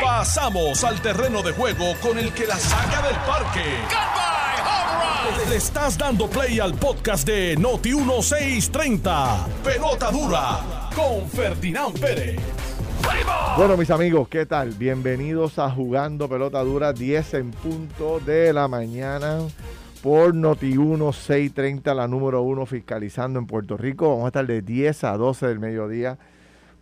Pasamos 0.00 0.84
al 0.84 1.00
terreno 1.00 1.42
de 1.42 1.52
juego 1.52 1.94
con 2.00 2.18
el 2.18 2.32
que 2.32 2.46
la 2.46 2.56
saca 2.56 3.02
del 3.02 3.16
parque. 3.26 3.64
Le 5.48 5.56
estás 5.56 5.98
dando 5.98 6.28
play 6.28 6.60
al 6.60 6.74
podcast 6.74 7.26
de 7.26 7.56
Noti 7.56 7.94
1630. 7.94 9.46
Pelota 9.64 10.10
dura 10.10 10.90
con 10.94 11.28
Ferdinand 11.28 11.98
Pérez. 11.98 12.40
Bueno, 13.56 13.76
mis 13.76 13.90
amigos, 13.90 14.28
¿qué 14.28 14.46
tal? 14.46 14.70
Bienvenidos 14.70 15.58
a 15.58 15.70
Jugando 15.70 16.28
Pelota 16.28 16.62
Dura, 16.62 16.92
10 16.92 17.34
en 17.34 17.50
punto 17.50 18.20
de 18.20 18.52
la 18.52 18.68
mañana 18.68 19.38
por 20.02 20.34
Noti 20.34 20.78
1630, 20.78 21.94
la 21.94 22.08
número 22.08 22.42
uno 22.42 22.66
fiscalizando 22.66 23.38
en 23.38 23.46
Puerto 23.46 23.76
Rico. 23.76 24.08
Vamos 24.08 24.24
a 24.24 24.28
estar 24.28 24.46
de 24.46 24.62
10 24.62 25.04
a 25.04 25.16
12 25.16 25.46
del 25.46 25.58
mediodía 25.58 26.18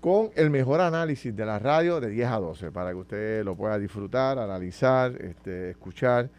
con 0.00 0.30
el 0.34 0.50
mejor 0.50 0.80
análisis 0.80 1.34
de 1.34 1.44
la 1.44 1.58
radio 1.58 2.00
de 2.00 2.08
10 2.08 2.28
a 2.28 2.38
12 2.38 2.72
para 2.72 2.90
que 2.90 2.96
usted 2.96 3.44
lo 3.44 3.54
pueda 3.54 3.78
disfrutar, 3.78 4.38
analizar, 4.38 5.12
este, 5.20 5.70
escuchar 5.70 6.30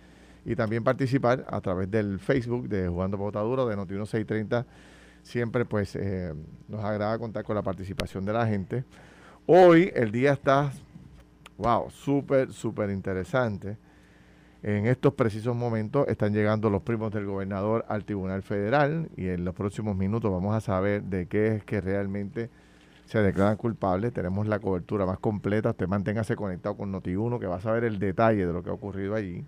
y 0.44 0.55
también 0.55 0.84
participar 0.84 1.45
a 1.48 1.62
través 1.62 1.89
del 1.89 2.20
Facebook 2.20 2.67
de 2.67 2.88
Jugando 2.88 3.17
Potadura 3.17 3.66
de 3.66 3.76
Noti 3.76 3.94
1630. 3.94 4.66
Siempre 5.22 5.66
pues 5.66 5.95
eh, 5.95 6.34
nos 6.67 6.84
agrada 6.84 7.20
contar 7.20 7.44
con 7.44 7.55
la 7.55 7.62
participación 7.62 8.26
de 8.26 8.34
la 8.34 8.48
gente. 8.48 8.84
Hoy 9.45 9.91
el 9.94 10.12
día 10.12 10.34
está, 10.34 10.72
wow, 11.58 11.91
súper, 11.91 12.52
súper 12.52 12.89
interesante. 12.89 13.78
En 14.64 14.88
estos 14.88 15.14
precisos 15.14 15.55
momentos 15.55 16.08
están 16.08 16.34
llegando 16.34 16.70
los 16.72 16.81
primos 16.81 17.12
del 17.12 17.25
gobernador 17.25 17.86
al 17.88 18.05
Tribunal 18.05 18.41
Federal 18.41 19.09
y 19.16 19.28
en 19.28 19.45
los 19.45 19.53
próximos 19.53 19.95
minutos 19.95 20.31
vamos 20.31 20.55
a 20.55 20.62
saber 20.62 21.03
de 21.03 21.28
qué 21.28 21.55
es 21.55 21.64
que 21.64 21.81
realmente 21.81 22.50
se 23.12 23.22
declaran 23.22 23.58
culpables. 23.58 24.14
Tenemos 24.14 24.48
la 24.48 24.60
cobertura 24.60 25.06
más 25.06 25.20
completa. 25.20 25.72
Usted 25.72 25.86
manténgase 25.86 26.38
conectado 26.38 26.78
con 26.78 26.94
Noti1 26.94 27.40
que 27.42 27.46
va 27.46 27.58
a 27.58 27.60
saber 27.60 27.84
el 27.84 28.00
detalle 28.00 28.48
de 28.48 28.54
lo 28.54 28.64
que 28.64 28.70
ha 28.70 28.74
ocurrido 28.74 29.16
allí. 29.16 29.44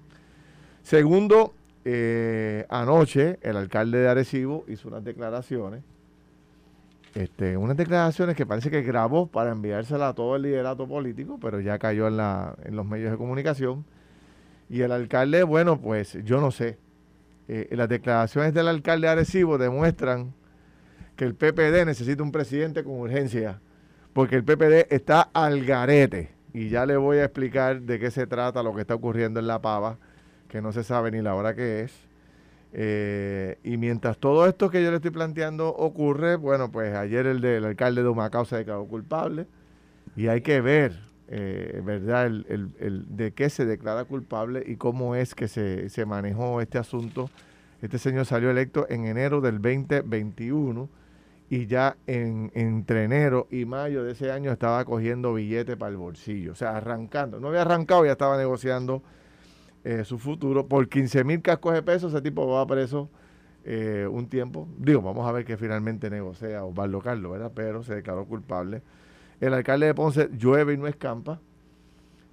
Segundo, 0.82 1.54
eh, 1.86 2.66
anoche 2.68 3.40
el 3.42 3.56
alcalde 3.56 4.00
de 4.00 4.10
Arecibo 4.10 4.66
hizo 4.68 4.90
unas 4.90 5.06
declaraciones. 5.06 5.82
Este, 7.16 7.56
unas 7.56 7.78
declaraciones 7.78 8.36
que 8.36 8.46
parece 8.46 8.70
que 8.70 8.82
grabó 8.82 9.28
para 9.28 9.52
enviárselas 9.52 10.10
a 10.10 10.14
todo 10.14 10.36
el 10.36 10.42
liderato 10.42 10.86
político, 10.86 11.40
pero 11.42 11.62
ya 11.62 11.80
cayó 11.80 12.10
en, 12.10 12.18
la, 12.18 12.56
en 12.66 12.76
los 12.76 12.86
medios 12.86 13.12
de 13.12 13.18
comunicación. 13.18 13.86
Y 14.70 14.82
el 14.82 14.92
alcalde, 14.92 15.44
bueno, 15.44 15.80
pues 15.80 16.18
yo 16.26 16.42
no 16.42 16.52
sé. 16.52 16.78
Eh, 17.48 17.70
las 17.72 17.88
declaraciones 17.88 18.54
del 18.54 18.68
alcalde 18.68 19.08
de 19.08 19.14
Arecibo 19.14 19.58
demuestran 19.58 20.34
que 21.16 21.26
el 21.26 21.36
PPD 21.36 21.86
necesita 21.86 22.24
un 22.24 22.32
presidente 22.32 22.84
con 22.84 22.94
urgencia, 22.94 23.60
porque 24.14 24.36
el 24.36 24.44
PPD 24.44 24.94
está 24.94 25.22
al 25.34 25.66
garete. 25.66 26.32
Y 26.54 26.70
ya 26.70 26.86
le 26.86 26.98
voy 26.98 27.18
a 27.18 27.26
explicar 27.26 27.82
de 27.82 28.00
qué 28.00 28.12
se 28.12 28.28
trata 28.28 28.62
lo 28.62 28.76
que 28.76 28.82
está 28.82 28.94
ocurriendo 28.94 29.40
en 29.40 29.48
La 29.48 29.62
Pava, 29.62 29.98
que 30.50 30.62
no 30.62 30.72
se 30.72 30.84
sabe 30.84 31.10
ni 31.12 31.22
la 31.22 31.34
hora 31.34 31.56
que 31.56 31.82
es. 31.82 31.94
Eh, 32.74 33.58
y 33.64 33.78
mientras 33.78 34.18
todo 34.18 34.48
esto 34.48 34.70
que 34.70 34.84
yo 34.84 34.90
le 34.90 34.98
estoy 34.98 35.12
planteando 35.12 35.70
ocurre, 35.70 36.36
bueno, 36.36 36.72
pues 36.72 36.96
ayer 36.96 37.28
el 37.28 37.42
del 37.42 37.66
alcalde 37.66 38.02
de 38.02 38.10
Humacao 38.10 38.46
se 38.46 38.58
declaró 38.58 38.86
culpable 38.86 39.46
y 40.16 40.28
hay 40.28 40.42
que 40.42 40.60
ver, 40.62 41.00
eh, 41.28 41.82
¿verdad?, 41.84 42.26
el, 42.26 42.74
el, 42.80 43.16
de 43.16 43.32
qué 43.32 43.50
se 43.50 43.66
declara 43.66 44.06
culpable 44.06 44.64
y 44.66 44.76
cómo 44.76 45.16
es 45.16 45.36
que 45.36 45.48
se, 45.48 45.90
se 45.90 46.06
manejó 46.06 46.62
este 46.62 46.80
asunto. 46.80 47.30
Este 47.82 48.00
señor 48.00 48.26
salió 48.26 48.50
electo 48.50 48.88
en 48.90 49.06
enero 49.06 49.42
del 49.42 49.62
2021 49.62 50.90
y 51.54 51.68
ya 51.68 51.98
en, 52.08 52.52
entre 52.56 53.04
enero 53.04 53.48
y 53.52 53.66
mayo 53.66 54.04
de 54.04 54.14
ese 54.14 54.32
año 54.32 54.52
estaba 54.52 54.84
cogiendo 54.86 55.36
billetes 55.36 55.78
para 55.78 55.92
el 55.92 55.98
bolsillo, 55.98 56.54
o 56.54 56.56
sea, 56.56 56.78
arrancando. 56.78 57.40
No 57.40 57.50
había 57.50 57.62
arrancado, 57.62 58.04
ya 58.08 58.14
estaba 58.14 58.38
negociando 58.38 59.04
eh, 59.84 60.04
su 60.04 60.18
futuro. 60.18 60.66
Por 60.66 60.90
15 60.90 61.24
mil 61.24 61.44
cascos 61.44 61.76
de 61.76 61.84
pesos, 61.84 62.12
ese 62.12 62.24
tipo 62.24 62.48
va 62.48 62.66
preso 62.66 63.08
eh, 63.66 64.08
un 64.12 64.30
tiempo. 64.30 64.68
Digo, 64.80 65.04
vamos 65.04 65.30
a 65.30 65.32
ver 65.32 65.46
que 65.46 65.56
finalmente 65.56 66.10
negocia 66.10 66.64
Osvaldo 66.64 67.02
Carlos, 67.02 67.34
¿verdad? 67.34 67.52
Pero 67.54 67.84
se 67.84 67.94
declaró 67.94 68.26
culpable. 68.26 68.82
El 69.40 69.54
alcalde 69.54 69.86
de 69.86 69.94
Ponce 69.94 70.30
llueve 70.36 70.74
y 70.74 70.78
no 70.78 70.88
escampa. 70.88 71.40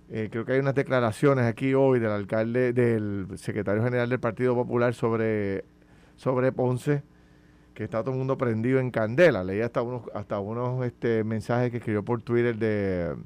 Eh, 0.09 0.31
creo 0.33 0.47
que 0.47 0.53
hay 0.53 0.61
unas 0.61 0.75
declaraciones 0.75 1.45
aquí 1.45 1.75
hoy 1.75 2.01
del 2.01 2.13
alcalde, 2.13 2.73
del 2.73 3.27
secretario 3.37 3.83
general 3.83 4.09
del 4.09 4.19
Partido 4.19 4.55
Popular 4.55 4.95
sobre, 4.95 5.67
sobre 6.17 6.53
Ponce 6.53 7.03
que 7.81 7.85
está 7.85 8.03
todo 8.03 8.11
el 8.11 8.19
mundo 8.19 8.37
prendido 8.37 8.79
en 8.79 8.91
candela. 8.91 9.43
Leí 9.43 9.63
hasta 9.63 9.81
unos, 9.81 10.03
hasta 10.13 10.39
unos 10.39 10.85
este, 10.85 11.25
mensajes 11.25 11.71
que 11.71 11.79
escribió 11.79 12.05
por 12.05 12.21
Twitter 12.21 12.55
de 12.59 13.17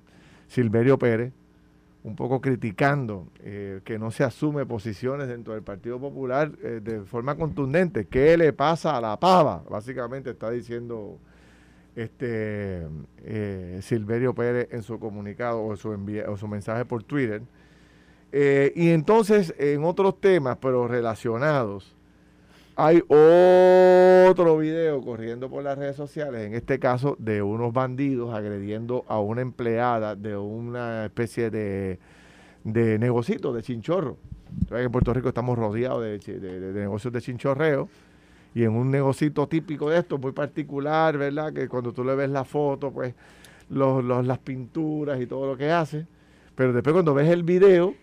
Silverio 0.46 0.96
Pérez, 0.96 1.32
un 2.04 2.14
poco 2.14 2.40
criticando 2.40 3.26
eh, 3.40 3.80
que 3.84 3.98
no 3.98 4.12
se 4.12 4.22
asume 4.22 4.64
posiciones 4.64 5.26
dentro 5.26 5.54
del 5.54 5.64
Partido 5.64 5.98
Popular 5.98 6.52
eh, 6.62 6.80
de 6.80 7.00
forma 7.00 7.34
contundente. 7.34 8.06
¿Qué 8.06 8.36
le 8.36 8.52
pasa 8.52 8.96
a 8.96 9.00
la 9.00 9.18
pava? 9.18 9.64
Básicamente 9.68 10.30
está 10.30 10.50
diciendo 10.50 11.18
este 11.96 12.86
eh, 13.24 13.80
Silverio 13.82 14.36
Pérez 14.36 14.68
en 14.70 14.84
su 14.84 15.00
comunicado 15.00 15.64
o 15.64 15.74
su, 15.74 15.98
o 16.28 16.36
su 16.36 16.46
mensaje 16.46 16.84
por 16.84 17.02
Twitter. 17.02 17.42
y 18.32 18.90
entonces, 18.90 19.52
en 19.58 19.82
otros 19.82 20.20
temas, 20.20 20.58
pero 20.60 20.86
relacionados, 20.86 21.96
hay 22.76 23.02
otro 23.08 24.58
video 24.58 25.00
corriendo 25.00 25.48
por 25.48 25.62
las 25.62 25.78
redes 25.78 25.96
sociales, 25.96 26.46
en 26.46 26.54
este 26.54 26.78
caso 26.78 27.16
de 27.18 27.42
unos 27.42 27.72
bandidos 27.72 28.34
agrediendo 28.34 29.04
a 29.08 29.20
una 29.20 29.42
empleada 29.42 30.16
de 30.16 30.36
una 30.36 31.04
especie 31.04 31.50
de, 31.50 31.98
de 32.64 32.98
negocito, 32.98 33.52
de 33.52 33.62
chinchorro. 33.62 34.16
En 34.70 34.90
Puerto 34.90 35.12
Rico 35.12 35.28
estamos 35.28 35.56
rodeados 35.56 36.02
de, 36.02 36.72
negocios 36.74 37.12
de 37.12 37.20
chinchorreo 37.20 37.88
y 38.54 38.64
en 38.64 38.72
un 38.72 38.90
negocito 38.90 39.46
típico 39.46 39.90
de 39.90 39.98
esto, 39.98 40.18
muy 40.18 40.32
particular, 40.32 41.16
¿verdad? 41.16 41.52
Que 41.52 41.68
cuando 41.68 41.92
tú 41.92 42.04
le 42.04 42.14
ves 42.14 42.30
la 42.30 42.44
foto, 42.44 42.90
pues 42.92 43.14
los, 43.68 44.02
los, 44.04 44.26
las 44.26 44.38
pinturas 44.38 45.20
y 45.20 45.26
todo 45.26 45.46
lo 45.46 45.56
que 45.56 45.70
hace. 45.70 46.06
Pero 46.54 46.72
después 46.72 46.92
cuando 46.92 47.14
ves 47.14 47.28
el 47.28 47.42
video, 47.42 47.94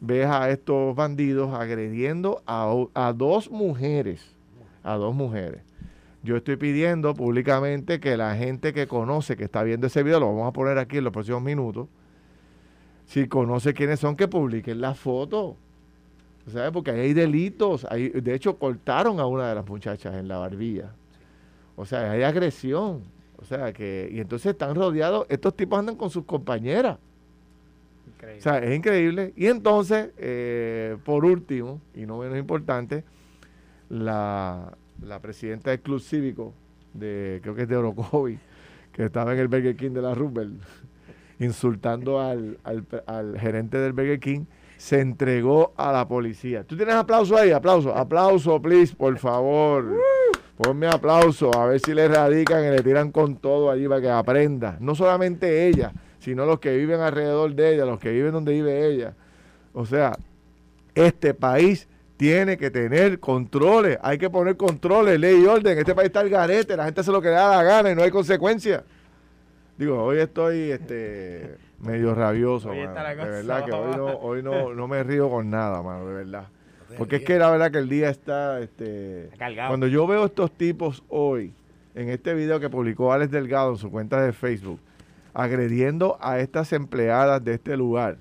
ves 0.00 0.26
a 0.26 0.50
estos 0.50 0.94
bandidos 0.94 1.54
agrediendo 1.54 2.42
a, 2.46 3.12
dos 3.16 3.50
mujeres, 3.50 4.36
a 4.82 4.94
dos 4.94 5.14
mujeres. 5.14 5.62
Yo 6.22 6.36
estoy 6.36 6.56
pidiendo 6.56 7.14
públicamente 7.14 8.00
que 8.00 8.16
la 8.16 8.34
gente 8.36 8.72
que 8.72 8.86
conoce, 8.86 9.36
que 9.36 9.44
está 9.44 9.62
viendo 9.62 9.86
ese 9.86 10.02
video, 10.02 10.20
lo 10.20 10.26
vamos 10.26 10.48
a 10.48 10.52
poner 10.52 10.78
aquí 10.78 10.98
en 10.98 11.04
los 11.04 11.12
próximos 11.12 11.42
minutos, 11.42 11.88
si 13.06 13.26
conoce 13.28 13.72
quiénes 13.72 14.00
son, 14.00 14.16
que 14.16 14.28
publiquen 14.28 14.80
la 14.80 14.94
foto. 14.94 15.56
¿Sabes? 16.46 16.70
Porque 16.72 16.90
hay 16.90 17.12
delitos. 17.12 17.86
Hay, 17.90 18.08
de 18.08 18.34
hecho, 18.34 18.58
cortaron 18.58 19.20
a 19.20 19.26
una 19.26 19.48
de 19.48 19.54
las 19.54 19.66
muchachas 19.66 20.14
en 20.14 20.28
la 20.28 20.38
barbilla. 20.38 20.92
O 21.76 21.84
sea, 21.84 22.10
hay 22.10 22.22
agresión. 22.22 23.02
O 23.36 23.44
sea, 23.44 23.72
que. 23.72 24.08
Y 24.10 24.20
entonces 24.20 24.52
están 24.52 24.74
rodeados. 24.74 25.26
Estos 25.28 25.54
tipos 25.54 25.78
andan 25.78 25.96
con 25.96 26.10
sus 26.10 26.24
compañeras. 26.24 26.98
O 28.20 28.40
sea, 28.40 28.58
es 28.58 28.76
increíble. 28.76 29.32
Y 29.36 29.46
entonces, 29.46 30.10
eh, 30.18 30.96
por 31.04 31.24
último, 31.24 31.80
y 31.94 32.06
no 32.06 32.18
menos 32.18 32.38
importante, 32.38 33.04
la, 33.88 34.76
presidenta 35.22 35.70
del 35.70 35.80
Club 35.80 36.00
Cívico, 36.00 36.52
de, 36.94 37.40
creo 37.42 37.54
que 37.54 37.62
es 37.62 37.68
de 37.68 37.76
Orocovi, 37.76 38.38
que 38.92 39.04
estaba 39.04 39.32
en 39.32 39.38
el 39.38 39.48
Burger 39.48 39.76
King 39.76 39.92
de 39.92 40.02
la 40.02 40.14
Rubel, 40.14 40.58
insultando 41.38 42.20
al, 42.20 42.58
al, 42.64 43.38
gerente 43.38 43.78
del 43.78 43.92
Burger 43.92 44.18
King, 44.18 44.44
se 44.76 45.00
entregó 45.00 45.72
a 45.76 45.92
la 45.92 46.06
policía. 46.06 46.64
¿Tú 46.64 46.76
tienes 46.76 46.94
aplauso 46.94 47.36
ahí? 47.36 47.50
Aplauso, 47.50 47.94
aplauso, 47.94 48.60
please, 48.60 48.94
por 48.94 49.16
favor. 49.18 49.96
Ponme 50.56 50.88
aplauso, 50.88 51.54
a 51.56 51.66
ver 51.66 51.78
si 51.78 51.94
le 51.94 52.08
radican 52.08 52.64
y 52.64 52.70
le 52.70 52.82
tiran 52.82 53.12
con 53.12 53.36
todo 53.36 53.70
allí 53.70 53.86
para 53.86 54.00
que 54.00 54.10
aprenda. 54.10 54.76
No 54.80 54.96
solamente 54.96 55.68
ella, 55.68 55.92
sino 56.18 56.46
los 56.46 56.60
que 56.60 56.76
viven 56.76 57.00
alrededor 57.00 57.54
de 57.54 57.74
ella, 57.74 57.84
los 57.84 57.98
que 57.98 58.10
viven 58.10 58.32
donde 58.32 58.52
vive 58.52 58.86
ella. 58.86 59.14
O 59.72 59.86
sea, 59.86 60.16
este 60.94 61.34
país 61.34 61.88
tiene 62.16 62.56
que 62.56 62.70
tener 62.70 63.20
controles, 63.20 63.98
hay 64.02 64.18
que 64.18 64.28
poner 64.28 64.56
controles, 64.56 65.20
ley 65.20 65.42
y 65.42 65.46
orden. 65.46 65.78
Este 65.78 65.94
país 65.94 66.06
está 66.06 66.20
al 66.20 66.28
garete, 66.28 66.76
la 66.76 66.84
gente 66.84 67.00
hace 67.00 67.12
lo 67.12 67.22
que 67.22 67.28
le 67.28 67.34
da 67.34 67.56
la 67.56 67.62
gana 67.62 67.90
y 67.92 67.94
no 67.94 68.02
hay 68.02 68.10
consecuencias. 68.10 68.82
Digo, 69.76 70.02
hoy 70.02 70.18
estoy 70.18 70.72
este 70.72 71.56
medio 71.78 72.12
rabioso, 72.12 72.70
de 72.72 72.86
verdad 72.88 73.64
que 73.64 73.70
hoy, 73.70 73.96
no, 73.96 74.06
hoy 74.18 74.42
no, 74.42 74.74
no 74.74 74.88
me 74.88 75.04
río 75.04 75.30
con 75.30 75.48
nada, 75.48 75.80
mano, 75.80 76.08
de 76.08 76.14
verdad. 76.14 76.48
Porque 76.96 77.16
es 77.16 77.22
que 77.22 77.38
la 77.38 77.50
verdad 77.50 77.70
que 77.70 77.78
el 77.78 77.88
día 77.88 78.10
está, 78.10 78.60
este, 78.60 79.30
cuando 79.68 79.86
yo 79.86 80.06
veo 80.08 80.24
estos 80.24 80.50
tipos 80.50 81.04
hoy, 81.08 81.52
en 81.94 82.08
este 82.08 82.34
video 82.34 82.58
que 82.58 82.68
publicó 82.68 83.12
Alex 83.12 83.30
Delgado 83.30 83.70
en 83.70 83.76
su 83.76 83.90
cuenta 83.90 84.20
de 84.20 84.32
Facebook, 84.32 84.80
agrediendo 85.38 86.18
a 86.20 86.40
estas 86.40 86.72
empleadas 86.72 87.44
de 87.44 87.54
este 87.54 87.76
lugar, 87.76 88.18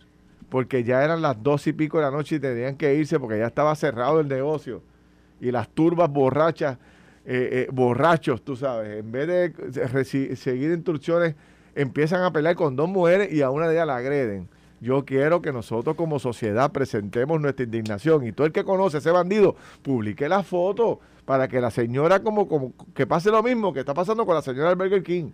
porque 0.50 0.84
ya 0.84 1.04
eran 1.04 1.24
las 1.24 1.42
dos 1.42 1.66
y 1.66 1.74
pico 1.74 1.98
de 1.98 2.04
la 2.04 2.12
noche 2.12 2.36
y 2.36 2.40
tenían 2.40 2.78
que 2.78 2.94
irse 2.94 3.20
porque 3.20 3.40
ya 3.40 3.48
estaba 3.48 3.74
cerrado 3.76 4.20
el 4.20 4.28
negocio. 4.28 4.84
Y 5.42 5.50
las 5.52 5.68
turbas 5.68 6.12
borrachas, 6.12 6.78
eh, 7.26 7.66
eh, 7.66 7.68
borrachos, 7.72 8.44
tú 8.44 8.56
sabes, 8.56 9.00
en 9.00 9.12
vez 9.12 9.28
de 9.28 10.36
seguir 10.36 10.72
instrucciones 10.72 11.34
empiezan 11.74 12.22
a 12.22 12.32
pelear 12.32 12.56
con 12.56 12.76
dos 12.76 12.88
mujeres 12.88 13.34
y 13.34 13.42
a 13.42 13.50
una 13.50 13.68
de 13.68 13.74
ellas 13.74 13.88
la 13.88 13.98
agreden. 13.98 14.48
Yo 14.80 15.04
quiero 15.04 15.42
que 15.42 15.52
nosotros 15.52 15.96
como 15.96 16.20
sociedad 16.20 16.72
presentemos 16.72 17.42
nuestra 17.42 17.66
indignación 17.66 18.28
y 18.28 18.32
todo 18.32 18.46
el 18.46 18.54
que 18.54 18.64
conoce 18.64 18.98
a 18.98 19.00
ese 19.00 19.10
bandido 19.10 19.56
publique 19.82 20.30
la 20.30 20.44
foto 20.44 21.00
para 21.26 21.48
que 21.48 21.60
la 21.62 21.72
señora 21.72 22.20
como, 22.22 22.48
como 22.48 22.74
que 22.94 23.08
pase 23.08 23.32
lo 23.32 23.42
mismo 23.42 23.74
que 23.74 23.80
está 23.80 23.96
pasando 23.96 24.24
con 24.24 24.36
la 24.36 24.44
señora 24.44 24.70
del 24.70 24.78
Burger 24.78 25.02
King, 25.02 25.32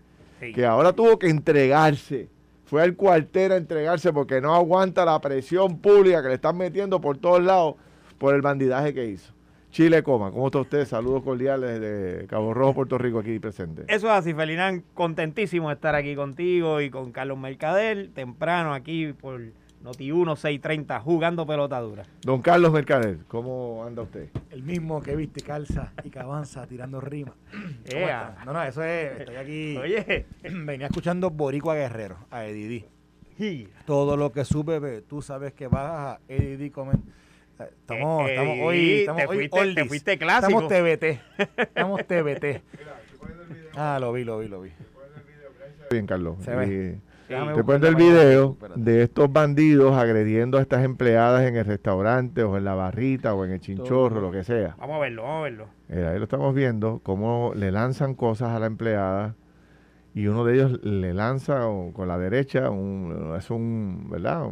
que 0.52 0.66
ahora 0.66 0.94
tuvo 0.94 1.18
que 1.18 1.30
entregarse. 1.30 2.30
Fue 2.66 2.82
al 2.82 2.96
cuartel 2.96 3.52
a 3.52 3.58
entregarse 3.58 4.12
porque 4.12 4.42
no 4.42 4.56
aguanta 4.56 5.06
la 5.06 5.20
presión 5.22 5.80
pública 5.80 6.22
que 6.22 6.30
le 6.30 6.34
están 6.36 6.58
metiendo 6.58 7.00
por 7.00 7.18
todos 7.18 7.44
lados 7.44 7.76
por 8.18 8.34
el 8.34 8.42
bandidaje 8.42 8.94
que 8.94 9.06
hizo. 9.06 9.34
Chile 9.70 10.04
Coma, 10.04 10.32
¿cómo 10.32 10.48
está 10.48 10.60
usted? 10.60 10.86
Saludos 10.86 11.24
cordiales 11.24 11.82
de 11.82 12.28
Cabo 12.28 12.54
Rojo, 12.54 12.76
Puerto 12.76 13.00
Rico, 13.00 13.20
aquí 13.20 13.40
presente. 13.40 13.84
Eso 13.88 14.08
es 14.08 14.14
así, 14.14 14.34
Felinán, 14.34 14.84
contentísimo 14.94 15.70
de 15.70 15.76
estar 15.76 15.96
aquí 15.96 16.16
contigo 16.16 16.80
y 16.80 16.92
con 16.92 17.12
Carlos 17.12 17.40
Mercader, 17.40 18.10
temprano 18.14 18.74
aquí 18.74 19.14
por 19.14 19.42
Noti 19.84 20.14
1 20.14 20.36
630, 20.38 21.02
jugando 21.02 21.46
pelota 21.46 21.78
dura. 21.82 22.06
Don 22.22 22.42
Carlos 22.42 22.72
Mercader, 22.72 23.18
¿cómo 23.28 23.84
anda 23.86 24.02
usted? 24.02 24.30
El 24.50 24.64
mismo 24.64 25.02
que 25.02 25.14
viste, 25.14 25.42
calza 25.42 25.92
y 26.06 26.10
que 26.10 26.20
avanza 26.20 26.66
tirando 26.66 27.02
rima. 27.02 27.34
No, 28.46 28.54
no, 28.54 28.64
eso 28.64 28.82
es, 28.82 29.20
estoy 29.20 29.36
aquí. 29.36 29.78
Oye. 29.78 30.26
Venía 30.44 30.88
escuchando 30.88 31.30
Boricua 31.30 31.76
Guerrero, 31.76 32.18
a 32.32 32.46
Eddie 32.46 32.88
Todo 33.86 34.16
lo 34.16 34.32
que 34.32 34.46
sube, 34.46 35.02
tú 35.02 35.22
sabes 35.22 35.54
que 35.54 35.68
vas 35.68 36.18
a 36.18 36.20
Eddie 36.30 36.72
comen 36.72 37.04
Estamos, 37.60 38.30
eh, 38.30 38.32
estamos 38.32 38.58
hoy, 38.62 38.92
estamos 39.00 39.22
te 39.22 39.28
hoy 39.28 39.50
fuiste, 39.50 39.74
te 39.76 39.86
fuiste 39.86 40.18
clásico. 40.18 40.62
Estamos 40.62 41.00
TBT. 41.00 41.04
Estamos 41.58 42.08
TBT. 42.08 42.62
ah, 43.76 43.98
lo 44.00 44.12
vi, 44.14 44.24
lo 44.24 44.40
vi, 44.40 44.48
lo 44.48 44.62
vi. 44.62 44.72
Bien, 45.92 46.08
Carlos. 46.08 46.38
Se 46.44 46.56
ve. 46.56 47.00
Te 47.56 47.64
pones 47.64 47.90
el 47.90 47.96
video 47.96 48.58
de 48.76 49.04
estos 49.04 49.32
bandidos 49.32 49.96
agrediendo 49.96 50.58
a 50.58 50.62
estas 50.62 50.84
empleadas 50.84 51.44
en 51.44 51.56
el 51.56 51.66
restaurante 51.66 52.44
o 52.44 52.58
en 52.58 52.66
la 52.66 52.76
barrita 52.76 53.34
o 53.34 53.46
en 53.46 53.52
el 53.52 53.60
chinchorro, 53.60 54.22
lo 54.22 54.32
que 54.32 54.44
sea. 54.44 54.76
Vamos 54.80 54.98
a 54.98 55.00
verlo, 55.00 55.24
vamos 55.24 55.40
a 55.40 55.44
verlo. 55.44 55.68
ahí 55.90 56.18
lo 56.18 56.24
estamos 56.24 56.54
viendo, 56.54 57.00
cómo 57.04 57.54
le 57.56 57.72
lanzan 57.72 58.16
cosas 58.16 58.50
a 58.50 58.60
la 58.60 58.68
empleada 58.68 59.36
y 60.16 60.28
uno 60.28 60.46
de 60.46 60.54
ellos 60.56 60.84
le 60.84 61.14
lanza 61.14 61.62
con 61.94 62.08
la 62.08 62.18
derecha, 62.18 62.70
un, 62.70 63.34
es 63.38 63.50
un, 63.50 64.10
¿verdad? 64.10 64.48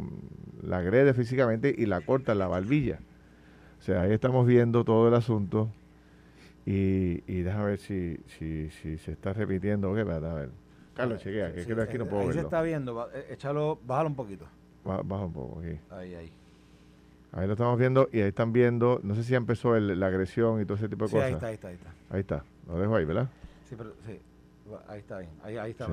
la 0.63 0.77
agrede 0.77 1.13
físicamente 1.13 1.73
y 1.75 1.85
la 1.85 2.01
corta 2.01 2.31
en 2.31 2.39
la 2.39 2.47
barbilla. 2.47 2.99
O 3.79 3.83
sea, 3.83 4.01
ahí 4.01 4.13
estamos 4.13 4.45
viendo 4.45 4.83
todo 4.83 5.07
el 5.07 5.13
asunto 5.13 5.69
y, 6.65 7.23
y 7.27 7.41
déjame 7.41 7.65
ver 7.65 7.79
si, 7.79 8.17
si, 8.27 8.69
si 8.69 8.97
se 8.97 9.11
está 9.11 9.33
repitiendo. 9.33 9.93
¿Qué? 9.93 10.01
A 10.01 10.19
ver. 10.19 10.49
Carlos, 10.95 11.21
chequea, 11.21 11.53
que 11.53 11.61
aquí 11.81 11.97
no 11.97 12.05
puedo 12.05 12.21
ahí 12.21 12.27
verlo. 12.27 12.41
se 12.41 12.45
está 12.45 12.61
viendo, 12.61 13.09
eh, 13.13 13.27
échalo, 13.31 13.79
bájalo 13.85 14.09
un 14.09 14.15
poquito. 14.15 14.45
baja 14.83 15.25
un 15.25 15.33
poco, 15.33 15.59
aquí. 15.59 15.79
Ahí, 15.89 16.15
ahí. 16.15 16.31
Ahí 17.33 17.47
lo 17.47 17.53
estamos 17.53 17.79
viendo 17.79 18.09
y 18.11 18.19
ahí 18.19 18.27
están 18.27 18.51
viendo, 18.51 18.99
no 19.03 19.15
sé 19.15 19.23
si 19.23 19.31
ya 19.31 19.37
empezó 19.37 19.79
la 19.79 20.07
agresión 20.07 20.61
y 20.61 20.65
todo 20.65 20.75
ese 20.75 20.89
tipo 20.89 21.05
de 21.05 21.09
sí, 21.09 21.15
cosas. 21.15 21.27
ahí 21.29 21.33
está, 21.33 21.47
ahí 21.47 21.53
está, 21.53 21.67
ahí 21.69 21.75
está. 21.75 21.89
Ahí 22.09 22.19
está, 22.19 22.43
lo 22.67 22.79
dejo 22.79 22.95
ahí, 22.95 23.05
¿verdad? 23.05 23.29
Sí, 23.69 23.75
pero 23.77 23.93
sí, 24.05 24.19
ahí 24.89 24.99
está 24.99 25.19
bien, 25.19 25.31
ahí, 25.43 25.57
ahí 25.57 25.71
está. 25.71 25.87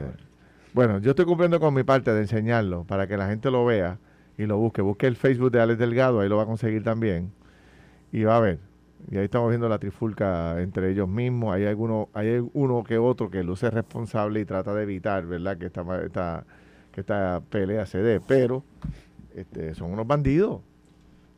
Bueno, 0.74 0.98
yo 0.98 1.10
estoy 1.10 1.24
cumpliendo 1.24 1.60
con 1.60 1.72
mi 1.74 1.84
parte 1.84 2.12
de 2.12 2.20
enseñarlo 2.20 2.84
para 2.84 3.06
que 3.06 3.16
la 3.16 3.28
gente 3.28 3.50
lo 3.50 3.64
vea 3.64 3.98
y 4.36 4.46
lo 4.46 4.56
busque. 4.58 4.82
Busque 4.82 5.06
el 5.06 5.16
Facebook 5.16 5.50
de 5.50 5.60
Alex 5.60 5.78
Delgado, 5.78 6.20
ahí 6.20 6.28
lo 6.28 6.36
va 6.36 6.42
a 6.42 6.46
conseguir 6.46 6.82
también. 6.82 7.32
Y 8.12 8.24
va 8.24 8.36
a 8.36 8.40
ver. 8.40 8.58
Y 9.10 9.16
ahí 9.16 9.24
estamos 9.24 9.48
viendo 9.48 9.68
la 9.68 9.78
trifulca 9.78 10.60
entre 10.60 10.90
ellos 10.90 11.08
mismos. 11.08 11.54
Hay 11.54 11.64
alguno, 11.66 12.08
hay 12.12 12.44
uno 12.52 12.84
que 12.84 12.98
otro 12.98 13.30
que 13.30 13.42
luce 13.42 13.70
responsable 13.70 14.40
y 14.40 14.44
trata 14.44 14.74
de 14.74 14.82
evitar, 14.82 15.24
¿verdad? 15.24 15.56
Que 15.56 15.66
esta, 15.66 15.82
esta, 16.04 16.44
que 16.92 17.00
esta 17.00 17.40
pelea 17.48 17.86
se 17.86 17.98
dé. 17.98 18.20
Pero 18.20 18.64
este, 19.34 19.74
son 19.74 19.92
unos 19.92 20.06
bandidos. 20.06 20.60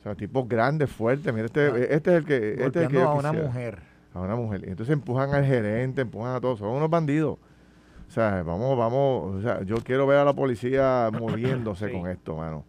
O 0.00 0.02
sea, 0.02 0.14
tipos 0.14 0.48
grandes, 0.48 0.90
fuertes. 0.90 1.32
Mira, 1.32 1.46
este, 1.46 1.66
ah, 1.66 1.76
este 1.90 2.10
es 2.10 2.16
el 2.16 2.24
que. 2.24 2.52
Este 2.54 2.80
es 2.80 2.86
el 2.86 2.88
que 2.88 3.02
a 3.02 3.10
una 3.10 3.32
mujer. 3.32 3.78
A 4.14 4.20
una 4.20 4.34
mujer. 4.34 4.62
Y 4.66 4.70
entonces 4.70 4.92
empujan 4.92 5.34
al 5.34 5.44
gerente, 5.44 6.00
empujan 6.00 6.34
a 6.34 6.40
todos. 6.40 6.58
Son 6.58 6.70
unos 6.70 6.90
bandidos. 6.90 7.38
O 8.08 8.10
sea, 8.10 8.42
vamos, 8.42 8.76
vamos. 8.76 9.36
O 9.36 9.42
sea, 9.42 9.62
yo 9.62 9.76
quiero 9.76 10.06
ver 10.06 10.18
a 10.18 10.24
la 10.24 10.34
policía 10.34 11.10
moviéndose 11.12 11.92
con 11.92 12.08
esto, 12.08 12.36
mano 12.36 12.64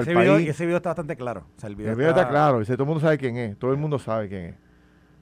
ese, 0.00 0.66
video, 0.66 0.76
está 0.76 0.90
bastante 0.90 1.16
claro. 1.16 1.46
el 1.62 1.76
video, 1.76 1.92
está... 2.08 2.28
claro. 2.28 2.64
todo 2.64 2.74
el 2.74 2.86
mundo 2.86 3.00
sabe 3.00 3.18
quién 3.18 3.36
es. 3.36 3.58
Todo 3.58 3.72
el 3.72 3.78
mundo 3.78 3.98
sabe 3.98 4.28
quién 4.28 4.44
es. 4.44 4.54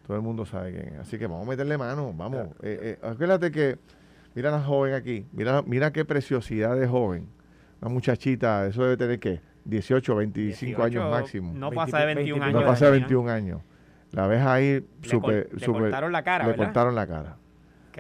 Todo 0.07 0.17
el 0.17 0.23
mundo 0.23 0.45
sabe 0.45 0.73
quién 0.73 0.95
es. 0.95 1.01
Así 1.01 1.19
que 1.19 1.27
vamos 1.27 1.47
a 1.47 1.51
meterle 1.51 1.79
mano. 1.79 2.13
Vamos. 2.15 2.49
Eh, 2.63 2.99
eh, 3.03 3.07
acuérdate 3.07 3.51
que, 3.51 3.79
mira 4.35 4.49
a 4.49 4.53
la 4.53 4.65
joven 4.65 4.95
aquí. 4.95 5.27
Mira, 5.33 5.63
mira 5.63 5.93
qué 5.93 6.05
preciosidad 6.05 6.77
de 6.77 6.87
joven. 6.87 7.29
Una 7.81 7.91
muchachita, 7.91 8.67
eso 8.67 8.83
debe 8.83 8.97
tener 8.97 9.19
que 9.19 9.41
18, 9.65 10.17
25 10.17 10.83
años 10.83 11.11
máximo. 11.11 11.53
No 11.55 11.71
pasa 11.71 12.01
de 12.01 12.07
21 12.07 12.45
años. 12.45 12.61
No 12.61 12.67
pasa 12.67 12.87
de 12.87 12.91
21 12.93 13.31
años. 13.31 13.61
La 14.11 14.27
ves 14.27 14.43
ahí 14.43 14.87
súper. 15.03 15.49
Le, 15.53 15.67
cortaron 15.67 16.13
la 16.13 16.23
cara. 16.23 16.47
Le 16.47 16.55
cortaron 16.55 16.95
la 16.95 17.07
cara. 17.07 17.37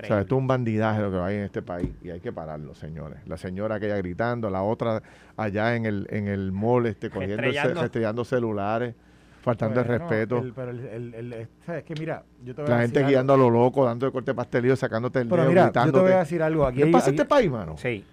O 0.00 0.06
sea, 0.06 0.20
esto 0.20 0.36
es 0.36 0.38
un 0.38 0.46
bandidaje 0.46 1.02
lo 1.02 1.10
que 1.10 1.18
hay 1.18 1.36
en 1.36 1.42
este 1.42 1.62
país 1.62 1.90
y 2.02 2.10
hay 2.10 2.20
que 2.20 2.32
pararlo, 2.32 2.74
señores. 2.74 3.18
La 3.26 3.36
señora 3.36 3.74
aquella 3.76 3.96
gritando, 3.96 4.48
la 4.48 4.62
otra 4.62 5.02
allá 5.36 5.76
en 5.76 5.86
el, 5.86 6.06
en 6.10 6.28
el 6.28 6.52
mall 6.52 6.86
este, 6.86 7.10
cogiendo, 7.10 7.44
estrellando 7.44 8.24
celulares, 8.24 8.94
faltando 9.42 9.80
el 9.80 9.86
respeto. 9.86 10.42
pero 10.54 10.70
el, 10.70 11.32
es 11.32 11.84
que 11.84 11.94
mira, 11.94 12.22
yo 12.42 12.54
te 12.54 12.62
voy 12.62 12.70
La 12.70 12.80
gente 12.80 13.04
guiando 13.04 13.34
a 13.34 13.36
lo 13.36 13.50
loco, 13.50 13.84
dando 13.84 14.06
de 14.06 14.12
corte 14.12 14.32
pastelillo, 14.34 14.76
sacándote 14.76 15.20
el 15.20 15.28
pero 15.28 15.44
mira, 15.44 15.70
Yo 15.72 15.92
te 15.92 16.00
voy 16.00 16.12
a 16.12 16.18
decir 16.20 16.42
algo. 16.42 16.66
Aquí 16.66 16.82
¿Qué 16.82 16.86
pasa 16.86 17.10
este 17.10 17.24
país, 17.24 17.50
mano? 17.50 17.76
Sí. 17.76 18.04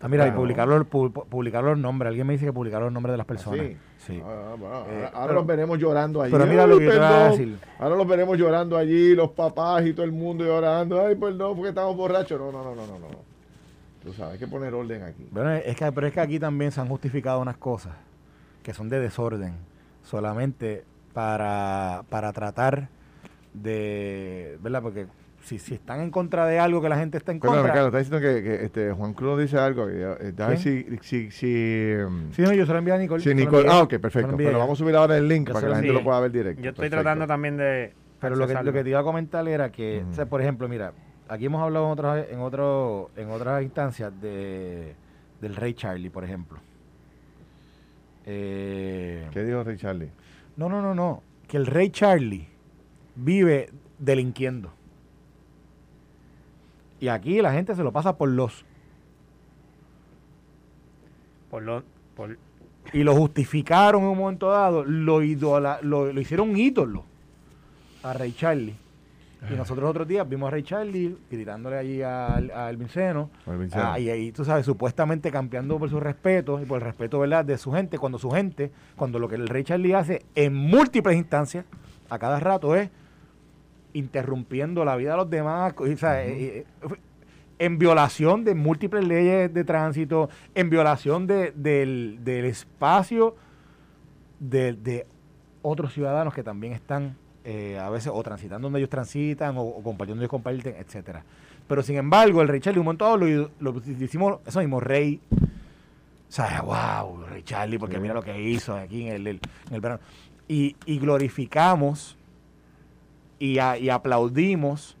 Ah, 0.00 0.08
mira, 0.08 0.28
y 0.28 0.30
publicar 0.30 0.68
los, 0.68 0.86
publicar 0.86 1.64
los 1.64 1.76
nombres. 1.76 2.08
Alguien 2.08 2.26
me 2.26 2.34
dice 2.34 2.46
que 2.46 2.52
publicar 2.52 2.80
los 2.80 2.92
nombres 2.92 3.12
de 3.12 3.18
las 3.18 3.26
personas. 3.26 3.66
sí. 3.66 3.76
sí. 3.98 4.22
Ah, 4.24 4.54
eh, 4.88 5.10
ahora, 5.12 5.32
los 5.32 5.46
veremos 5.46 5.78
llorando 5.78 6.22
allí. 6.22 6.32
Pero 6.32 6.46
mira 6.46 6.66
lo 6.66 6.78
que 6.78 6.84
yo 6.84 6.92
te 6.92 6.98
voy 6.98 7.06
a 7.06 7.30
decir. 7.30 7.58
Ahora 7.80 7.96
los 7.96 8.06
veremos 8.06 8.38
llorando 8.38 8.76
allí, 8.76 9.14
los 9.14 9.30
papás 9.30 9.84
y 9.86 9.92
todo 9.92 10.04
el 10.04 10.12
mundo 10.12 10.44
llorando. 10.44 11.04
Ay, 11.04 11.16
perdón, 11.16 11.56
porque 11.56 11.70
estamos 11.70 11.96
borrachos. 11.96 12.38
No, 12.38 12.52
no, 12.52 12.62
no, 12.62 12.74
no, 12.74 12.86
no. 12.86 12.98
no. 12.98 13.28
Tú 14.02 14.12
sabes, 14.12 14.34
hay 14.34 14.38
que 14.38 14.46
poner 14.46 14.72
orden 14.72 15.02
aquí. 15.02 15.26
Bueno, 15.32 15.52
es 15.52 15.74
que, 15.74 15.90
pero 15.90 16.06
es 16.06 16.12
que 16.12 16.20
aquí 16.20 16.38
también 16.38 16.70
se 16.70 16.80
han 16.80 16.88
justificado 16.88 17.40
unas 17.40 17.56
cosas 17.56 17.94
que 18.62 18.72
son 18.72 18.88
de 18.88 19.00
desorden. 19.00 19.54
Solamente 20.04 20.84
para, 21.12 22.04
para 22.08 22.32
tratar 22.32 22.88
de. 23.52 24.58
¿Verdad? 24.62 24.82
Porque 24.82 25.06
si, 25.48 25.58
si 25.58 25.74
están 25.74 26.00
en 26.00 26.10
contra 26.10 26.46
de 26.46 26.58
algo 26.58 26.82
que 26.82 26.90
la 26.90 26.98
gente 26.98 27.16
está 27.16 27.32
en 27.32 27.38
contra. 27.38 27.62
Ricardo, 27.62 27.86
está 27.86 27.98
diciendo 27.98 28.20
que, 28.20 28.64
este, 28.64 28.92
Juan 28.92 29.14
Cruz 29.14 29.40
dice 29.40 29.56
algo. 29.56 29.88
Eh, 29.88 30.34
a 30.38 30.46
ver 30.46 30.58
si. 30.58 30.84
Si, 31.00 31.30
si, 31.30 31.94
um, 32.06 32.30
sí, 32.32 32.42
no, 32.42 32.52
yo 32.52 32.66
se 32.66 32.72
lo 32.72 32.78
envié 32.78 32.94
a 32.94 32.98
Nicole. 32.98 33.22
Si 33.22 33.34
Nicole 33.34 33.68
ah, 33.70 33.82
ok, 33.82 33.96
perfecto. 33.96 34.36
Pero 34.36 34.58
vamos 34.58 34.78
a 34.78 34.84
subir 34.84 34.94
ahora 34.94 35.16
el 35.16 35.26
link 35.26 35.50
para 35.50 35.60
que 35.60 35.68
la 35.68 35.76
gente 35.76 35.92
lo 35.92 36.04
pueda 36.04 36.20
ver 36.20 36.32
directo. 36.32 36.62
Yo 36.62 36.70
estoy 36.70 36.90
tratando 36.90 37.26
también 37.26 37.56
de. 37.56 37.94
Pero 38.20 38.36
lo 38.36 38.46
que, 38.46 38.54
lo 38.54 38.72
que 38.72 38.82
te 38.82 38.90
iba 38.90 39.00
a 39.00 39.04
comentar 39.04 39.46
era 39.46 39.70
que, 39.70 40.04
o 40.10 40.12
sea, 40.12 40.26
por 40.26 40.42
ejemplo, 40.42 40.68
mira, 40.68 40.92
aquí 41.28 41.46
hemos 41.46 41.62
hablado 41.62 41.86
en 41.86 41.92
otras, 41.92 42.26
en 42.30 42.40
otro, 42.40 43.10
en 43.16 43.30
otras 43.30 43.62
instancias 43.62 44.12
de, 44.20 44.94
del 45.40 45.54
Rey 45.54 45.74
Charlie, 45.74 46.10
por 46.10 46.24
ejemplo. 46.24 46.58
Eh, 48.26 49.28
¿Qué 49.32 49.44
dijo 49.44 49.62
Rey 49.62 49.76
Charlie? 49.76 50.10
No, 50.56 50.68
no, 50.68 50.82
no, 50.82 50.94
no. 50.94 51.22
Que 51.46 51.56
el 51.56 51.66
Rey 51.66 51.90
Charlie 51.90 52.48
vive 53.14 53.70
delinquiendo. 53.98 54.72
Y 57.00 57.08
aquí 57.08 57.40
la 57.40 57.52
gente 57.52 57.74
se 57.74 57.82
lo 57.82 57.92
pasa 57.92 58.16
por 58.16 58.28
los. 58.28 58.64
Por 61.50 61.62
los. 61.62 61.84
Y 62.92 63.02
lo 63.04 63.14
justificaron 63.14 64.02
en 64.02 64.08
un 64.08 64.18
momento 64.18 64.50
dado, 64.50 64.84
lo, 64.84 65.20
lo, 65.20 66.20
hicieron 66.20 66.50
un 66.50 66.56
ídolo 66.56 67.04
a 68.02 68.12
Ray 68.12 68.32
Charlie. 68.32 68.74
Y 69.48 69.54
nosotros 69.54 69.88
otros 69.88 70.08
días 70.08 70.28
vimos 70.28 70.48
a 70.48 70.50
Ray 70.50 70.64
Charlie 70.64 71.16
gritándole 71.30 71.76
allí 71.76 72.02
al, 72.02 72.50
al 72.50 72.76
Vinceno. 72.76 73.30
Ah, 73.72 73.98
y 74.00 74.10
ahí, 74.10 74.32
tú 74.32 74.44
sabes, 74.44 74.66
supuestamente 74.66 75.30
campeando 75.30 75.78
por 75.78 75.88
su 75.88 76.00
respeto 76.00 76.60
y 76.60 76.64
por 76.64 76.78
el 76.78 76.84
respeto 76.84 77.20
¿verdad? 77.20 77.44
de 77.44 77.56
su 77.56 77.70
gente, 77.70 77.98
cuando 77.98 78.18
su 78.18 78.30
gente, 78.30 78.72
cuando 78.96 79.20
lo 79.20 79.28
que 79.28 79.36
el 79.36 79.46
Ray 79.46 79.62
Charlie 79.62 79.94
hace 79.94 80.24
en 80.34 80.54
múltiples 80.54 81.16
instancias, 81.16 81.66
a 82.10 82.18
cada 82.18 82.40
rato 82.40 82.74
es 82.74 82.90
interrumpiendo 83.98 84.84
la 84.84 84.96
vida 84.96 85.12
de 85.12 85.16
los 85.16 85.30
demás, 85.30 85.74
o 85.76 85.96
sea, 85.96 86.24
eh, 86.24 86.58
eh, 86.58 86.64
en 87.58 87.78
violación 87.78 88.44
de 88.44 88.54
múltiples 88.54 89.06
leyes 89.06 89.52
de 89.52 89.64
tránsito, 89.64 90.28
en 90.54 90.70
violación 90.70 91.26
de, 91.26 91.52
del, 91.52 92.20
espacio 92.44 93.34
de, 94.38 95.06
otros 95.62 95.92
ciudadanos 95.92 96.32
que 96.32 96.44
también 96.44 96.72
están 96.72 97.16
eh, 97.44 97.78
a 97.78 97.90
veces 97.90 98.12
o 98.14 98.22
transitando 98.22 98.66
donde 98.66 98.78
ellos 98.78 98.90
transitan 98.90 99.56
o, 99.58 99.82
compartiendo 99.82 100.14
donde 100.14 100.24
ellos 100.24 100.30
comparten, 100.30 100.76
etcétera. 100.78 101.24
Pero 101.66 101.82
sin 101.82 101.96
embargo, 101.96 102.40
el 102.40 102.48
Rey 102.48 102.60
Charlie, 102.60 102.78
un 102.78 102.86
montón 102.86 103.20
lo, 103.20 103.50
lo 103.58 103.82
hicimos, 104.00 104.38
eso 104.46 104.60
mismo, 104.60 104.80
Rey. 104.80 105.20
O 105.32 106.30
sea, 106.32 106.62
wow, 106.62 107.24
Rey 107.26 107.42
Charlie, 107.42 107.78
porque 107.78 107.98
mira 107.98 108.14
lo 108.14 108.22
que 108.22 108.40
hizo 108.40 108.74
aquí 108.74 109.08
en 109.08 109.14
el, 109.14 109.26
en 109.26 109.40
el 109.70 109.80
verano. 109.80 110.00
Y, 110.46 110.76
y 110.86 110.98
glorificamos 110.98 112.17
y, 113.38 113.58
aplaudimos 113.58 114.96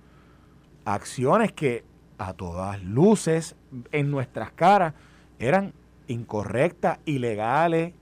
acciones 0.84 1.52
que 1.52 1.84
a 2.18 2.32
todas 2.32 2.82
luces, 2.82 3.54
en 3.92 4.10
nuestras 4.10 4.50
caras, 4.52 4.94
eran 5.38 5.72
incorrectas, 6.08 6.98
ilegales. 7.04 7.92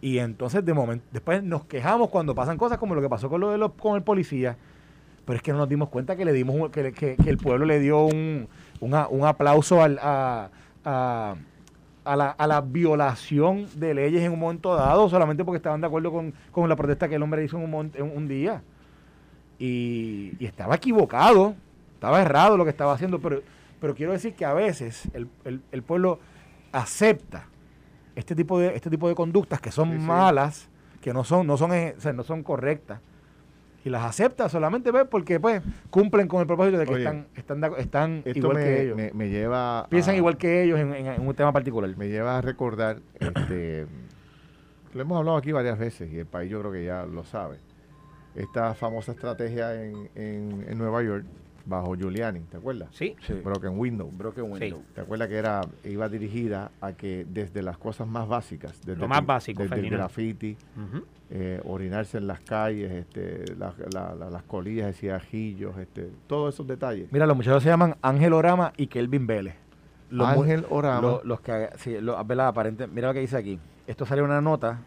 Y 0.00 0.18
entonces 0.18 0.64
de 0.64 0.74
momento, 0.74 1.04
después 1.12 1.42
nos 1.42 1.64
quejamos 1.64 2.08
cuando 2.10 2.34
pasan 2.34 2.56
cosas 2.58 2.78
como 2.78 2.94
lo 2.94 3.00
que 3.02 3.08
pasó 3.08 3.28
con 3.30 3.96
el 3.96 4.02
policía. 4.02 4.56
Pero 5.24 5.36
es 5.36 5.42
que 5.42 5.52
no 5.52 5.58
nos 5.58 5.68
dimos 5.68 5.88
cuenta 5.88 6.16
que 6.16 6.24
le 6.24 6.32
dimos 6.32 6.56
un- 6.56 6.70
que, 6.70 6.92
que- 6.92 7.16
que 7.16 7.30
el 7.30 7.36
pueblo 7.38 7.64
le 7.64 7.78
dio 7.78 8.04
un, 8.06 8.48
una- 8.80 9.06
un 9.08 9.24
aplauso 9.24 9.80
a, 9.82 9.88
la, 9.88 10.50
a 10.84 12.46
la 12.46 12.60
violación 12.60 13.66
de 13.76 13.94
leyes 13.94 14.22
en 14.22 14.32
un 14.32 14.40
momento 14.40 14.74
dado, 14.74 15.08
solamente 15.08 15.44
porque 15.44 15.58
estaban 15.58 15.80
de 15.80 15.86
acuerdo 15.86 16.10
con, 16.10 16.34
con 16.50 16.68
la 16.68 16.74
protesta 16.76 17.08
que 17.08 17.14
el 17.14 17.22
hombre 17.22 17.44
hizo 17.44 17.58
en 17.58 17.72
un, 17.72 17.92
un 18.16 18.28
día. 18.28 18.62
Y, 19.64 20.32
y 20.40 20.46
estaba 20.46 20.74
equivocado, 20.74 21.54
estaba 21.94 22.20
errado 22.20 22.56
lo 22.56 22.64
que 22.64 22.70
estaba 22.70 22.94
haciendo, 22.94 23.20
pero, 23.20 23.42
pero 23.80 23.94
quiero 23.94 24.10
decir 24.10 24.34
que 24.34 24.44
a 24.44 24.52
veces 24.54 25.08
el, 25.14 25.28
el- 25.44 25.62
el 25.70 25.82
pueblo 25.84 26.18
acepta 26.72 27.46
este 28.16 28.34
tipo 28.34 28.58
de, 28.58 28.74
este 28.74 28.90
tipo 28.90 29.08
de 29.08 29.14
conductas 29.14 29.60
que 29.60 29.70
son 29.70 29.90
Sí, 29.92 29.98
sí. 29.98 30.04
malas, 30.04 30.68
que 31.00 31.12
no 31.12 31.22
son, 31.22 31.46
no 31.46 31.56
son, 31.56 31.72
eh, 31.72 31.94
o 31.96 32.00
sea, 32.00 32.12
no 32.12 32.24
son 32.24 32.42
correctas, 32.42 33.00
y 33.84 33.88
las 33.90 34.02
acepta 34.02 34.48
solamente 34.48 34.92
porque 35.06 35.38
pues 35.38 35.62
cumplen 35.90 36.26
con 36.26 36.40
el 36.40 36.46
propósito 36.48 36.78
de 36.78 36.86
que 36.86 36.94
Oye, 36.94 37.04
están, 37.04 37.26
están, 37.36 37.60
de- 37.60 37.80
están 37.80 38.22
Esto 38.24 38.38
igual 38.40 38.56
me, 38.56 38.64
que 38.64 38.82
ellos. 38.82 38.96
me- 38.96 39.12
me 39.12 39.28
lleva. 39.28 39.80
a- 39.80 39.88
Piensan 39.88 40.16
igual 40.16 40.36
que 40.38 40.64
ellos 40.64 40.80
en, 40.80 40.92
en- 40.92 41.06
en 41.06 41.24
un 41.26 41.34
tema 41.36 41.52
particular. 41.52 41.96
Me 41.96 42.08
lleva 42.08 42.38
a 42.38 42.40
recordar. 42.40 42.98
Este, 43.20 43.86
lo 44.94 45.00
hemos 45.02 45.18
hablado 45.18 45.36
aquí 45.36 45.52
varias 45.52 45.78
veces 45.78 46.12
y 46.12 46.18
el 46.18 46.26
país 46.26 46.50
yo 46.50 46.58
creo 46.60 46.72
que 46.72 46.84
ya 46.84 47.06
lo 47.06 47.22
sabe. 47.24 47.58
Esta 48.34 48.74
famosa 48.74 49.12
estrategia 49.12 49.74
en, 49.84 50.08
en- 50.14 50.64
en 50.68 50.78
Nueva 50.78 51.02
York 51.02 51.24
bajo 51.64 51.94
Giuliani, 51.94 52.40
¿te 52.40 52.56
acuerdas? 52.56 52.88
Sí. 52.92 53.14
Sí. 53.26 53.34
Broken 53.34 53.78
Window. 53.78 54.10
Broken 54.10 54.44
window. 54.50 54.80
Sí. 54.80 54.86
¿Te 54.94 55.00
acuerdas 55.02 55.28
que 55.28 55.36
era 55.36 55.60
iba 55.84 56.08
dirigida 56.08 56.70
a 56.80 56.92
que 56.94 57.24
desde 57.28 57.62
las 57.62 57.78
cosas 57.78 58.08
más 58.08 58.26
básicas, 58.26 58.80
desde 58.84 59.00
Lo 59.00 59.06
más 59.08 59.24
básico, 59.24 59.62
desde 59.62 59.76
el 59.76 59.82
graffiti, 59.98 60.56
eh, 61.30 61.60
orinarse 61.64 62.18
en 62.18 62.26
las 62.26 62.40
calles, 62.40 62.90
este, 62.90 63.54
la- 63.56 63.74
la- 63.94 64.14
la- 64.14 64.28
las 64.30 64.42
colillas 64.42 64.86
de 64.88 64.92
cigarrillos, 64.94 65.76
este, 65.78 66.10
todos 66.26 66.52
esos 66.54 66.66
detalles. 66.66 67.12
Mira, 67.12 67.26
los 67.26 67.36
muchachos 67.36 67.62
se 67.62 67.68
llaman 67.68 67.96
Ángel 68.02 68.32
Orama 68.32 68.72
y 68.76 68.88
Kelvin 68.88 69.26
Vélez. 69.26 69.54
Los 70.10 70.28
Ángel 70.28 70.66
Orama. 70.68 71.00
lo- 71.00 71.22
los 71.24 71.40
que, 71.40 71.68
sí, 71.76 71.96
lo- 72.00 72.22
¿verdad? 72.24 72.48
Aparente, 72.48 72.86
mira 72.86 73.08
lo 73.08 73.14
que 73.14 73.20
dice 73.20 73.36
aquí. 73.36 73.58
Esto 73.86 74.04
sale 74.04 74.20
una 74.22 74.40
nota. 74.40 74.80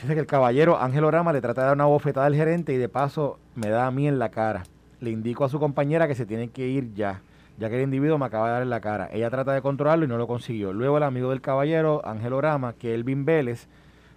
Dice 0.00 0.14
que 0.14 0.20
el 0.20 0.26
caballero 0.26 0.80
Ángel 0.80 1.04
Orama 1.04 1.32
le 1.32 1.40
trata 1.40 1.60
de 1.60 1.66
dar 1.66 1.76
una 1.76 1.84
bofetada 1.84 2.26
al 2.26 2.34
gerente 2.34 2.72
y 2.72 2.76
de 2.76 2.88
paso 2.88 3.38
me 3.54 3.68
da 3.68 3.86
a 3.86 3.90
mí 3.90 4.08
en 4.08 4.18
la 4.18 4.30
cara. 4.30 4.64
Le 5.00 5.10
indico 5.10 5.44
a 5.44 5.48
su 5.48 5.60
compañera 5.60 6.08
que 6.08 6.14
se 6.14 6.26
tiene 6.26 6.48
que 6.48 6.66
ir 6.66 6.94
ya, 6.94 7.20
ya 7.58 7.68
que 7.68 7.76
el 7.76 7.82
individuo 7.82 8.18
me 8.18 8.26
acaba 8.26 8.46
de 8.46 8.52
dar 8.54 8.62
en 8.62 8.70
la 8.70 8.80
cara. 8.80 9.08
Ella 9.12 9.30
trata 9.30 9.52
de 9.52 9.62
controlarlo 9.62 10.04
y 10.04 10.08
no 10.08 10.16
lo 10.16 10.26
consiguió. 10.26 10.72
Luego 10.72 10.96
el 10.96 11.02
amigo 11.02 11.30
del 11.30 11.40
caballero, 11.40 12.02
Ángel 12.04 12.32
Orama, 12.32 12.72
que 12.72 12.92
es 12.92 12.94
Elvin 12.94 13.24
Vélez, 13.24 13.68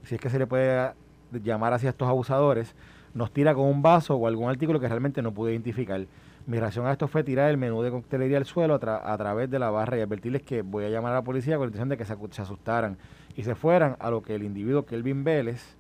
si 0.04 0.16
es 0.16 0.22
que 0.22 0.30
se 0.30 0.40
le 0.40 0.48
puede 0.48 0.92
llamar 1.44 1.74
así 1.74 1.86
a 1.86 1.90
estos 1.90 2.08
abusadores, 2.08 2.76
nos 3.14 3.32
tira 3.32 3.54
con 3.54 3.66
un 3.66 3.82
vaso 3.82 4.16
o 4.16 4.28
algún 4.28 4.50
artículo 4.50 4.80
que 4.80 4.88
realmente 4.88 5.22
no 5.22 5.34
pude 5.34 5.52
identificar. 5.52 6.02
Mi 6.48 6.60
reacción 6.60 6.86
a 6.86 6.92
esto 6.92 7.08
fue 7.08 7.24
tirar 7.24 7.50
el 7.50 7.58
menú 7.58 7.82
de 7.82 7.90
coctelería 7.90 8.38
al 8.38 8.46
suelo 8.46 8.76
a, 8.76 8.80
tra- 8.80 9.02
a 9.04 9.18
través 9.18 9.50
de 9.50 9.58
la 9.58 9.72
barra 9.72 9.98
y 9.98 10.02
advertirles 10.02 10.44
que 10.44 10.62
voy 10.62 10.86
a 10.86 10.90
llamar 10.90 11.12
a 11.12 11.16
la 11.16 11.22
policía 11.24 11.58
con 11.58 11.64
la 11.64 11.68
intención 11.70 11.90
de 11.90 11.98
que 11.98 12.06
se 12.06 12.42
asustaran 12.42 12.98
y 13.36 13.44
se 13.44 13.56
fueran, 13.56 13.96
a 14.00 14.10
lo 14.10 14.22
que 14.22 14.36
el 14.36 14.44
individuo 14.44 14.86
Kelvin 14.86 15.24
Vélez... 15.24 15.76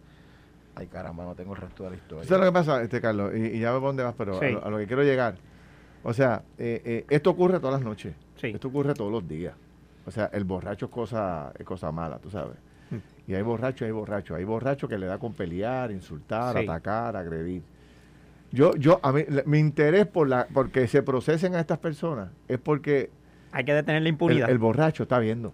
Ay, 0.77 0.87
caramba, 0.87 1.23
no 1.23 1.35
tengo 1.35 1.55
el 1.55 1.61
resto 1.61 1.83
de 1.85 1.91
la 1.91 1.95
historia. 1.95 2.25
¿Sabes 2.27 2.45
lo 2.45 2.51
que 2.51 2.53
pasa, 2.53 2.81
este 2.83 2.99
Carlos? 2.99 3.31
Y, 3.33 3.39
y 3.45 3.59
ya 3.59 3.71
veo 3.71 3.79
por 3.79 3.89
dónde 3.89 4.03
vas, 4.03 4.13
pero 4.17 4.37
Sí. 4.39 4.45
a, 4.47 4.49
lo, 4.51 4.65
a 4.65 4.69
lo 4.71 4.77
que 4.77 4.87
quiero 4.87 5.03
llegar. 5.03 5.35
O 6.03 6.11
sea, 6.13 6.43
eh, 6.57 6.81
eh, 6.83 7.05
esto 7.09 7.29
ocurre 7.29 7.59
todas 7.59 7.75
las 7.79 7.81
noches. 7.81 8.13
Sí. 8.35 8.47
Esto 8.47 8.67
ocurre 8.67 8.93
todos 8.93 9.09
los 9.11 9.25
días. 9.27 9.53
O 10.05 10.11
sea, 10.11 10.29
el 10.33 10.43
borracho 10.43 10.87
es 10.87 10.91
cosa, 10.91 11.53
es 11.57 11.65
cosa 11.65 11.91
mala, 11.93 12.19
tú 12.19 12.29
sabes. 12.29 12.57
Mm. 12.91 13.31
Y 13.31 13.33
hay 13.35 13.41
borracho, 13.41 13.85
hay 13.85 13.91
borracho. 13.91 14.35
Hay 14.35 14.43
borracho 14.43 14.87
que 14.89 14.97
le 14.97 15.05
da 15.07 15.17
con 15.17 15.33
pelear, 15.33 15.91
insultar, 15.91 16.57
Sí. 16.57 16.63
atacar, 16.65 17.15
agredir. 17.15 17.63
Yo, 18.51 18.75
yo, 18.75 18.99
a 19.01 19.11
mí, 19.13 19.23
le- 19.27 19.43
mi 19.45 19.59
interés 19.59 20.05
por 20.05 20.27
la, 20.27 20.45
porque 20.53 20.87
se 20.87 21.01
procesen 21.03 21.55
a 21.55 21.61
estas 21.61 21.77
personas 21.79 22.29
es 22.49 22.59
porque 22.59 23.09
Hay 23.53 23.63
que 23.63 23.73
detener 23.73 24.01
la 24.01 24.09
el, 24.09 24.13
impunidad. 24.13 24.49
el 24.49 24.57
borracho 24.59 25.03
está 25.03 25.19
viendo. 25.19 25.53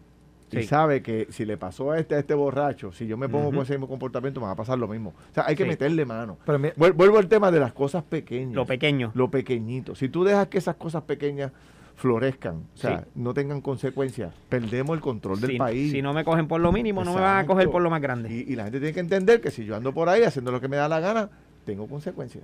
Y 0.60 0.64
sabe 0.64 1.02
que 1.02 1.28
si 1.30 1.46
le 1.46 1.58
pasó 1.58 1.92
a 1.92 2.00
este, 2.00 2.16
a 2.16 2.20
este 2.20 2.34
borracho, 2.34 2.92
si 2.92 3.08
yo 3.08 3.16
me 3.18 3.30
pongo 3.30 3.52
con 3.52 3.60
ese 3.60 3.74
mismo 3.74 3.88
comportamiento, 3.88 4.40
me 4.42 4.48
va 4.48 4.52
a 4.52 4.56
pasar 4.56 4.78
lo 4.78 4.88
mismo. 4.88 5.14
O 5.32 5.34
sea, 5.34 5.46
hay 5.48 5.56
que 5.56 5.64
Sí. 5.64 5.70
meterle 5.70 6.04
mano. 6.06 6.38
Pero 6.46 6.60
Vuelvo 6.94 7.18
al 7.18 7.28
tema 7.28 7.52
de 7.52 7.60
las 7.60 7.74
cosas 7.74 8.04
pequeñas. 8.04 8.54
Lo 8.56 8.66
pequeño. 8.66 9.12
Lo 9.14 9.32
pequeñito. 9.32 9.96
Si 9.96 10.10
tú 10.10 10.24
dejas 10.24 10.48
que 10.48 10.58
esas 10.58 10.76
cosas 10.76 11.04
pequeñas 11.04 11.52
florezcan, 11.96 12.64
o 12.74 12.78
sea, 12.78 13.00
Sí. 13.02 13.06
no 13.16 13.34
tengan 13.34 13.62
consecuencias, 13.62 14.34
perdemos 14.50 14.96
el 14.96 15.02
control 15.02 15.40
del 15.40 15.52
si, 15.52 15.58
país. 15.58 15.92
si 15.92 16.02
no 16.02 16.14
me 16.14 16.24
cogen 16.24 16.48
por 16.48 16.60
lo 16.60 16.72
mínimo, 16.72 17.04
no 17.04 17.14
me 17.14 17.22
van 17.22 17.38
a 17.44 17.46
coger 17.46 17.70
por 17.70 17.82
lo 17.82 17.90
más 17.90 18.02
grande. 18.02 18.30
Y, 18.34 18.52
y 18.52 18.56
la 18.56 18.64
gente 18.64 18.80
tiene 18.80 18.94
que 18.94 19.00
entender 19.02 19.40
que 19.42 19.52
si 19.52 19.66
yo 19.66 19.76
ando 19.76 19.94
por 19.94 20.10
ahí 20.10 20.24
haciendo 20.24 20.52
lo 20.52 20.60
que 20.60 20.68
me 20.68 20.78
da 20.78 20.88
la 20.90 21.00
gana, 21.00 21.30
tengo 21.66 21.88
consecuencias. 21.88 22.44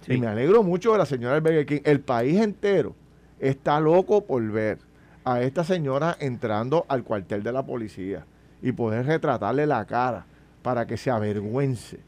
Sí. 0.00 0.14
Y 0.14 0.18
me 0.18 0.26
alegro 0.26 0.62
mucho 0.62 0.92
de 0.92 0.98
la 0.98 1.06
señora 1.06 1.38
Burger 1.40 1.66
King. 1.66 1.80
El 1.84 2.00
país 2.00 2.40
entero 2.40 2.94
está 3.38 3.78
loco 3.80 4.24
por 4.24 4.42
ver 4.50 4.78
a 5.26 5.42
esta 5.42 5.64
señora 5.64 6.16
entrando 6.20 6.86
al 6.88 7.02
cuartel 7.02 7.42
de 7.42 7.52
la 7.52 7.66
policía 7.66 8.24
y 8.62 8.70
poder 8.70 9.06
retratarle 9.06 9.66
la 9.66 9.84
cara 9.84 10.24
para 10.62 10.86
que 10.86 10.96
se 10.96 11.10
avergüence, 11.10 11.98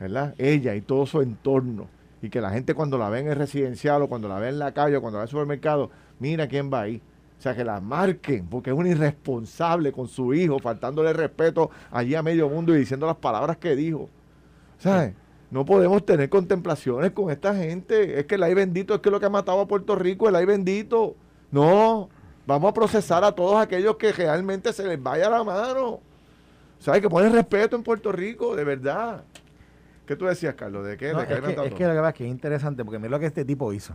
¿verdad? 0.00 0.34
Ella 0.36 0.74
y 0.74 0.80
todo 0.80 1.06
su 1.06 1.22
entorno. 1.22 1.86
Y 2.20 2.28
que 2.28 2.40
la 2.40 2.50
gente 2.50 2.74
cuando 2.74 2.98
la 2.98 3.08
ve 3.10 3.20
en 3.20 3.28
el 3.28 3.36
residencial 3.36 4.02
o 4.02 4.08
cuando 4.08 4.28
la 4.28 4.40
ve 4.40 4.48
en 4.48 4.58
la 4.58 4.72
calle 4.72 4.96
o 4.96 5.00
cuando 5.00 5.18
la 5.18 5.20
ve 5.20 5.24
en 5.24 5.28
el 5.28 5.30
supermercado, 5.30 5.90
mira 6.18 6.48
quién 6.48 6.68
va 6.72 6.80
ahí. 6.82 7.00
O 7.38 7.42
sea, 7.42 7.54
que 7.54 7.62
la 7.62 7.80
marquen, 7.80 8.48
porque 8.48 8.70
es 8.70 8.76
un 8.76 8.88
irresponsable 8.88 9.92
con 9.92 10.08
su 10.08 10.34
hijo, 10.34 10.58
faltándole 10.58 11.12
respeto 11.12 11.70
allí 11.92 12.16
a 12.16 12.24
medio 12.24 12.48
mundo 12.48 12.74
y 12.74 12.78
diciendo 12.78 13.06
las 13.06 13.16
palabras 13.16 13.56
que 13.58 13.76
dijo. 13.76 14.08
¿Sabes? 14.78 15.14
No 15.52 15.64
podemos 15.64 16.04
tener 16.04 16.28
contemplaciones 16.28 17.12
con 17.12 17.30
esta 17.30 17.54
gente. 17.54 18.18
Es 18.18 18.26
que 18.26 18.34
el 18.34 18.42
ay 18.42 18.54
bendito 18.54 18.94
es 18.96 19.00
que 19.00 19.12
lo 19.12 19.20
que 19.20 19.26
ha 19.26 19.30
matado 19.30 19.60
a 19.60 19.68
Puerto 19.68 19.94
Rico, 19.94 20.28
el 20.28 20.34
ay 20.34 20.44
bendito. 20.44 21.14
No, 21.52 22.08
vamos 22.46 22.70
a 22.70 22.74
procesar 22.74 23.24
a 23.24 23.32
todos 23.32 23.60
aquellos 23.60 23.96
que 23.96 24.12
realmente 24.12 24.72
se 24.72 24.86
les 24.86 25.02
vaya 25.02 25.28
la 25.28 25.44
mano. 25.44 26.00
¿Sabes? 26.78 27.00
Que 27.00 27.08
ponen 27.08 27.32
respeto 27.32 27.76
en 27.76 27.82
Puerto 27.82 28.12
Rico, 28.12 28.54
de 28.54 28.64
verdad. 28.64 29.24
¿Qué 30.06 30.14
tú 30.14 30.26
decías, 30.26 30.54
Carlos? 30.54 30.86
¿De 30.86 30.96
qué? 30.96 31.12
no, 31.12 31.18
¿De 31.18 31.24
es, 31.24 31.40
que, 31.40 31.66
es 31.66 31.74
que 31.74 31.84
lo 31.86 31.92
que 31.92 31.98
pasa 31.98 32.08
es 32.10 32.14
que 32.14 32.24
es 32.24 32.30
interesante 32.30 32.84
porque 32.84 32.98
mira 32.98 33.10
lo 33.10 33.18
que 33.18 33.26
este 33.26 33.44
tipo 33.44 33.72
hizo. 33.72 33.94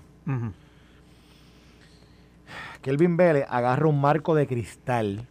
Kelvin 2.81 3.15
Vélez 3.15 3.45
agarra 3.49 3.87
un 3.87 4.01
marco 4.01 4.35
de 4.35 4.47
cristal 4.47 5.27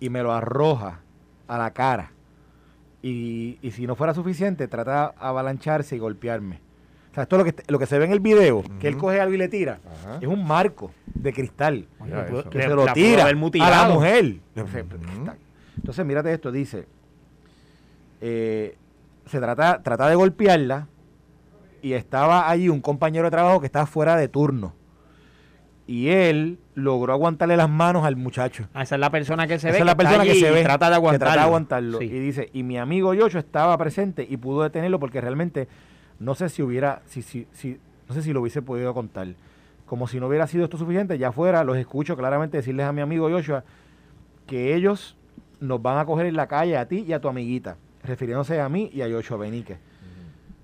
y 0.00 0.08
me 0.08 0.22
lo 0.22 0.32
arroja 0.32 1.00
a 1.46 1.58
la 1.58 1.72
cara. 1.72 2.10
Y, 3.02 3.58
y 3.62 3.70
si 3.72 3.86
no 3.86 3.94
fuera 3.94 4.14
suficiente, 4.14 4.66
trata 4.66 5.08
de 5.08 5.12
avalancharse 5.18 5.96
y 5.96 5.98
golpearme. 5.98 6.60
O 7.12 7.14
sea, 7.14 7.24
esto 7.24 7.36
es 7.36 7.38
lo 7.38 7.44
que, 7.44 7.62
lo 7.68 7.78
que 7.78 7.86
se 7.86 7.98
ve 7.98 8.06
en 8.06 8.12
el 8.12 8.20
video, 8.20 8.64
que 8.80 8.88
él 8.88 8.96
coge 8.96 9.20
algo 9.20 9.34
y 9.34 9.38
le 9.38 9.48
tira, 9.48 9.78
Ajá. 9.86 10.18
es 10.20 10.26
un 10.26 10.46
marco 10.46 10.90
de 11.06 11.32
cristal 11.34 11.86
Mira 12.02 12.24
que 12.26 12.32
Le- 12.58 12.62
se 12.64 12.68
lo 12.70 12.86
tira 12.94 13.26
a 13.26 13.70
la 13.86 13.88
mujer. 13.92 14.36
Entonces, 15.76 16.06
mírate 16.06 16.32
esto, 16.32 16.50
dice, 16.50 16.86
eh, 18.20 18.76
se 19.26 19.38
trata, 19.40 19.82
trata 19.82 20.08
de 20.08 20.14
golpearla 20.14 20.88
y 21.82 21.92
estaba 21.94 22.48
allí 22.48 22.68
un 22.68 22.80
compañero 22.80 23.24
de 23.26 23.30
trabajo 23.30 23.60
que 23.60 23.66
estaba 23.66 23.86
fuera 23.86 24.16
de 24.16 24.28
turno. 24.28 24.74
Y 25.86 26.08
él 26.08 26.58
logró 26.74 27.12
aguantarle 27.12 27.56
las 27.56 27.68
manos 27.68 28.04
al 28.04 28.16
muchacho. 28.16 28.68
Ah, 28.72 28.82
Esa 28.84 28.94
es 28.94 29.00
la 29.00 29.10
persona 29.10 29.46
que 29.46 29.58
se 29.58 29.68
Esa 29.68 29.72
ve. 29.74 29.78
es 29.80 29.84
la 29.86 29.96
persona 29.96 30.22
que 30.24 30.34
se 30.36 30.50
ve. 30.50 30.62
Trata 30.62 30.86
de 30.86 30.92
que 30.92 30.96
aguantarlo. 30.96 31.26
trata 31.26 31.40
de 31.40 31.46
aguantarlo. 31.46 31.98
Sí. 31.98 32.04
Y 32.04 32.18
dice, 32.20 32.50
y 32.52 32.62
mi 32.62 32.78
amigo 32.78 33.12
Yocho 33.14 33.38
estaba 33.38 33.76
presente 33.76 34.26
y 34.28 34.36
pudo 34.36 34.62
detenerlo 34.62 35.00
porque 35.00 35.20
realmente 35.20 35.68
no 36.22 36.34
sé 36.34 36.48
si 36.48 36.62
hubiera, 36.62 37.02
si, 37.06 37.22
si, 37.22 37.46
si, 37.52 37.78
no 38.08 38.14
sé 38.14 38.22
si 38.22 38.32
lo 38.32 38.40
hubiese 38.40 38.62
podido 38.62 38.94
contar. 38.94 39.28
Como 39.86 40.06
si 40.06 40.20
no 40.20 40.28
hubiera 40.28 40.46
sido 40.46 40.64
esto 40.64 40.78
suficiente, 40.78 41.18
ya 41.18 41.32
fuera, 41.32 41.64
los 41.64 41.76
escucho 41.76 42.16
claramente 42.16 42.56
decirles 42.56 42.86
a 42.86 42.92
mi 42.92 43.00
amigo 43.00 43.28
Joshua 43.28 43.64
que 44.46 44.74
ellos 44.74 45.16
nos 45.60 45.82
van 45.82 45.98
a 45.98 46.04
coger 46.04 46.26
en 46.26 46.36
la 46.36 46.46
calle 46.46 46.76
a 46.76 46.86
ti 46.86 47.04
y 47.06 47.12
a 47.12 47.20
tu 47.20 47.28
amiguita, 47.28 47.76
refiriéndose 48.02 48.60
a 48.60 48.68
mí 48.68 48.90
y 48.92 49.02
a 49.02 49.10
Joshua 49.10 49.36
Benique. 49.36 49.78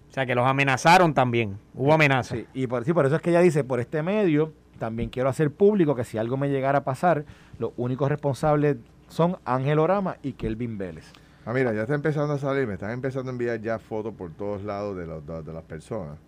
O 0.08 0.12
sea, 0.12 0.24
que 0.24 0.34
los 0.34 0.46
amenazaron 0.46 1.12
también. 1.12 1.58
Hubo 1.74 1.92
amenaza. 1.92 2.34
Sí, 2.34 2.46
y 2.54 2.66
por, 2.66 2.84
sí, 2.84 2.92
por 2.92 3.06
eso 3.06 3.16
es 3.16 3.22
que 3.22 3.30
ella 3.30 3.40
dice, 3.40 3.62
por 3.62 3.78
este 3.80 4.02
medio, 4.02 4.52
también 4.78 5.10
quiero 5.10 5.28
hacer 5.28 5.50
público 5.50 5.94
que 5.94 6.04
si 6.04 6.18
algo 6.18 6.36
me 6.36 6.48
llegara 6.48 6.78
a 6.78 6.84
pasar, 6.84 7.24
los 7.58 7.72
únicos 7.76 8.08
responsables 8.08 8.76
son 9.08 9.36
Ángel 9.44 9.78
Orama 9.78 10.16
y 10.22 10.32
Kelvin 10.32 10.78
Vélez. 10.78 11.12
Ah, 11.48 11.54
mira, 11.54 11.72
ya 11.72 11.82
está 11.82 11.94
empezando 11.94 12.34
a 12.34 12.38
salir, 12.38 12.66
me 12.66 12.74
están 12.74 12.90
empezando 12.90 13.30
a 13.30 13.32
enviar 13.32 13.58
ya 13.58 13.78
fotos 13.78 14.12
por 14.12 14.30
todos 14.34 14.62
lados 14.62 14.94
de, 14.98 15.06
los- 15.06 15.26
de- 15.26 15.42
de 15.42 15.52
las 15.54 15.62
personas. 15.64 16.18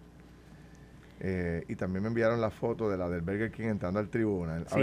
Eh, 1.23 1.63
y 1.69 1.77
también 1.77 2.03
me 2.03 2.09
enviaron 2.09 2.41
la 2.41 2.49
foto 2.49 2.89
de 2.89 2.97
la 2.97 3.07
del 3.11 3.21
Burger 3.21 3.51
King 3.53 3.65
entrando 3.67 4.01
al 4.01 4.09
tribunal. 4.09 4.65
Sí. 4.73 4.81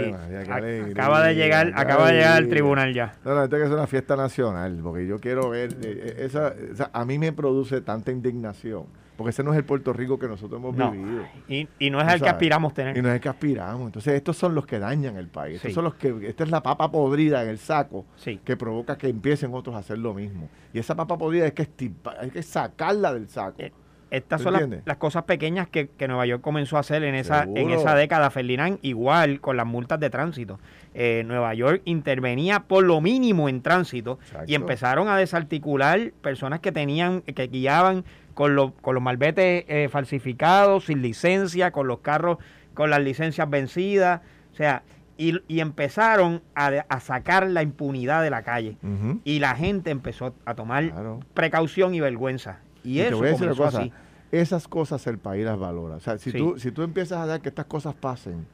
Acaba 0.92 1.22
de 1.24 1.34
llegar, 1.34 1.72
acaba 1.74 2.06
de 2.06 2.12
llegar 2.18 2.36
al 2.36 2.48
tribunal 2.48 2.94
ya. 2.94 3.14
No, 3.24 3.34
no, 3.34 3.42
esto 3.42 3.56
que 3.56 3.64
es 3.64 3.70
una 3.70 3.88
fiesta 3.88 4.14
nacional, 4.14 4.78
porque 4.80 5.08
yo 5.08 5.18
quiero 5.18 5.50
ver, 5.50 5.72
eh, 5.72 5.76
eh, 5.82 6.16
esa, 6.20 6.54
esa- 6.70 6.90
a 6.92 7.04
mí 7.04 7.18
me 7.18 7.32
produce 7.32 7.80
tanta 7.80 8.12
indignación, 8.12 8.84
porque 9.18 9.30
ese 9.30 9.42
no 9.44 9.52
es 9.52 9.58
el 9.58 9.64
Puerto 9.64 9.92
Rico 9.92 10.18
que 10.18 10.28
nosotros 10.28 10.58
hemos 10.58 10.74
No. 10.76 10.92
vivido. 10.92 11.24
Y, 11.48 11.68
y 11.78 11.90
no 11.90 12.00
es 12.00 12.06
al 12.08 12.22
que 12.22 12.28
aspiramos 12.30 12.72
tener. 12.72 12.96
Y 12.96 13.02
no 13.02 13.08
es 13.08 13.16
el 13.16 13.20
que 13.20 13.28
aspiramos. 13.28 13.84
Entonces, 13.86 14.14
estos 14.14 14.36
son 14.38 14.54
los 14.54 14.64
que 14.64 14.78
dañan 14.78 15.16
el 15.16 15.26
país. 15.28 15.56
Estos 15.56 15.70
Sí. 15.72 15.74
son 15.74 15.84
los 15.84 15.94
que, 15.96 16.16
esta 16.28 16.44
es 16.44 16.50
la 16.50 16.62
papa 16.62 16.90
podrida 16.90 17.42
en 17.42 17.50
el 17.50 17.58
saco 17.58 18.06
Sí. 18.16 18.40
que 18.44 18.56
provoca 18.56 18.96
que 18.96 19.08
empiecen 19.08 19.52
otros 19.52 19.76
a 19.76 19.80
hacer 19.80 19.98
lo 19.98 20.14
mismo. 20.14 20.48
Y 20.72 20.78
esa 20.78 20.94
papa 20.94 21.18
podrida 21.18 21.44
hay 21.44 21.52
que, 21.52 21.64
estipa- 21.64 22.14
hay 22.18 22.30
que 22.30 22.42
sacarla 22.42 23.12
del 23.12 23.28
saco. 23.28 23.56
Eh, 23.60 23.72
Estas 24.10 24.40
¿Tú 24.40 24.44
son 24.50 24.80
las, 24.86 24.96
cosas 24.96 25.24
pequeñas 25.24 25.68
que, 25.68 25.88
que 25.88 26.08
Nueva 26.08 26.24
York 26.24 26.40
comenzó 26.40 26.78
a 26.78 26.80
hacer 26.80 27.02
en 27.04 27.14
esa, 27.14 27.42
en 27.42 27.68
esa 27.68 27.94
década, 27.94 28.30
Ferdinand, 28.30 28.78
igual 28.80 29.38
con 29.42 29.58
las 29.58 29.66
multas 29.66 30.00
de 30.00 30.08
tránsito. 30.08 30.58
Eh, 30.94 31.24
Nueva 31.26 31.52
York 31.52 31.82
intervenía 31.84 32.60
por 32.60 32.84
lo 32.84 33.02
mínimo 33.02 33.50
en 33.50 33.60
tránsito 33.60 34.18
Exacto. 34.22 34.50
y 34.50 34.54
empezaron 34.54 35.08
a 35.08 35.16
desarticular 35.18 36.12
personas 36.22 36.60
que 36.60 36.72
tenían, 36.72 37.20
que 37.20 37.48
guiaban 37.48 38.06
con, 38.38 38.54
los 38.54 38.70
con 38.80 38.94
los 38.94 39.02
malbetes 39.02 39.64
eh, 39.66 39.88
falsificados, 39.90 40.84
sin 40.86 41.02
licencia, 41.02 41.72
con 41.72 41.88
los 41.88 41.98
carros 41.98 42.38
con 42.72 42.88
las 42.88 43.00
licencias 43.00 43.50
vencidas. 43.50 44.20
O 44.52 44.54
sea, 44.54 44.84
y, 45.16 45.40
y 45.48 45.58
empezaron 45.58 46.40
a, 46.54 46.68
a 46.88 47.00
sacar 47.00 47.48
la 47.50 47.64
impunidad 47.64 48.22
de 48.22 48.30
la 48.30 48.42
calle. 48.44 48.76
Y 49.24 49.40
la 49.40 49.56
gente 49.56 49.90
empezó 49.90 50.34
a 50.44 50.54
tomar 50.54 50.88
Claro. 50.88 51.18
precaución 51.34 51.96
y 51.96 52.00
vergüenza. 52.00 52.60
Y, 52.84 52.98
Y 52.98 53.00
eso 53.00 53.16
comenzó 53.18 53.56
cosa, 53.56 53.78
así. 53.80 53.92
esas 54.30 54.68
cosas 54.68 55.04
el 55.08 55.18
país 55.18 55.44
las 55.44 55.58
valora. 55.58 55.96
O 55.96 56.00
sea, 56.00 56.16
si, 56.18 56.30
Sí. 56.30 56.38
tú, 56.38 56.56
si 56.60 56.70
tú 56.70 56.84
empiezas 56.84 57.18
a 57.18 57.26
dar 57.26 57.40
que 57.40 57.48
estas 57.48 57.66
cosas 57.66 57.96
pasen, 57.96 58.46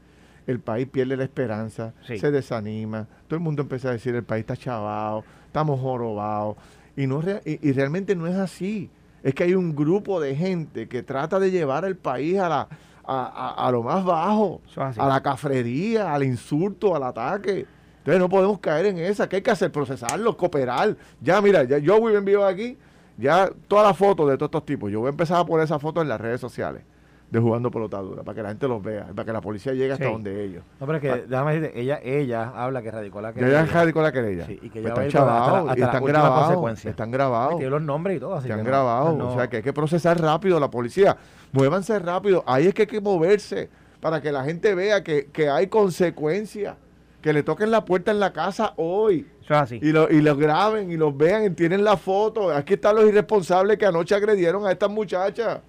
el 0.46 0.60
país 0.60 0.86
pierde 0.86 1.18
la 1.18 1.24
esperanza, 1.24 1.92
Sí. 2.06 2.16
se 2.16 2.30
desanima, 2.30 3.06
todo 3.28 3.36
el 3.36 3.42
mundo 3.42 3.60
empieza 3.60 3.90
a 3.90 3.92
decir 3.92 4.14
el 4.14 4.22
país 4.24 4.40
está 4.40 4.56
chavado, 4.56 5.24
estamos 5.46 5.78
jorobados. 5.78 6.56
Y, 6.96 7.06
no 7.06 7.20
y, 7.44 7.58
y 7.68 7.72
realmente 7.72 8.16
no 8.16 8.26
es 8.26 8.36
así. 8.36 8.88
Es 9.24 9.34
que 9.34 9.42
hay 9.44 9.54
un 9.54 9.74
grupo 9.74 10.20
de 10.20 10.36
gente 10.36 10.86
que 10.88 11.02
trata 11.02 11.40
de 11.40 11.50
llevar 11.50 11.84
al 11.84 11.96
país 11.96 12.38
a, 12.38 12.48
la, 12.48 12.68
a, 13.04 13.24
a- 13.56 13.66
a 13.66 13.70
lo 13.72 13.82
más 13.82 14.04
bajo, 14.04 14.60
a 15.02 15.08
la 15.08 15.22
cafrería, 15.22 16.14
al 16.14 16.22
insulto, 16.22 16.94
al 16.94 17.02
ataque. 17.02 17.66
Entonces 17.98 18.20
no 18.20 18.28
podemos 18.28 18.58
caer 18.60 18.86
en 18.86 18.98
esa. 18.98 19.28
¿Qué 19.28 19.36
hay 19.36 19.42
que 19.42 19.50
hacer? 19.50 19.72
Procesarlo, 19.72 20.36
cooperar. 20.36 20.96
Ya, 21.20 21.40
mira, 21.40 21.64
ya 21.64 21.78
yo 21.78 21.98
voy 21.98 22.14
a 22.14 22.18
enviar 22.18 22.42
aquí 22.44 22.76
ya 23.16 23.50
todas 23.66 23.86
las 23.88 23.96
fotos 23.96 24.28
de 24.28 24.36
todos 24.36 24.48
estos 24.48 24.66
tipos. 24.66 24.92
Yo 24.92 25.00
voy 25.00 25.06
a 25.08 25.10
empezar 25.10 25.38
a 25.40 25.44
poner 25.46 25.64
esas 25.64 25.80
fotos 25.80 26.02
en 26.02 26.08
las 26.10 26.20
redes 26.20 26.40
sociales 26.40 26.82
de 27.30 27.40
jugando 27.40 27.70
pelotadura, 27.70 28.22
para 28.22 28.36
que 28.36 28.42
la 28.42 28.48
gente 28.50 28.68
los 28.68 28.80
vea, 28.82 29.06
para 29.14 29.24
que 29.24 29.32
la 29.32 29.40
policía 29.40 29.72
llegue 29.72 29.92
hasta 29.92 30.04
Sí. 30.04 30.12
donde 30.12 30.44
ellos. 30.44 30.62
No, 30.78 30.86
pero 30.86 30.98
es 30.98 31.02
que, 31.02 31.26
déjame 31.28 31.54
decirte, 31.58 31.80
ella, 31.80 31.98
ella 32.04 32.52
habla 32.54 32.80
que 32.80 32.90
radicó 32.92 33.20
la 33.20 33.32
Ya 33.32 33.48
ya 33.48 33.66
radicó 33.66 34.02
la 34.02 34.12
querella. 34.12 34.46
Sí, 34.46 34.58
y 34.62 34.70
que 34.70 34.80
Pues 34.82 34.92
están 34.92 35.08
chavados, 35.08 35.76
están 35.76 36.04
grabados, 36.04 36.84
están 36.84 37.10
grabados. 37.10 37.56
Tiene 37.56 37.70
los 37.70 37.82
nombres 37.82 38.16
y 38.18 38.20
todo, 38.20 38.34
así 38.36 38.46
Se 38.46 38.52
han 38.52 38.60
que 38.60 38.64
no, 38.64 38.68
grabado. 38.70 39.16
no- 39.16 39.30
O 39.32 39.34
sea 39.34 39.48
que 39.48 39.56
hay 39.56 39.62
que 39.62 39.72
procesar 39.72 40.20
rápido 40.20 40.60
la 40.60 40.70
policía. 40.70 41.16
Muévanse 41.50 41.98
rápido. 41.98 42.44
Ahí 42.46 42.68
es 42.68 42.74
que 42.74 42.82
hay 42.82 42.88
que 42.88 43.00
moverse 43.00 43.68
para 44.00 44.20
que 44.20 44.30
la 44.30 44.44
gente 44.44 44.74
vea 44.74 45.02
que, 45.02 45.26
que 45.32 45.48
hay 45.48 45.66
consecuencias. 45.68 46.76
Que 47.20 47.32
le 47.32 47.42
toquen 47.42 47.70
la 47.70 47.86
puerta 47.86 48.10
en 48.10 48.20
la 48.20 48.34
casa 48.34 48.74
hoy. 48.76 49.26
Eso 49.42 49.54
es 49.54 49.60
así. 49.60 49.78
Y 49.82 49.92
lo, 49.92 50.10
y 50.10 50.20
lo 50.20 50.36
graben 50.36 50.90
y 50.92 50.98
los 50.98 51.16
vean 51.16 51.44
y 51.46 51.50
tienen 51.50 51.82
la 51.82 51.96
foto. 51.96 52.52
Aquí 52.54 52.74
están 52.74 52.96
los 52.96 53.06
irresponsables 53.06 53.78
que 53.78 53.86
anoche 53.86 54.14
agredieron 54.14 54.66
a 54.66 54.70
estas 54.72 54.90
muchachas. 54.90 55.60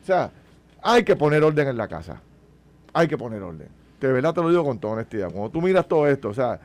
O 0.00 0.06
sea, 0.06 0.30
hay 0.82 1.04
que 1.04 1.16
poner 1.16 1.42
orden 1.42 1.68
en 1.68 1.76
la 1.76 1.88
casa. 1.88 2.20
Hay 2.92 3.08
que 3.08 3.16
poner 3.16 3.42
orden. 3.42 3.68
De 4.00 4.12
verdad 4.12 4.34
te 4.34 4.42
lo 4.42 4.50
digo 4.50 4.64
con 4.64 4.78
toda 4.78 4.94
honestidad. 4.94 5.30
Cuando 5.30 5.50
tú 5.50 5.62
miras 5.62 5.86
todo 5.86 6.06
esto, 6.08 6.28
o 6.28 6.34
sea, 6.34 6.60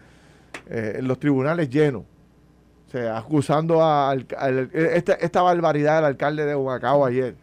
eh, 0.67 0.99
los 1.01 1.19
tribunales 1.19 1.69
llenos, 1.69 2.03
o 2.87 2.89
sea, 2.89 3.17
acusando 3.17 3.83
a, 3.83 4.15
esta 4.73 5.41
barbaridad 5.41 5.97
del 5.97 6.05
alcalde 6.05 6.45
de 6.45 6.55
Humacao 6.55 7.05
ayer. 7.05 7.35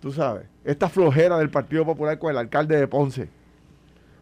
Tú 0.00 0.12
sabes, 0.12 0.46
esta 0.64 0.88
flojera 0.88 1.38
del 1.38 1.48
Partido 1.48 1.86
Popular 1.86 2.18
con 2.18 2.32
el 2.32 2.38
alcalde 2.38 2.76
de 2.76 2.88
Ponce. 2.88 3.28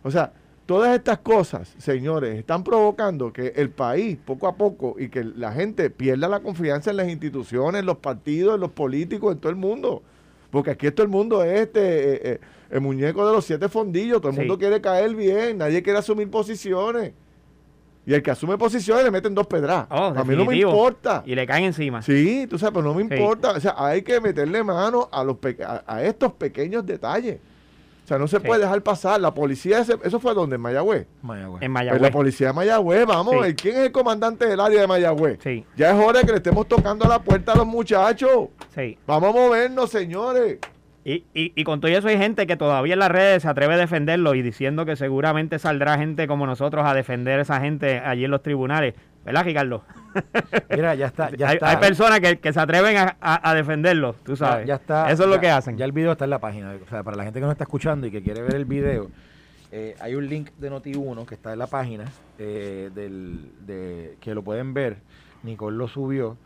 O 0.02 0.10
sea, 0.10 0.32
todas 0.66 0.94
estas 0.94 1.18
cosas, 1.18 1.74
señores, 1.78 2.38
están 2.38 2.62
provocando 2.62 3.32
que 3.32 3.54
el 3.56 3.70
país, 3.70 4.18
poco 4.24 4.46
a 4.46 4.54
poco, 4.54 4.96
y 4.98 5.08
que 5.08 5.24
la 5.24 5.52
gente 5.52 5.88
pierda 5.90 6.28
la 6.28 6.40
confianza 6.40 6.90
en 6.90 6.98
las 6.98 7.08
instituciones, 7.08 7.80
en 7.80 7.86
los 7.86 7.96
partidos, 7.96 8.54
en 8.54 8.60
los 8.60 8.70
políticos, 8.70 9.32
en 9.32 9.40
todo 9.40 9.50
el 9.50 9.56
mundo. 9.56 10.02
Porque 10.50 10.70
aquí 10.70 10.90
todo 10.90 11.04
el 11.04 11.08
mundo 11.10 11.42
es 11.44 11.60
este, 11.60 11.80
eh, 11.80 12.20
eh, 12.24 12.40
el 12.70 12.80
muñeco 12.80 13.26
de 13.26 13.32
los 13.32 13.44
siete 13.44 13.68
fondillos, 13.68 14.20
todo 14.20 14.30
el 14.30 14.34
Sí. 14.34 14.40
mundo 14.40 14.58
quiere 14.58 14.80
caer 14.80 15.14
bien, 15.14 15.58
nadie 15.58 15.82
quiere 15.82 15.98
asumir 15.98 16.28
posiciones. 16.30 17.12
Y 18.06 18.14
el 18.14 18.22
que 18.22 18.30
asume 18.30 18.56
posiciones 18.58 19.04
le 19.04 19.10
meten 19.10 19.34
dos 19.34 19.46
pedras. 19.46 19.86
Oh, 19.90 20.12
a 20.16 20.24
mí 20.24 20.34
no 20.34 20.44
me 20.44 20.56
importa. 20.56 21.22
Y 21.26 21.34
le 21.34 21.46
caen 21.46 21.64
encima. 21.64 22.02
Sí, 22.02 22.46
tú 22.48 22.58
sabes, 22.58 22.72
pero 22.74 22.82
no 22.86 22.94
me 22.94 23.06
Sí. 23.06 23.14
importa. 23.14 23.52
O 23.52 23.60
sea, 23.60 23.74
hay 23.76 24.02
que 24.02 24.20
meterle 24.20 24.64
mano 24.64 25.08
a, 25.12 25.22
los 25.22 25.36
a, 25.64 25.84
a 25.86 26.02
estos 26.02 26.32
pequeños 26.32 26.84
detalles. 26.84 27.38
O 28.10 28.12
sea, 28.12 28.18
no 28.18 28.26
se 28.26 28.38
Sí. 28.40 28.42
puede 28.44 28.62
dejar 28.62 28.82
pasar. 28.82 29.20
La 29.20 29.32
policía, 29.32 29.78
ese- 29.78 29.96
eso 30.02 30.18
fue 30.18 30.34
donde, 30.34 30.56
en 30.56 30.60
Mayagüez. 30.62 31.06
Mayagüez. 31.22 31.54
En 31.54 31.58
Pues 31.60 31.70
Mayagüez. 31.70 32.02
la 32.02 32.10
policía 32.10 32.46
de 32.48 32.52
Mayagüez, 32.54 33.06
vamos, 33.06 33.36
Sí. 33.46 33.50
¿y 33.50 33.54
¿quién 33.54 33.76
es 33.76 33.82
el 33.86 33.92
comandante 33.92 34.46
del 34.46 34.58
área 34.58 34.80
de 34.80 34.86
Mayagüez? 34.88 35.38
Sí, 35.44 35.64
Ya 35.76 35.90
es 35.92 36.04
hora 36.04 36.18
de 36.18 36.24
que 36.26 36.32
le 36.32 36.38
estemos 36.38 36.66
tocando 36.66 37.06
la 37.08 37.20
puerta 37.22 37.52
a 37.52 37.56
los 37.58 37.66
muchachos. 37.68 38.48
sí. 38.74 38.98
Vamos 39.06 39.30
a 39.30 39.38
movernos, 39.38 39.90
señores. 39.90 40.58
Y, 41.04 41.24
y, 41.32 41.52
y 41.54 41.62
con 41.64 41.80
todo 41.80 41.90
eso 41.92 42.08
hay 42.08 42.18
gente 42.18 42.46
que 42.48 42.56
todavía 42.56 42.92
en 42.94 42.98
las 42.98 43.10
redes 43.12 43.42
se 43.42 43.48
atreve 43.48 43.74
a 43.74 43.76
defenderlo 43.78 44.34
y 44.34 44.42
diciendo 44.42 44.84
que 44.84 44.96
seguramente 44.96 45.58
saldrá 45.60 45.96
gente 45.96 46.26
como 46.26 46.46
nosotros 46.46 46.84
a 46.84 46.92
defender 46.94 47.38
a 47.38 47.42
esa 47.42 47.60
gente 47.60 48.00
allí 48.00 48.24
en 48.24 48.30
los 48.32 48.42
tribunales. 48.42 48.94
¿Verdad, 49.30 49.44
Ricardo? 49.44 49.82
Mira, 50.70 50.94
ya 50.94 51.06
está, 51.06 51.30
ya 51.30 51.48
hay, 51.48 51.54
está. 51.54 51.70
hay 51.70 51.76
personas 51.76 52.20
que, 52.20 52.38
que 52.38 52.52
se 52.52 52.60
atreven 52.60 52.96
a, 52.96 53.16
a- 53.20 53.50
a 53.50 53.54
defenderlo, 53.54 54.14
tú 54.24 54.36
sabes. 54.36 54.66
Ya, 54.66 54.74
está. 54.76 55.10
Eso 55.10 55.24
es 55.24 55.28
lo 55.30 55.40
que 55.40 55.48
hacen. 55.50 55.76
Ya 55.76 55.84
el 55.84 55.92
video 55.92 56.12
está 56.12 56.24
en 56.24 56.30
la 56.30 56.38
página. 56.38 56.74
O 56.84 56.88
sea, 56.88 57.02
para 57.02 57.16
la 57.16 57.24
gente 57.24 57.38
que 57.40 57.44
nos 57.46 57.52
está 57.52 57.64
escuchando 57.64 58.06
y 58.06 58.10
que 58.10 58.22
quiere 58.22 58.42
ver 58.42 58.54
el 58.56 58.64
video, 58.64 59.10
eh, 59.72 59.94
hay 60.00 60.14
un 60.16 60.28
link 60.28 60.50
de 60.58 60.70
Noti1 60.70 61.26
que 61.26 61.34
está 61.34 61.52
en 61.52 61.58
la 61.60 61.66
página 61.68 62.04
eh, 62.38 62.90
del, 62.94 63.52
de, 63.66 64.16
que 64.20 64.34
lo 64.34 64.42
pueden 64.42 64.74
ver. 64.74 64.96
Nicole 65.44 65.76
lo 65.76 65.86
subió, 65.88 66.36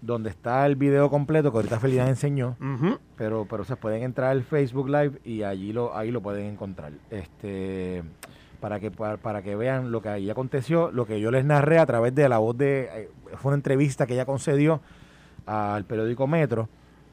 donde 0.00 0.30
está 0.30 0.64
el 0.66 0.76
video 0.76 1.10
completo 1.10 1.50
que 1.50 1.58
ahorita 1.58 1.80
Felicidad 1.80 2.08
enseñó. 2.08 2.56
Ujú. 2.60 2.98
pero 3.16 3.46
pero 3.50 3.64
se 3.64 3.76
pueden 3.76 4.02
entrar 4.04 4.30
al 4.30 4.42
Facebook 4.44 4.88
Live 4.88 5.18
y 5.24 5.42
allí 5.42 5.72
lo 5.72 5.96
ahí 5.96 6.10
lo 6.10 6.20
pueden 6.22 6.46
encontrar 6.46 6.92
este 7.10 8.02
para 8.62 8.78
que 8.78 8.92
para, 8.92 9.16
para 9.16 9.42
que 9.42 9.56
vean 9.56 9.90
lo 9.90 10.00
que 10.00 10.08
ahí 10.08 10.30
aconteció 10.30 10.92
lo 10.92 11.04
que 11.04 11.20
yo 11.20 11.32
les 11.32 11.44
narré 11.44 11.78
a 11.78 11.84
través 11.84 12.14
de 12.14 12.28
la 12.28 12.38
voz 12.38 12.56
de 12.56 12.88
eh, 12.94 13.10
fue 13.36 13.50
una 13.50 13.56
entrevista 13.56 14.06
que 14.06 14.14
ella 14.14 14.24
concedió 14.24 14.80
al 15.46 15.84
periódico 15.84 16.28
Metro 16.28 16.68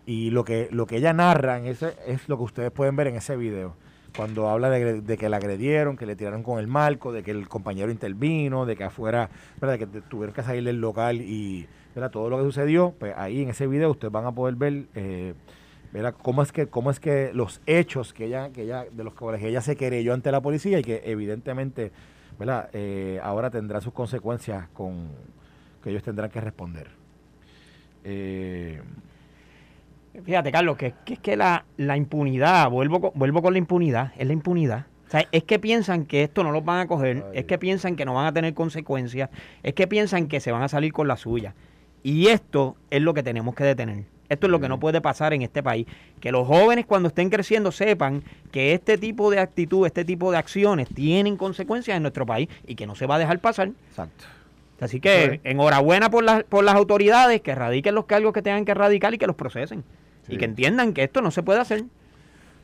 y 0.05 0.29
lo 0.29 0.45
que 0.45 0.69
lo 0.71 0.85
que 0.85 0.97
ella 0.97 1.11
narra 1.11 1.57
en 1.57 1.65
ese 1.65 1.95
es 2.05 2.29
lo 2.29 2.37
que 2.37 2.43
ustedes 2.43 2.71
pueden 2.71 2.95
ver 2.95 3.07
en 3.07 3.15
ese 3.15 3.35
video 3.35 3.73
cuando 4.15 4.49
habla 4.49 4.69
de, 4.69 5.17
que 5.17 5.29
la 5.29 5.37
agredieron, 5.37 5.95
que 5.95 6.05
le 6.05 6.15
tiraron 6.15 6.43
con 6.43 6.59
el 6.59 6.67
marco, 6.67 7.11
de 7.11 7.23
que 7.23 7.31
el 7.31 7.47
compañero 7.47 7.91
intervino, 7.91 8.65
de 8.65 8.75
que 8.75 8.83
afuera, 8.83 9.29
¿verdad? 9.61 9.77
de 9.77 9.85
que 9.85 10.01
tuvieron 10.01 10.33
que 10.33 10.43
salir 10.43 10.63
del 10.63 10.81
local 10.81 11.21
y 11.21 11.67
¿verdad? 11.95 12.11
todo 12.11 12.29
lo 12.29 12.37
que 12.37 12.43
sucedió, 12.43 12.93
pues 12.99 13.13
ahí 13.15 13.43
en 13.43 13.49
ese 13.49 13.67
video 13.67 13.91
ustedes 13.91 14.11
van 14.11 14.25
a 14.25 14.31
poder 14.31 14.55
ver 14.55 14.85
eh, 14.95 15.35
¿verdad? 15.91 16.15
cómo 16.21 16.41
es 16.43 16.51
que 16.51 16.67
cómo 16.67 16.91
es 16.91 16.99
que 16.99 17.31
los 17.33 17.61
hechos 17.65 18.13
que 18.13 18.25
ella 18.25 18.51
que 18.51 18.63
ella 18.63 18.85
de 18.91 19.03
los 19.03 19.13
cuales 19.13 19.43
ella 19.43 19.61
se 19.61 19.75
querelló 19.75 20.13
ante 20.13 20.31
la 20.31 20.41
policía 20.41 20.79
y 20.79 20.83
que 20.83 21.01
evidentemente 21.05 21.91
¿verdad? 22.39 22.69
Eh, 22.71 23.19
ahora 23.21 23.49
tendrá 23.49 23.81
sus 23.81 23.91
consecuencias 23.91 24.69
con 24.69 25.09
que 25.83 25.89
ellos 25.89 26.03
tendrán 26.03 26.29
que 26.29 26.39
responder. 26.39 26.87
Eh, 28.05 28.81
Fíjate, 30.23 30.51
Carlos, 30.51 30.75
que, 30.75 30.95
que 31.05 31.13
es 31.13 31.19
que 31.19 31.37
la, 31.37 31.65
la 31.77 31.95
impunidad, 31.95 32.69
vuelvo 32.69 32.99
con, 32.99 33.11
vuelvo 33.13 33.41
con 33.41 33.53
la 33.53 33.59
impunidad, 33.59 34.11
es 34.17 34.25
la 34.25 34.33
impunidad. 34.33 34.87
O 35.07 35.11
sea, 35.11 35.25
es 35.31 35.43
que 35.43 35.59
piensan 35.59 36.05
que 36.05 36.23
esto 36.23 36.43
no 36.43 36.51
lo 36.51 36.61
van 36.61 36.81
a 36.81 36.87
coger, 36.87 37.25
Ay. 37.31 37.39
es 37.39 37.45
que 37.45 37.57
piensan 37.57 37.95
que 37.95 38.05
no 38.05 38.13
van 38.13 38.27
a 38.27 38.33
tener 38.33 38.53
consecuencias, 38.53 39.29
es 39.63 39.73
que 39.73 39.87
piensan 39.87 40.27
que 40.27 40.39
se 40.39 40.51
van 40.51 40.61
a 40.61 40.67
salir 40.67 40.93
con 40.93 41.07
la 41.07 41.17
suya. 41.17 41.55
Y 42.03 42.27
esto 42.27 42.77
es 42.89 43.01
lo 43.01 43.13
que 43.13 43.23
tenemos 43.23 43.53
que 43.55 43.63
detener. 43.63 44.05
Esto 44.29 44.47
es 44.47 44.51
lo 44.51 44.59
que 44.59 44.69
no 44.69 44.79
puede 44.79 45.01
pasar 45.01 45.33
en 45.33 45.41
este 45.41 45.61
país. 45.63 45.87
Que 46.19 46.31
los 46.31 46.47
jóvenes 46.47 46.85
cuando 46.85 47.09
estén 47.09 47.29
creciendo 47.29 47.71
sepan 47.71 48.23
que 48.51 48.73
este 48.73 48.97
tipo 48.97 49.31
de 49.31 49.39
actitud, 49.39 49.85
este 49.85 50.05
tipo 50.05 50.31
de 50.31 50.37
acciones 50.37 50.87
tienen 50.89 51.35
consecuencias 51.35 51.97
en 51.97 52.03
nuestro 52.03 52.25
país 52.25 52.47
y 52.65 52.75
que 52.75 52.85
no 52.85 52.95
se 52.95 53.07
va 53.07 53.15
a 53.15 53.19
dejar 53.19 53.39
pasar. 53.39 53.71
exacto. 53.89 54.25
Así 54.79 55.01
que 55.01 55.41
enhorabuena 55.43 56.09
por, 56.09 56.23
las 56.23 56.43
por 56.45 56.63
las 56.63 56.75
autoridades 56.75 57.41
que 57.41 57.53
radiquen 57.53 57.95
los 57.95 58.05
cargos 58.05 58.31
que 58.31 58.41
tengan 58.41 58.63
que 58.63 58.73
radicar 58.73 59.13
y 59.13 59.17
que 59.17 59.27
los 59.27 59.35
procesen. 59.35 59.83
Sí. 60.25 60.35
Y 60.35 60.37
que 60.37 60.45
entiendan 60.45 60.93
que 60.93 61.03
esto 61.03 61.21
no 61.21 61.31
se 61.31 61.43
puede 61.43 61.59
hacer. 61.59 61.83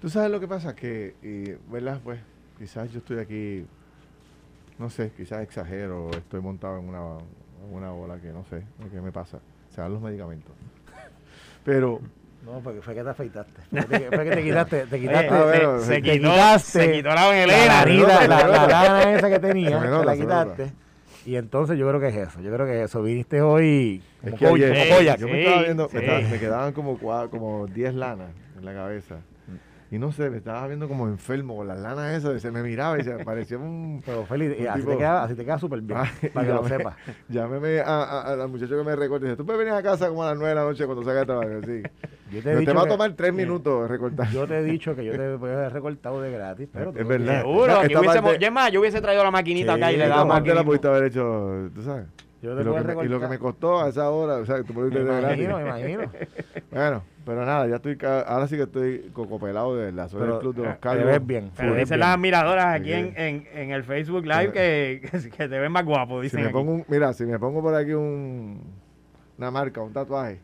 Tú 0.02 0.10
sabes 0.10 0.32
lo 0.32 0.40
que 0.40 0.48
pasa, 0.48 0.76
que, 0.76 1.16
y, 1.24 1.52
¿verdad? 1.72 2.00
Pues 2.04 2.20
quizás 2.58 2.92
yo 2.92 3.00
estoy 3.00 3.20
aquí, 3.20 3.66
no 4.78 4.90
sé, 4.90 5.12
quizás 5.18 5.42
exagero, 5.42 6.10
estoy 6.12 6.42
montado 6.42 6.80
en 6.80 6.88
una, 6.88 7.18
una 7.72 7.92
bola 7.92 8.18
que 8.18 8.30
no 8.30 8.46
sé 8.46 8.64
qué 8.92 9.02
me 9.02 9.12
pasa. 9.12 9.40
Se 9.74 9.82
dan 9.82 9.92
los 9.92 10.02
medicamentos. 10.02 10.54
Pero 11.66 12.00
No, 12.46 12.60
porque 12.64 12.82
fue 12.82 12.94
que 12.96 13.04
te 13.04 13.10
afeitaste. 13.10 13.62
Fue 13.72 14.24
que 14.24 14.30
te, 14.36 14.44
quitaste, 14.44 14.86
te 14.86 14.96
Oye, 14.96 15.08
quitaste, 15.08 15.30
se- 15.30 15.44
bueno, 15.44 15.80
se, 15.82 15.94
te 15.96 16.02
quitó, 16.04 16.30
quitaste 16.32 16.80
se 16.80 16.92
quitó 16.94 17.10
la 17.10 17.16
la, 17.16 17.30
velera. 17.30 17.86
la, 17.86 18.28
la 18.28 18.44
nota. 18.46 18.68
lana 18.68 19.14
esa 19.14 19.30
que 19.30 19.40
tenía, 19.40 19.82
Se 20.00 20.06
la 20.06 20.16
quitaste. 20.16 20.72
Y 21.26 21.38
entonces 21.38 21.76
yo 21.80 21.88
creo 21.90 22.00
que 22.00 22.10
es 22.10 22.16
eso, 22.16 22.40
yo 22.42 22.54
creo 22.54 22.68
que 22.68 22.78
es 22.84 22.86
eso. 22.90 23.02
Viniste 23.02 23.42
hoy 23.42 24.00
Es 24.24 24.36
como 24.36 24.54
que 24.56 24.66
ayer- 24.68 24.88
como 24.88 24.98
Koyak. 24.98 25.18
yo 25.20 25.28
me 25.28 25.34
Sí, 25.34 25.40
estaba 25.40 25.62
viendo, 25.64 25.90
sí. 25.90 25.98
me, 25.98 26.02
estaba- 26.04 26.22
me 26.22 26.40
quedaban 26.40 26.74
como, 26.74 27.00
cua- 27.00 27.30
como 27.32 27.66
10 27.66 27.96
lanas 27.96 28.30
en 28.60 28.64
la 28.66 28.74
cabeza. 28.76 29.16
Y 29.92 30.00
no 30.00 30.12
sé, 30.12 30.30
me 30.32 30.38
estaba 30.38 30.66
viendo 30.68 30.88
como 30.88 31.08
enfermo 31.08 31.56
con 31.56 31.68
las 31.68 31.80
lanas 31.80 32.14
esas. 32.16 32.42
Se 32.42 32.50
me 32.50 32.64
miraba 32.64 33.00
y 33.00 33.04
se 33.04 33.24
parecía 33.24 33.58
un. 33.60 34.02
Pero 34.06 34.26
Félix, 34.26 34.60
Un 34.60 34.68
así 34.68 34.80
tipo- 34.80 34.92
te 34.92 34.98
queda, 34.98 35.24
así 35.24 35.36
te 35.36 35.46
queda 35.46 35.60
súper 35.60 35.82
bien, 35.82 36.00
Ay, 36.00 36.30
para 36.34 36.48
que 36.48 36.54
lo 36.54 36.68
sepas. 36.68 36.96
Llámeme 37.30 37.80
a, 37.82 38.04
a, 38.04 38.22
a 38.34 38.36
la 38.36 38.48
muchacha 38.48 38.76
que 38.76 38.84
me 38.84 38.96
recorte. 38.96 39.26
Dice, 39.26 39.38
tú 39.38 39.46
puedes 39.46 39.60
venir 39.60 39.74
a 39.74 39.84
casa 39.84 40.10
como 40.10 40.24
a 40.24 40.28
las 40.28 40.36
9 40.38 40.50
de 40.50 40.56
la 40.56 40.64
noche 40.64 40.86
cuando 40.86 41.04
salga 41.04 41.20
de 41.20 41.26
trabajo. 41.28 41.50
Sí. 41.66 41.84
Yo 42.32 42.32
te 42.32 42.38
he 42.40 42.42
Pero 42.42 42.56
te 42.56 42.60
dicho 42.62 42.74
va 42.74 42.82
a 42.82 42.84
que- 42.86 42.90
tomar 42.90 43.14
3 43.14 43.34
minutos 43.34 43.88
recortar. 43.90 44.28
Yo 44.32 44.48
te 44.48 44.58
he 44.58 44.64
dicho 44.64 44.96
que 44.96 45.06
yo 45.06 45.12
te 45.12 45.36
voy 45.36 45.52
a 45.52 45.54
haber 45.54 45.74
recortado 45.74 46.20
de 46.22 46.32
gratis, 46.32 46.68
pero 46.74 46.92
Es 46.98 47.08
verdad. 47.08 47.42
Seguro, 47.42 47.80
hubiésemos, 47.82 48.22
parte- 48.32 48.40
yo, 48.46 48.52
más, 48.52 48.72
yo 48.72 48.80
hubiese 48.82 49.00
traído 49.02 49.24
la 49.24 49.30
maquinita 49.32 49.76
acá 49.76 49.92
y 49.92 49.94
Sí, 49.94 50.00
le 50.00 50.08
daba 50.08 50.28
parte 50.28 50.54
la 50.56 50.64
pudiste 50.64 50.88
haber 50.88 51.04
hecho, 51.04 51.70
tú 51.76 51.84
sabes. 51.84 52.08
Yo 52.42 52.54
Y 52.54 52.58
te 52.58 52.64
lo, 52.64 52.72
puedo 52.72 52.86
que 52.88 52.96
me, 52.96 53.06
y 53.06 53.08
lo 53.08 53.20
que 53.20 53.28
me 53.28 53.38
costó 53.40 53.82
a 53.82 53.90
esa 53.90 54.10
hora, 54.10 54.38
o 54.38 54.46
sea, 54.46 54.62
tú 54.64 54.74
pudiste 54.74 55.00
Me 55.00 55.06
de 55.12 55.22
gratis. 55.22 55.46
imagino, 55.46 55.58
me 55.58 55.64
imagino. 55.64 56.12
Bueno, 56.72 57.04
pero 57.26 57.46
nada, 57.46 57.68
ya 57.68 57.76
estoy, 57.78 57.98
ca- 57.98 58.22
ahora 58.22 58.48
sí 58.48 58.56
que 58.56 58.64
estoy 58.64 59.10
cocopelado 59.14 59.76
de 59.76 59.86
verdad. 59.86 60.08
Soy 60.10 60.20
Pero, 60.22 60.36
el 60.36 60.40
club 60.40 60.56
de 60.56 60.64
los 60.64 60.74
eh, 60.74 60.78
calvos. 60.80 61.06
te 61.06 61.12
ves 61.12 61.26
bien. 61.28 61.52
Pero 61.58 61.72
dicen 61.74 61.88
bien. 61.90 62.00
las 62.02 62.10
admiradoras 62.16 62.66
aquí 62.80 62.86
Sí. 62.90 62.94
en, 62.94 63.14
en, 63.18 63.48
en 63.54 63.72
el 63.72 63.84
Facebook 63.84 64.26
Live 64.26 64.52
que, 64.54 65.02
que 65.38 65.48
te 65.50 65.60
ven 65.60 65.72
más 65.72 65.84
guapo, 65.84 66.20
Si 66.20 66.24
dicen 66.24 66.40
me 66.42 66.46
aquí. 66.48 66.54
pongo 66.54 66.72
un, 66.74 66.86
mira, 66.88 67.12
si 67.14 67.26
me 67.26 67.38
pongo 67.40 67.62
por 67.62 67.74
aquí 67.76 67.92
un, 67.94 68.62
una 69.38 69.52
marca, 69.52 69.82
un 69.82 69.92
tatuaje, 69.92 70.40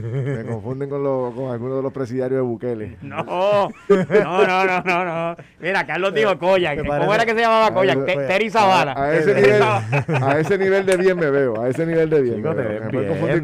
me 0.44 0.44
confunden 0.44 0.88
con, 0.88 1.34
con 1.34 1.50
algunos 1.52 1.76
de 1.78 1.82
los 1.82 1.92
presidiarios 1.92 2.38
de 2.38 2.42
Bukele. 2.42 2.96
No, 3.02 3.68
no, 3.88 4.46
no, 4.46 4.64
no, 4.66 4.82
no, 4.84 5.04
no. 5.04 5.36
Mira, 5.60 5.86
Carlos 5.86 6.14
dijo 6.14 6.38
Koyak. 6.38 6.78
¿Cómo 6.86 7.14
era 7.14 7.24
que 7.24 7.34
se 7.34 7.40
llamaba 7.40 7.72
Koyak? 7.72 8.04
Te- 8.04 8.16
oye, 8.18 8.26
Terry 8.26 8.50
Zavala. 8.50 8.92
A, 8.92 9.04
a 9.04 9.14
ese 9.14 9.34
nivel, 9.34 9.58
Zavala. 9.58 10.26
a 10.32 10.38
ese 10.40 10.58
nivel 10.58 10.86
de 10.86 10.96
bien 10.96 11.16
me 11.18 11.30
veo, 11.30 11.60
a 11.62 11.68
ese 11.68 11.86
nivel 11.86 12.10
de 12.10 12.22
bien. 12.22 12.36
Chico, 12.36 12.54
me 12.54 12.62
te 12.62 12.68
ves 12.68 12.90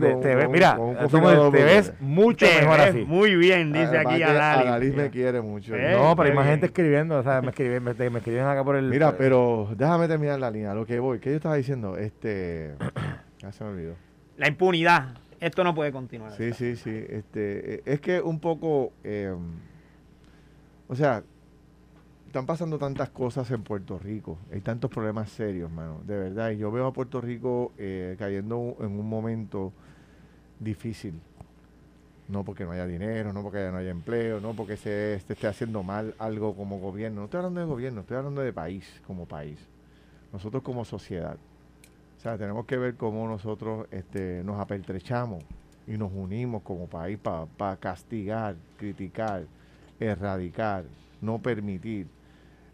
bien, 0.01 0.21
te- 0.21 0.49
mira, 0.49 0.79
te 1.51 1.65
ves 1.65 1.93
mucho 2.01 2.47
Te 2.47 2.61
mejor 2.61 2.79
ves 2.79 2.89
así. 2.91 3.05
Muy 3.05 3.37
bien, 3.37 3.73
dice 3.73 3.99
aquí 3.99 4.23
Adalí. 4.23 4.69
Adalí 4.69 4.91
me 4.93 5.11
quiere 5.11 5.41
mucho. 5.41 5.75
Eh, 5.75 5.95
No, 5.97 6.15
pero 6.17 6.29
hay 6.31 6.35
más 6.35 6.47
gente 6.47 6.67
escribiendo, 6.67 7.19
o 7.19 7.23
sea, 7.23 7.41
me 7.43 7.49
escriben, 7.49 7.83
me, 7.83 7.95
me 7.95 8.19
escriben 8.19 8.45
acá 8.45 8.65
por 8.65 8.77
el... 8.77 8.85
Mira, 8.85 9.17
pero 9.17 9.69
déjame 9.77 10.09
terminar 10.09 10.39
la 10.39 10.51
línea, 10.51 10.75
lo 10.75 10.87
que 10.87 10.99
voy. 10.99 11.19
¿Qué 11.19 11.31
yo 11.31 11.37
estaba 11.37 11.57
diciendo? 11.57 11.97
Este. 11.97 12.75
Ya 13.43 13.53
se 13.53 13.63
me 13.65 13.71
olvidó. 13.71 13.95
La 14.39 14.49
impunidad. 14.49 15.09
Esto 15.47 15.63
no 15.63 15.77
puede 15.77 15.93
continuar. 15.93 16.33
Sí, 16.33 16.53
sí, 16.55 16.75
sí. 16.75 16.91
Este, 16.91 17.75
eh, 17.75 17.83
es 17.85 18.01
que 18.01 18.21
un 18.21 18.41
poco, 18.41 18.93
eh, 19.05 19.33
o 20.89 20.95
sea, 20.97 21.23
están 22.27 22.47
pasando 22.47 22.79
tantas 22.79 23.11
cosas 23.11 23.49
en 23.53 23.63
Puerto 23.63 23.97
Rico. 23.97 24.39
Hay 24.53 24.61
tantos 24.61 24.91
problemas 24.91 25.31
serios, 25.31 25.71
mano, 25.71 26.01
de 26.05 26.19
verdad. 26.19 26.51
Y 26.51 26.59
yo 26.59 26.73
veo 26.73 26.89
a 26.89 26.93
Puerto 26.93 27.21
Rico 27.21 27.71
eh, 27.79 28.17
cayendo 28.19 28.77
en 28.81 28.99
un 28.99 29.09
momento 29.09 29.73
difícil. 30.59 31.15
No 32.27 32.43
porque 32.43 32.65
no 32.65 32.73
haya 32.73 32.87
dinero, 32.89 33.33
no 33.33 33.45
porque 33.45 33.71
no 33.71 33.77
haya 33.77 33.91
empleo, 33.91 34.41
no 34.41 34.53
porque 34.53 34.77
se 34.77 35.15
esté 35.15 35.47
haciendo 35.47 35.85
mal 35.85 36.17
algo 36.19 36.57
como 36.57 36.81
gobierno. 36.81 37.21
No 37.21 37.25
estoy 37.27 37.39
hablando 37.39 37.61
de 37.61 37.67
gobierno, 37.67 38.01
estoy 38.01 38.17
hablando 38.17 38.41
de 38.41 38.53
país 38.53 39.01
como 39.07 39.27
país. 39.27 39.61
Nosotros 40.33 40.65
como 40.65 40.85
sociedad. 40.85 41.37
O 42.17 42.21
sea, 42.21 42.39
tenemos 42.39 42.67
que 42.67 42.77
ver 42.77 42.97
cómo 42.97 43.27
nosotros 43.29 43.87
este, 43.91 44.43
nos 44.45 44.59
apertrechamos 44.59 45.45
y 45.87 45.97
nos 45.97 46.11
unimos 46.13 46.63
como 46.63 46.89
país 46.89 47.19
para 47.19 47.77
castigar, 47.77 48.57
criticar, 48.79 49.45
erradicar, 50.01 50.85
no 51.21 51.39
permitir 51.39 52.09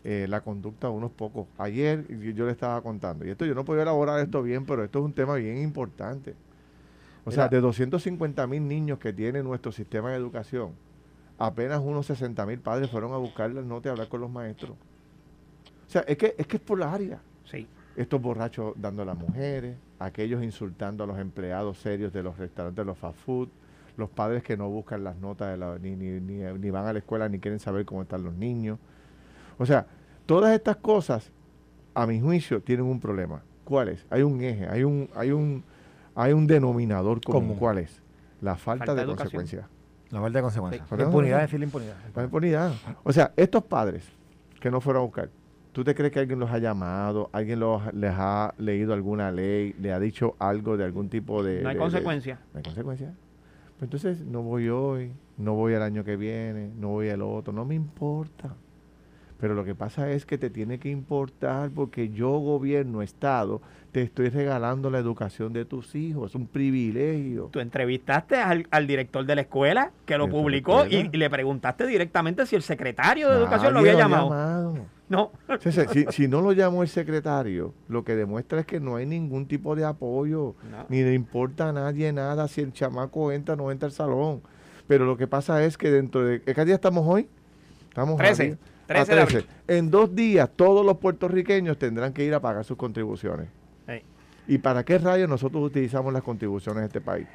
eh, 0.04 0.26
la 0.28 0.40
conducta 0.40 0.88
de 0.88 0.94
unos 0.94 1.10
pocos. 1.10 1.46
Ayer 1.58 2.06
yo 2.34 2.46
le 2.46 2.52
estaba 2.52 2.80
contando, 2.80 3.24
y 3.26 3.30
esto 3.30 3.44
yo 3.44 3.54
no 3.54 3.64
podía 3.64 3.82
elaborar 3.82 4.20
esto 4.20 4.42
bien, 4.42 4.64
pero 4.64 4.82
esto 4.84 4.98
es 5.00 5.04
un 5.04 5.12
tema 5.12 5.34
bien 5.34 5.58
importante. 5.58 6.34
O 7.24 7.30
sea, 7.30 7.48
de 7.48 7.60
250 7.60 8.46
mil 8.48 8.66
niños 8.66 8.98
que 8.98 9.12
tiene 9.12 9.42
nuestro 9.44 9.70
sistema 9.70 10.10
de 10.10 10.16
educación, 10.16 10.72
apenas 11.38 11.80
unos 11.80 12.06
60 12.06 12.44
mil 12.46 12.58
padres 12.58 12.90
fueron 12.90 13.12
a 13.12 13.16
buscar 13.16 13.50
las 13.52 13.64
notas 13.64 13.86
y 13.86 13.88
a 13.90 13.92
hablar 13.92 14.08
con 14.08 14.20
los 14.20 14.30
maestros. 14.30 14.72
O 14.72 15.90
sea, 15.90 16.02
es 16.02 16.16
que 16.16 16.34
es, 16.36 16.46
que 16.46 16.56
es 16.56 16.62
por 16.62 16.78
la 16.78 16.92
área 16.92 17.20
Sí. 17.44 17.66
Estos 17.96 18.20
borrachos 18.22 18.74
dando 18.76 19.02
a 19.02 19.04
las 19.04 19.18
mujeres, 19.18 19.76
aquellos 19.98 20.42
insultando 20.42 21.04
a 21.04 21.06
los 21.06 21.18
empleados 21.18 21.78
serios 21.78 22.12
de 22.12 22.22
los 22.22 22.38
restaurantes, 22.38 22.76
de 22.76 22.84
los 22.86 22.96
fast 22.98 23.18
food, 23.18 23.48
los 23.96 24.08
padres 24.08 24.42
que 24.42 24.56
no 24.56 24.68
buscan 24.70 25.04
las 25.04 25.16
notas 25.16 25.50
de 25.50 25.56
la- 25.58 25.78
ni, 25.78 25.94
ni, 25.94 26.18
ni, 26.20 26.42
ni 26.58 26.70
van 26.70 26.86
a 26.86 26.92
la 26.92 26.98
escuela 27.00 27.28
ni 27.28 27.38
quieren 27.38 27.60
saber 27.60 27.84
cómo 27.84 28.02
están 28.02 28.22
los 28.24 28.34
niños. 28.34 28.78
O 29.58 29.66
sea, 29.66 29.86
todas 30.26 30.54
estas 30.54 30.76
cosas, 30.76 31.30
a 31.94 32.06
mi 32.06 32.20
juicio, 32.20 32.62
tienen 32.62 32.86
un 32.86 32.98
problema. 33.00 33.42
¿Cuál 33.64 33.88
es? 33.90 34.06
Hay 34.10 34.22
un 34.22 34.40
eje, 34.42 34.66
hay 34.66 34.82
un, 34.84 35.08
hay 35.14 35.30
un, 35.32 35.62
hay 36.14 36.32
un 36.32 36.46
denominador 36.46 37.20
común. 37.22 37.42
Común. 37.42 37.56
¿Cuál 37.58 37.78
es? 37.78 38.00
La 38.40 38.56
falta, 38.56 38.86
Falta 38.86 38.94
de 39.02 39.06
de 39.06 39.14
consecuencia. 39.16 39.68
La 40.10 40.20
falta 40.20 40.38
de 40.38 40.42
consecuencias. 40.42 40.88
Sí. 40.88 40.96
La 40.96 41.04
impunidad, 41.04 41.40
decir 41.42 41.58
la 41.60 41.66
impunidad. 41.66 41.96
La 42.14 42.22
impunidad. 42.24 42.72
O 43.04 43.12
sea, 43.12 43.32
estos 43.36 43.62
padres 43.64 44.04
que 44.60 44.70
no 44.70 44.80
fueron 44.80 45.02
a 45.02 45.04
buscar, 45.04 45.28
¿tú 45.72 45.84
te 45.84 45.94
crees 45.94 46.12
que 46.12 46.20
alguien 46.20 46.38
los 46.38 46.50
ha 46.50 46.58
llamado? 46.58 47.28
¿Alguien 47.32 47.60
los, 47.60 47.92
les 47.94 48.12
ha 48.14 48.54
leído 48.58 48.92
alguna 48.94 49.30
ley? 49.32 49.74
¿Le 49.80 49.92
ha 49.92 49.98
dicho 50.00 50.36
algo 50.38 50.76
de 50.76 50.84
algún 50.84 51.08
tipo 51.08 51.42
de... 51.42 51.62
No 51.62 51.68
hay 51.68 51.74
de- 51.74 51.78
de- 51.78 51.78
consecuencia. 51.78 52.38
no 52.52 52.58
hay 52.58 52.62
consecuencia. 52.62 53.14
Pues 53.78 53.82
entonces 53.82 54.20
no 54.24 54.42
voy 54.42 54.68
hoy, 54.68 55.12
no 55.38 55.54
voy 55.54 55.72
el 55.74 55.82
año 55.82 56.04
que 56.04 56.16
viene, 56.16 56.70
no 56.78 56.88
voy 56.88 57.08
el 57.08 57.20
otro, 57.22 57.52
no 57.52 57.64
me 57.64 57.74
importa. 57.74 58.54
Pero 59.40 59.54
lo 59.54 59.64
que 59.64 59.74
pasa 59.74 60.08
es 60.08 60.24
que 60.24 60.38
te 60.38 60.50
tiene 60.50 60.78
que 60.78 60.88
importar 60.88 61.70
porque 61.70 62.10
yo, 62.10 62.30
gobierno, 62.38 63.02
Estado, 63.02 63.60
te 63.90 64.00
estoy 64.02 64.28
regalando 64.28 64.88
la 64.88 64.98
educación 65.00 65.52
de 65.52 65.64
tus 65.64 65.96
hijos. 65.96 66.30
Es 66.30 66.34
un 66.36 66.46
privilegio. 66.46 67.48
Tú 67.50 67.58
entrevistaste 67.58 68.36
al, 68.36 68.68
al 68.70 68.86
director 68.86 69.26
de 69.26 69.34
la 69.34 69.40
escuela 69.40 69.90
que 70.06 70.16
lo 70.16 70.26
de 70.26 70.30
publicó 70.32 70.86
y, 70.86 71.08
le 71.08 71.28
preguntaste 71.28 71.88
directamente 71.88 72.46
si 72.46 72.54
el 72.54 72.62
secretario 72.62 73.30
de 73.30 73.36
educación 73.38 73.72
lo 73.74 73.80
había 73.80 73.94
ha 73.94 73.96
llamado. 73.96 74.28
llamado. 74.28 74.76
No. 75.12 75.30
Si, 75.60 76.06
si 76.10 76.26
no 76.28 76.40
lo 76.40 76.52
llamó 76.52 76.82
el 76.82 76.88
secretario, 76.88 77.74
lo 77.88 78.02
que 78.02 78.16
demuestra 78.16 78.60
es 78.60 78.66
que 78.66 78.80
no 78.80 78.96
hay 78.96 79.04
ningún 79.06 79.46
tipo 79.46 79.76
de 79.76 79.84
apoyo, 79.84 80.54
No. 80.70 80.86
ni 80.88 81.02
le 81.02 81.12
importa 81.14 81.68
a 81.68 81.72
nadie 81.72 82.12
nada 82.12 82.48
si 82.48 82.62
el 82.62 82.72
chamaco 82.72 83.30
entra 83.30 83.54
o 83.54 83.56
no 83.58 83.70
entra 83.70 83.86
al 83.86 83.92
salón. 83.92 84.40
Pero 84.88 85.04
lo 85.04 85.16
que 85.16 85.26
pasa 85.26 85.62
es 85.64 85.76
que 85.76 85.90
dentro 85.90 86.24
de... 86.24 86.40
¿Qué 86.40 86.64
día 86.64 86.74
estamos 86.76 87.04
hoy? 87.06 87.28
Estamos 87.88 88.14
a 88.20 88.24
13, 88.24 88.44
día- 88.44 88.54
a 88.84 88.86
13 89.04 89.14
de 89.14 89.20
abril. 89.20 89.46
En 89.68 89.90
dos 89.90 90.14
días 90.14 90.48
todos 90.56 90.84
los 90.84 90.96
puertorriqueños 90.98 91.78
tendrán 91.78 92.12
que 92.12 92.24
ir 92.24 92.34
a 92.34 92.40
pagar 92.40 92.64
sus 92.64 92.76
contribuciones. 92.76 93.48
¿Y 94.48 94.58
para 94.58 94.82
qué 94.84 94.98
rayos 94.98 95.28
nosotros 95.28 95.62
utilizamos 95.62 96.12
las 96.12 96.22
contribuciones 96.24 96.80
de 96.80 96.86
este 96.86 97.00
país? 97.00 97.28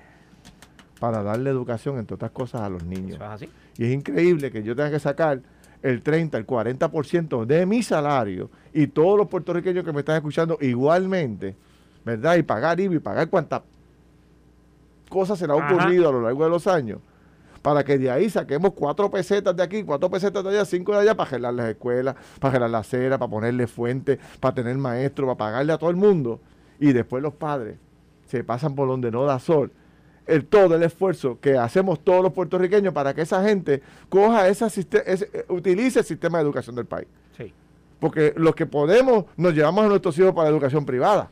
Para 0.99 1.23
darle 1.23 1.49
educación, 1.51 1.99
entre 1.99 2.15
otras 2.15 2.31
cosas, 2.31 2.61
a 2.61 2.69
los 2.69 2.83
niños. 2.83 3.15
Eso 3.15 3.23
es 3.25 3.29
así. 3.31 3.49
Y 3.77 3.85
es 3.85 3.93
increíble 3.93 4.51
que 4.51 4.61
yo 4.63 4.75
tenga 4.75 4.89
que 4.91 4.99
sacar 4.99 5.41
el 5.81 6.01
30, 6.01 6.37
el 6.37 6.47
40% 6.47 7.45
de 7.45 7.65
mi 7.65 7.83
salario 7.83 8.49
y 8.73 8.87
todos 8.87 9.17
los 9.17 9.27
puertorriqueños 9.27 9.83
que 9.85 9.93
me 9.93 9.99
están 9.99 10.15
escuchando 10.17 10.57
igualmente, 10.61 11.55
¿verdad? 12.03 12.35
Y 12.35 12.43
pagar 12.43 12.79
IVA 12.79 12.95
y 12.95 12.99
pagar 12.99 13.29
cuántas 13.29 13.61
cosas 15.09 15.39
se 15.39 15.47
le 15.47 15.53
ha 15.53 15.57
Ajá. 15.57 15.75
ocurrido 15.75 16.09
a 16.09 16.11
lo 16.11 16.21
largo 16.21 16.43
de 16.43 16.49
los 16.49 16.67
años 16.67 16.99
para 17.61 17.83
que 17.83 17.97
de 17.97 18.09
ahí 18.09 18.29
saquemos 18.29 18.73
cuatro 18.73 19.11
pesetas 19.11 19.55
de 19.55 19.61
aquí, 19.61 19.83
cuatro 19.83 20.09
pesetas 20.09 20.41
de 20.43 20.51
allá, 20.51 20.63
cinco 20.63 20.93
de 20.93 20.99
allá 20.99 21.15
para 21.15 21.29
gelar 21.29 21.53
las 21.53 21.67
escuelas, 21.67 22.15
para 22.39 22.53
gelar 22.53 22.69
la 22.69 22.77
acera, 22.79 23.17
para 23.17 23.29
ponerle 23.29 23.67
fuente, 23.67 24.19
para 24.39 24.55
tener 24.55 24.77
maestros, 24.77 25.27
para 25.27 25.37
pagarle 25.37 25.73
a 25.73 25.77
todo 25.77 25.89
el 25.89 25.97
mundo. 25.97 26.39
Y 26.79 26.93
después 26.93 27.21
los 27.21 27.33
padres 27.33 27.77
se 28.25 28.43
pasan 28.43 28.73
por 28.73 28.87
donde 28.87 29.11
no 29.11 29.25
da 29.25 29.39
sol 29.39 29.71
el 30.27 30.45
todo 30.45 30.75
el 30.75 30.83
esfuerzo 30.83 31.37
que 31.41 31.57
hacemos 31.57 31.99
todos 32.03 32.21
los 32.23 32.33
puertorriqueños 32.33 32.93
para 32.93 33.13
que 33.13 33.21
esa 33.21 33.43
gente 33.43 33.81
coja 34.09 34.47
esa 34.47 34.67
ese- 34.67 34.87
eh, 35.05 35.45
utilice 35.49 35.99
el 35.99 36.05
sistema 36.05 36.37
de 36.37 36.43
educación 36.43 36.75
del 36.75 36.85
país. 36.85 37.07
Sí. 37.37 37.53
Porque 37.99 38.33
los 38.37 38.53
que 38.55 38.65
podemos 38.65 39.25
nos 39.37 39.53
llevamos 39.53 39.85
a 39.85 39.87
nuestros 39.87 40.17
hijos 40.19 40.33
para 40.33 40.49
la 40.49 40.55
educación 40.55 40.85
privada. 40.85 41.29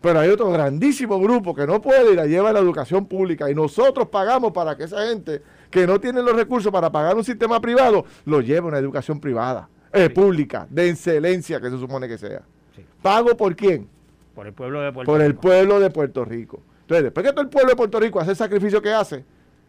Pero 0.00 0.18
hay 0.20 0.30
otro 0.30 0.50
grandísimo 0.50 1.20
grupo 1.20 1.54
que 1.54 1.66
no 1.66 1.82
puede 1.82 2.12
y 2.12 2.16
la 2.16 2.24
lleva 2.26 2.50
a 2.50 2.52
la 2.54 2.60
educación 2.60 3.04
pública. 3.06 3.50
Y 3.50 3.54
nosotros 3.54 4.08
pagamos 4.08 4.52
para 4.52 4.74
que 4.76 4.84
esa 4.84 5.06
gente 5.08 5.42
que 5.70 5.86
no 5.86 6.00
tiene 6.00 6.22
los 6.22 6.34
recursos 6.34 6.72
para 6.72 6.90
pagar 6.90 7.16
un 7.16 7.24
sistema 7.24 7.60
privado, 7.60 8.04
lo 8.24 8.40
lleve 8.40 8.60
a 8.60 8.68
una 8.68 8.78
educación 8.78 9.20
privada, 9.20 9.68
eh, 9.92 10.04
Sí. 10.08 10.14
pública, 10.14 10.66
de 10.70 10.88
excelencia 10.88 11.60
que 11.60 11.68
se 11.70 11.78
supone 11.78 12.08
que 12.08 12.16
sea. 12.16 12.40
Sí. 12.74 12.82
¿Pago 13.02 13.36
por 13.36 13.54
quién? 13.54 13.88
Por 14.34 14.46
el 14.46 14.54
pueblo 14.54 14.80
de 14.80 14.90
Puerto 14.92 15.12
por 15.12 15.20
el 15.20 15.30
Rico. 15.32 15.40
pueblo 15.42 15.80
de 15.80 15.90
Puerto 15.90 16.24
Rico. 16.24 16.62
Entonces, 16.90 17.04
después 17.04 17.24
que 17.24 17.32
todo 17.32 17.42
el 17.42 17.48
pueblo 17.48 17.70
de 17.70 17.76
Puerto 17.76 18.00
Rico 18.00 18.18
hace 18.18 18.32
el 18.32 18.36
sacrificio 18.36 18.82
que 18.82 18.92
hace, 18.92 19.24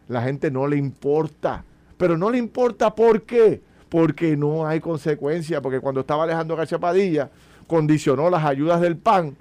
la 0.08 0.22
gente 0.22 0.50
no 0.50 0.66
le 0.66 0.76
importa. 0.76 1.64
Pero 1.96 2.18
no 2.18 2.28
le 2.28 2.38
importa 2.38 2.92
por 2.92 3.22
qué. 3.22 3.62
Porque 3.88 4.36
no 4.36 4.66
hay 4.66 4.80
consecuencia. 4.80 5.62
Porque 5.62 5.78
cuando 5.78 6.00
estaba 6.00 6.24
Alejandro 6.24 6.56
García 6.56 6.80
Padilla, 6.80 7.30
condicionó 7.68 8.28
las 8.28 8.44
ayudas 8.44 8.80
del 8.80 8.96
PAN 8.96 9.36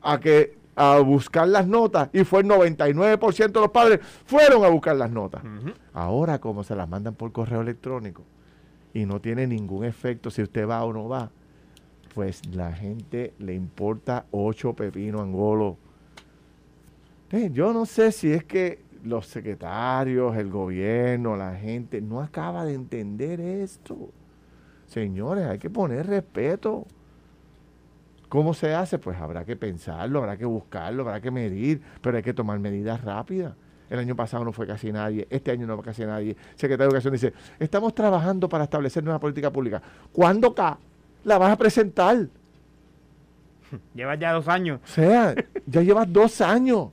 a 0.00 0.20
que 0.20 0.56
a 0.76 1.00
buscar 1.00 1.48
las 1.48 1.66
notas 1.66 2.08
y 2.12 2.22
fue 2.22 2.42
el 2.42 2.46
99% 2.46 3.50
de 3.50 3.60
los 3.60 3.70
padres 3.72 3.98
fueron 4.24 4.64
a 4.64 4.68
buscar 4.68 4.94
las 4.94 5.10
notas. 5.10 5.42
Ahora, 5.92 6.38
como 6.38 6.62
se 6.62 6.76
las 6.76 6.88
mandan 6.88 7.16
por 7.16 7.32
correo 7.32 7.62
electrónico 7.62 8.22
y 8.94 9.06
no 9.06 9.20
tiene 9.20 9.48
ningún 9.48 9.84
efecto 9.84 10.30
si 10.30 10.40
usted 10.40 10.68
va 10.68 10.84
o 10.84 10.92
no 10.92 11.08
va, 11.08 11.32
pues 12.14 12.46
la 12.54 12.70
gente 12.70 13.34
le 13.40 13.54
importa 13.54 14.26
ocho 14.30 14.74
pepinos 14.74 15.22
angolos. 15.22 15.74
Eh, 17.30 17.50
Yo 17.52 17.72
no 17.72 17.86
sé 17.86 18.12
si 18.12 18.32
es 18.32 18.44
que 18.44 18.82
los 19.04 19.26
secretarios, 19.26 20.36
el 20.36 20.50
gobierno, 20.50 21.36
la 21.36 21.54
gente 21.54 22.00
no 22.00 22.20
acaba 22.20 22.64
de 22.64 22.74
entender 22.74 23.40
esto. 23.40 24.10
Señores, 24.86 25.46
hay 25.46 25.58
que 25.58 25.70
poner 25.70 26.06
respeto. 26.06 26.86
¿Cómo 28.28 28.52
se 28.54 28.74
hace? 28.74 28.98
Pues 28.98 29.18
habrá 29.18 29.44
que 29.44 29.56
pensarlo, 29.56 30.18
habrá 30.20 30.36
que 30.36 30.44
buscarlo, 30.44 31.02
habrá 31.02 31.20
que 31.20 31.30
medir, 31.30 31.80
pero 32.02 32.16
hay 32.16 32.22
que 32.22 32.34
tomar 32.34 32.58
medidas 32.58 33.02
rápidas. 33.02 33.54
El 33.88 33.98
año 33.98 34.14
pasado 34.14 34.44
no 34.44 34.52
fue 34.52 34.66
casi 34.66 34.92
nadie, 34.92 35.26
este 35.30 35.50
año 35.50 35.66
no 35.66 35.76
fue 35.76 35.84
casi 35.84 36.04
nadie. 36.04 36.36
Secretario 36.56 36.90
de 36.90 36.98
Educación 36.98 37.12
dice, 37.14 37.32
estamos 37.58 37.94
trabajando 37.94 38.48
para 38.48 38.64
establecer 38.64 39.02
nueva 39.02 39.18
política 39.18 39.50
pública. 39.50 39.80
¿Cuándo 40.12 40.48
acá 40.48 40.78
la 41.24 41.38
vas 41.38 41.52
a 41.52 41.56
presentar? 41.56 42.28
Llevas 43.94 44.18
ya 44.18 44.32
dos 44.32 44.46
años. 44.48 44.80
O 44.84 44.86
sea, 44.86 45.34
ya 45.66 45.82
llevas 45.82 46.12
dos 46.12 46.40
años. 46.42 46.88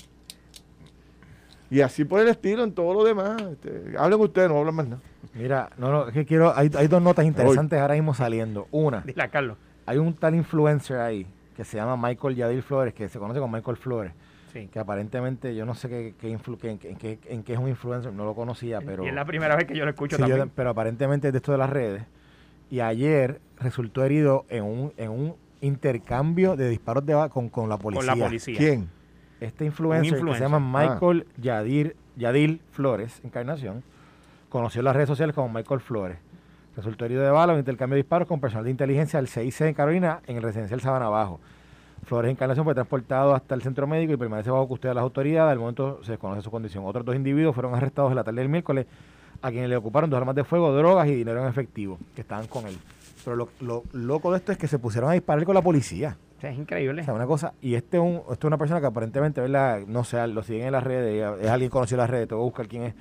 Y 1.75 1.81
así 1.81 2.05
por 2.05 2.19
el 2.21 2.27
estilo 2.27 2.63
en 2.63 2.73
todo 2.73 2.93
lo 2.93 3.03
demás. 3.03 3.41
Este, 3.41 3.95
hablen 3.97 4.19
ustedes, 4.21 4.49
no 4.49 4.59
hablan 4.59 4.75
más 4.75 4.87
nada. 4.87 5.01
Mira, 5.33 5.69
no, 5.77 5.91
no, 5.91 6.07
es 6.07 6.13
que 6.13 6.25
quiero, 6.25 6.55
hay, 6.55 6.69
hay 6.77 6.87
dos 6.87 7.01
notas 7.01 7.25
interesantes 7.25 7.79
ahora 7.79 7.95
mismo 7.95 8.13
saliendo. 8.13 8.67
Una, 8.71 9.01
Dile 9.01 9.29
Carlos. 9.29 9.57
hay 9.85 9.97
un 9.97 10.13
tal 10.13 10.35
influencer 10.35 10.97
ahí 10.99 11.27
que 11.57 11.63
se 11.65 11.77
llama 11.77 11.97
Michael 11.97 12.35
Yadil 12.35 12.63
Flores, 12.63 12.93
que 12.93 13.09
se 13.09 13.19
conoce 13.19 13.39
como 13.39 13.55
Michael 13.57 13.77
Flores, 13.77 14.13
Sí. 14.53 14.67
que 14.71 14.79
aparentemente 14.79 15.53
yo 15.53 15.65
no 15.65 15.75
sé 15.75 15.89
qué, 15.89 16.13
qué 16.19 16.29
influ- 16.37 16.57
qué- 16.57 16.69
en, 16.71 16.77
qué- 16.77 16.89
en 16.91 16.95
qué, 16.97 17.19
en 17.27 17.43
qué 17.43 17.53
es 17.53 17.59
un 17.59 17.67
influencer, 17.67 18.13
no 18.13 18.23
lo 18.23 18.33
conocía, 18.35 18.79
pero... 18.79 19.03
y 19.03 19.09
es 19.09 19.13
la 19.13 19.25
primera 19.25 19.55
vez 19.57 19.65
que 19.65 19.75
yo 19.75 19.83
lo 19.83 19.91
escucho 19.91 20.15
Sí, 20.15 20.21
yo- 20.21 20.29
también. 20.29 20.51
pero 20.55 20.69
aparentemente 20.69 21.27
es 21.27 21.33
de 21.33 21.37
esto 21.39 21.51
de 21.51 21.57
las 21.57 21.69
redes. 21.69 22.03
Y 22.69 22.79
ayer 22.79 23.41
resultó 23.59 24.03
herido 24.05 24.45
en 24.47 24.63
un, 24.63 24.93
en 24.95 25.11
un 25.11 25.35
intercambio 25.59 26.55
de 26.55 26.69
disparos 26.69 27.05
de 27.05 27.27
con, 27.29 27.49
con 27.49 27.67
la 27.69 27.77
policía. 27.77 28.11
Con 28.13 28.19
la 28.19 28.25
policía. 28.27 28.57
¿Quién? 28.57 28.89
Este 29.39 29.65
influencer, 29.65 30.23
que 30.23 30.33
se 30.33 30.39
llama 30.39 30.59
Michael 30.59 31.27
Yadir, 31.37 31.95
Yadil 32.15 32.61
Flores, 32.71 33.19
Encarnación, 33.23 33.83
conoció 34.49 34.79
en 34.79 34.85
las 34.85 34.95
redes 34.95 35.09
sociales 35.09 35.35
como 35.35 35.49
Michael 35.49 35.81
Flores. 35.81 36.17
Resultó 36.75 37.05
herido 37.05 37.23
de 37.23 37.29
bala 37.29 37.53
en 37.53 37.59
intercambio 37.59 37.95
de 37.95 38.03
disparos 38.03 38.27
con 38.27 38.39
personal 38.39 38.65
de 38.65 38.71
inteligencia 38.71 39.19
del 39.19 39.27
CIC 39.27 39.61
en 39.61 39.73
Carolina 39.73 40.21
en 40.27 40.37
el 40.37 40.43
residencial 40.43 40.81
Sabana 40.81 41.09
Bajo. 41.09 41.39
Flores 42.05 42.31
Encarnación 42.31 42.65
fue 42.65 42.73
transportado 42.73 43.33
hasta 43.33 43.55
el 43.55 43.61
centro 43.61 43.87
médico 43.87 44.13
y 44.13 44.17
permanece 44.17 44.51
bajo 44.51 44.67
custodia 44.67 44.91
de 44.91 44.95
las 44.95 45.03
autoridades. 45.03 45.51
Al 45.51 45.59
momento 45.59 46.03
se 46.03 46.11
desconoce 46.11 46.41
su 46.41 46.51
condición. 46.51 46.83
Otros 46.85 47.05
dos 47.05 47.15
individuos 47.15 47.55
fueron 47.55 47.73
arrestados 47.73 48.11
en 48.11 48.15
la 48.15 48.23
tarde 48.23 48.39
del 48.39 48.49
miércoles, 48.49 48.85
a 49.41 49.51
quienes 49.51 49.69
le 49.69 49.75
ocuparon 49.75 50.09
dos 50.09 50.17
armas 50.17 50.35
de 50.35 50.43
fuego, 50.43 50.71
drogas 50.73 51.07
y 51.07 51.15
dinero 51.15 51.41
en 51.41 51.47
efectivo 51.47 51.97
que 52.13 52.21
estaban 52.21 52.47
con 52.47 52.67
él. 52.67 52.77
Pero 53.23 53.35
lo, 53.35 53.49
lo 53.59 53.83
loco 53.93 54.31
de 54.31 54.37
esto 54.37 54.51
es 54.51 54.57
que 54.57 54.67
se 54.67 54.77
pusieron 54.77 55.09
a 55.09 55.13
disparar 55.13 55.43
con 55.45 55.55
la 55.55 55.61
policía. 55.61 56.17
O 56.37 56.41
sea, 56.41 56.49
es 56.51 56.57
increíble. 56.57 57.01
O 57.01 57.05
sea, 57.05 57.13
una 57.13 57.25
cosa, 57.25 57.53
y 57.61 57.75
este 57.75 57.97
es, 57.97 58.03
un, 58.03 58.15
este 58.29 58.33
es 58.33 58.43
una 58.45 58.57
persona 58.57 58.79
que 58.81 58.87
aparentemente, 58.87 59.39
¿verdad? 59.41 59.79
No 59.87 60.03
sé, 60.03 60.25
lo 60.27 60.43
siguen 60.43 60.65
en 60.67 60.71
las 60.73 60.83
redes, 60.83 61.39
es 61.41 61.49
alguien 61.49 61.69
conocido 61.69 61.95
en 61.97 62.01
las 62.01 62.09
redes, 62.09 62.27
tengo 62.27 62.41
que 62.41 62.45
buscar 62.45 62.67
quién 62.67 62.83
es. 62.83 62.93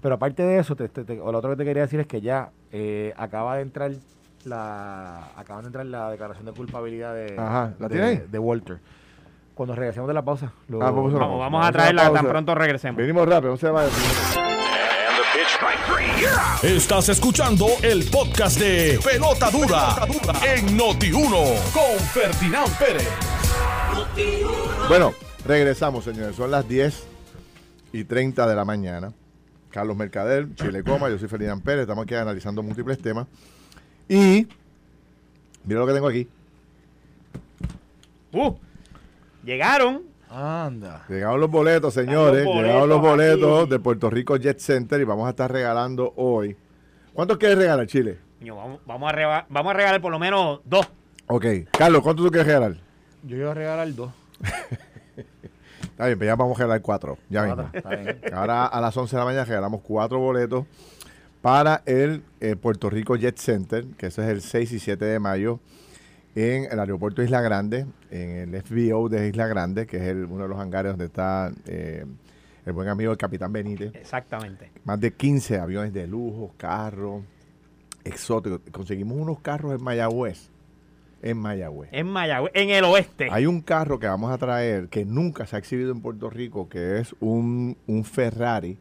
Pero 0.00 0.14
aparte 0.14 0.42
de 0.44 0.58
eso, 0.58 0.74
te- 0.76 0.88
te- 0.88 1.04
te- 1.04 1.20
o 1.20 1.30
lo 1.32 1.38
otro 1.38 1.50
que 1.50 1.56
te 1.56 1.64
quería 1.64 1.82
decir 1.82 2.00
es 2.00 2.06
que 2.06 2.20
ya 2.20 2.50
eh, 2.72 3.12
acaba 3.16 3.56
de 3.56 3.62
entrar 3.62 3.90
la 4.44 5.32
acaba 5.36 5.60
de 5.60 5.66
entrar 5.66 5.84
la 5.86 6.10
declaración 6.10 6.46
de 6.46 6.52
culpabilidad 6.52 7.12
de, 7.14 7.34
Ajá, 7.36 7.74
¿la 7.78 7.88
de, 7.88 7.94
tiene 7.94 8.06
ahí? 8.08 8.22
de 8.30 8.38
Walter. 8.38 8.78
Cuando 9.54 9.74
regresemos 9.74 10.06
de 10.06 10.14
la 10.14 10.22
pausa, 10.22 10.52
lo- 10.68 10.80
Ah, 10.80 10.90
vamos 10.92 11.12
a- 11.12 11.18
Vamos, 11.18 11.38
vamos 11.40 11.40
Vamos 11.40 11.66
a 11.68 11.72
traerla 11.72 12.12
tan 12.12 12.26
pronto 12.26 12.54
regresemos. 12.54 12.96
Venimos 12.96 13.28
rápido, 13.28 13.50
no 13.50 13.56
se 13.56 13.68
vaya. 13.68 13.90
Estás 16.62 17.08
escuchando 17.08 17.66
el 17.82 18.04
podcast 18.10 18.60
de 18.60 19.00
Pelota 19.02 19.50
Dura 19.50 20.06
en 20.46 20.78
Noti1 20.78 21.72
con 21.72 21.98
Ferdinand 22.12 22.78
Pérez. 22.78 23.08
Bueno, 24.88 25.14
regresamos, 25.44 26.04
señores. 26.04 26.36
Son 26.36 26.52
las 26.52 26.68
10 26.68 27.02
y 27.92 28.04
30 28.04 28.46
de 28.46 28.54
la 28.54 28.64
mañana. 28.64 29.12
Carlos 29.70 29.96
Mercader, 29.96 30.54
Chile 30.54 30.84
Coma, 30.84 31.08
yo 31.08 31.18
soy 31.18 31.26
Ferdinand 31.26 31.62
Pérez. 31.62 31.82
Estamos 31.82 32.04
aquí 32.04 32.14
analizando 32.14 32.62
múltiples 32.62 33.02
temas. 33.02 33.26
Y 34.08 34.46
mira 35.64 35.80
lo 35.80 35.86
que 35.88 35.92
tengo 35.92 36.08
aquí. 36.08 36.28
Uh, 38.32 38.54
llegaron. 39.44 40.07
Anda. 40.30 41.04
Llegaron 41.08 41.40
los 41.40 41.50
boletos, 41.50 41.94
señores. 41.94 42.44
Los 42.44 42.54
Llegaron 42.56 42.88
los 42.88 43.00
boletos 43.00 43.62
aquí. 43.62 43.70
de 43.70 43.78
Puerto 43.78 44.10
Rico 44.10 44.36
Jet 44.36 44.58
Center 44.58 45.00
y 45.00 45.04
vamos 45.04 45.26
a 45.26 45.30
estar 45.30 45.50
regalando 45.50 46.12
hoy. 46.16 46.56
¿Cuántos 47.12 47.38
quieres 47.38 47.58
regalar, 47.58 47.86
Chile? 47.86 48.18
Vamos, 48.40 48.80
vamos, 48.86 49.08
a 49.08 49.12
reba- 49.12 49.46
vamos 49.48 49.70
a 49.70 49.74
regalar 49.74 50.00
por 50.00 50.12
lo 50.12 50.18
menos 50.18 50.60
dos. 50.64 50.88
Ok. 51.26 51.44
Carlos, 51.76 52.02
¿cuántos 52.02 52.24
tú 52.24 52.30
quieres 52.30 52.46
regalar? 52.46 52.74
Yo 53.24 53.36
iba 53.36 53.50
a 53.50 53.54
regalar 53.54 53.94
dos. 53.94 54.12
Está 55.82 56.06
bien, 56.06 56.18
pues 56.18 56.26
ya 56.28 56.36
vamos 56.36 56.56
a 56.56 56.62
regalar 56.62 56.80
cuatro. 56.82 57.18
Ya 57.28 57.42
mismo. 57.42 57.56
Cuatro, 57.56 57.78
está 57.78 57.88
bien. 57.96 58.20
Ahora 58.32 58.66
a 58.66 58.80
las 58.80 58.96
11 58.96 59.16
de 59.16 59.18
la 59.20 59.24
mañana 59.24 59.44
regalamos 59.44 59.80
cuatro 59.82 60.20
boletos 60.20 60.64
para 61.42 61.82
el 61.86 62.22
eh, 62.40 62.54
Puerto 62.54 62.88
Rico 62.88 63.16
Jet 63.16 63.36
Center, 63.38 63.84
que 63.96 64.06
eso 64.06 64.22
es 64.22 64.28
el 64.28 64.40
6 64.42 64.72
y 64.72 64.78
7 64.78 65.04
de 65.04 65.18
mayo 65.18 65.58
en 66.40 66.64
el 66.70 66.78
aeropuerto 66.78 67.20
de 67.20 67.26
Isla 67.26 67.40
Grande, 67.40 67.86
en 68.10 68.54
el 68.54 68.62
FBO 68.62 69.08
de 69.08 69.28
Isla 69.28 69.46
Grande, 69.46 69.86
que 69.86 69.96
es 69.96 70.02
el- 70.04 70.24
uno 70.24 70.42
de 70.44 70.48
los 70.48 70.58
hangares 70.58 70.92
donde 70.92 71.06
está 71.06 71.50
eh, 71.66 72.04
el 72.66 72.72
buen 72.72 72.88
amigo 72.88 73.10
el 73.12 73.18
Capitán 73.18 73.52
Benítez. 73.52 73.94
Exactamente. 73.94 74.70
Más 74.84 75.00
de 75.00 75.12
15 75.14 75.58
aviones 75.58 75.92
de 75.92 76.06
lujo, 76.06 76.52
carros 76.56 77.22
exóticos. 78.04 78.60
Conseguimos 78.70 79.18
unos 79.18 79.40
carros 79.40 79.74
en 79.74 79.82
Mayagüez. 79.82 80.50
En 81.20 81.36
Mayagüez. 81.38 81.88
En 81.92 82.06
Mayagüez, 82.06 82.52
en 82.54 82.70
el 82.70 82.84
oeste. 82.84 83.28
Hay 83.30 83.46
un 83.46 83.60
carro 83.60 83.98
que 83.98 84.06
vamos 84.06 84.30
a 84.30 84.38
traer 84.38 84.88
que 84.88 85.04
nunca 85.04 85.46
se 85.46 85.56
ha 85.56 85.58
exhibido 85.58 85.90
en 85.92 86.00
Puerto 86.00 86.30
Rico, 86.30 86.68
que 86.68 86.98
es 87.00 87.14
un, 87.20 87.76
un 87.88 88.04
Ferrari, 88.04 88.78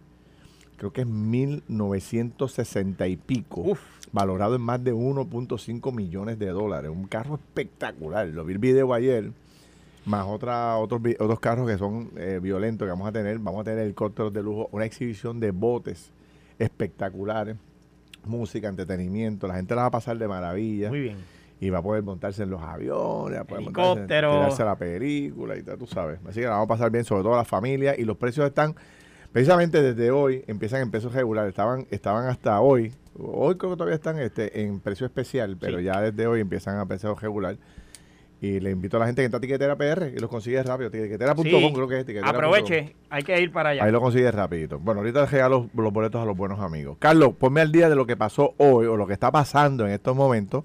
creo 0.78 0.92
que 0.94 1.02
es 1.02 1.08
1960 1.08 3.08
y 3.08 3.18
pico, 3.18 3.62
Uf. 3.62 3.80
valorado 4.12 4.56
en 4.56 4.62
más 4.62 4.84
de 4.84 4.94
1.5 4.94 5.94
millones 5.94 6.40
de 6.40 6.48
dólares. 6.48 6.92
Un 6.92 7.08
carro 7.08 7.36
espectacular. 7.36 8.28
Lo 8.28 8.46
vi 8.46 8.54
el 8.54 8.60
video 8.60 8.94
ayer, 8.94 9.32
más 10.06 10.26
otra, 10.26 10.78
otros, 10.78 11.02
otros 11.20 11.40
carros 11.40 11.70
que 11.70 11.78
son 11.78 12.12
eh, 12.16 12.40
violentos 12.42 12.86
que 12.86 12.92
vamos 12.92 13.08
a 13.08 13.12
tener. 13.12 13.40
Vamos 13.40 13.62
a 13.62 13.64
tener 13.66 13.80
helicópteros 13.80 14.32
de 14.32 14.44
lujo, 14.44 14.70
una 14.72 14.86
exhibición 14.86 15.40
de 15.40 15.52
botes 15.52 16.12
espectaculares, 16.60 17.56
música, 18.26 18.68
entretenimiento. 18.68 19.48
La 19.48 19.56
gente 19.56 19.76
la 19.76 19.82
va 19.82 19.88
a 19.88 19.92
pasar 19.92 20.18
de 20.18 20.28
maravilla 20.28 20.90
Muy 20.90 21.02
bien. 21.02 21.18
y 21.60 21.70
va 21.70 21.80
a 21.80 21.82
poder 21.82 22.04
montarse 22.04 22.44
en 22.44 22.50
los 22.50 22.62
aviones, 22.62 23.38
va 23.38 23.42
a 23.42 23.46
poder 23.46 23.64
montarse, 23.64 24.06
tirarse 24.06 24.62
a 24.62 24.66
la 24.66 24.76
película 24.76 25.58
y 25.58 25.64
tal, 25.64 25.78
tú 25.78 25.88
sabes. 25.88 26.20
Así 26.28 26.40
que 26.40 26.46
la 26.46 26.52
vamos 26.52 26.66
a 26.66 26.70
pasar 26.70 26.92
bien, 26.92 27.04
sobre 27.04 27.24
todo 27.24 27.36
la 27.36 27.46
familia, 27.46 27.96
y 27.98 28.06
los 28.06 28.18
precios 28.18 28.48
están, 28.48 28.76
precisamente 29.38 29.84
desde 29.84 30.10
hoy, 30.10 30.44
empiezan 30.48 30.82
en 30.82 30.90
precios 30.90 31.14
regulares, 31.14 31.50
estaban, 31.50 31.86
estaban 31.92 32.26
hasta 32.28 32.60
hoy, 32.60 32.92
hoy 33.20 33.56
creo 33.56 33.70
que 33.72 33.78
todavía 33.78 33.94
están 33.94 34.18
este, 34.18 34.64
en 34.64 34.80
precio 34.80 35.06
especial, 35.06 35.56
pero 35.60 35.78
Sí. 35.78 35.84
ya 35.84 36.02
desde 36.02 36.26
hoy 36.26 36.42
empiezan 36.42 36.80
a 36.80 36.88
precio 36.88 37.14
regular. 37.14 37.56
Y 38.42 38.60
le 38.60 38.72
invito 38.72 38.98
a 38.98 39.00
la 39.02 39.06
gente 39.06 39.22
que 39.22 39.26
entra 39.26 39.38
a 39.38 39.42
Tiquetera 39.42 39.76
PR 39.76 40.12
y 40.16 40.20
los 40.20 40.28
consigue 40.32 40.62
rápido. 40.64 40.90
Tiquetera.com 40.90 41.44
Sí. 41.46 41.72
creo 41.74 41.88
que 41.88 42.00
es 42.00 42.06
tiquetera.com. 42.08 42.36
Aproveche, 42.36 42.96
hay 43.12 43.22
que 43.24 43.40
ir 43.40 43.52
para 43.52 43.70
allá. 43.70 43.84
Ahí 43.84 43.92
lo 43.92 44.02
consigues 44.02 44.34
rapidito. 44.34 44.80
Bueno, 44.80 45.02
ahorita 45.02 45.28
regalo 45.28 45.70
los 45.76 45.94
boletos 45.94 46.20
a 46.20 46.26
los 46.26 46.36
buenos 46.36 46.60
amigos. 46.60 46.98
Carlos, 47.00 47.34
ponme 47.38 47.62
al 47.62 47.72
día 47.72 47.90
de 47.90 47.96
lo 47.96 48.08
que 48.08 48.18
pasó 48.18 48.56
hoy 48.58 48.88
o 48.88 48.98
lo 48.98 49.06
que 49.06 49.14
está 49.14 49.32
pasando 49.32 49.86
en 49.86 49.92
estos 49.92 50.16
momentos 50.16 50.64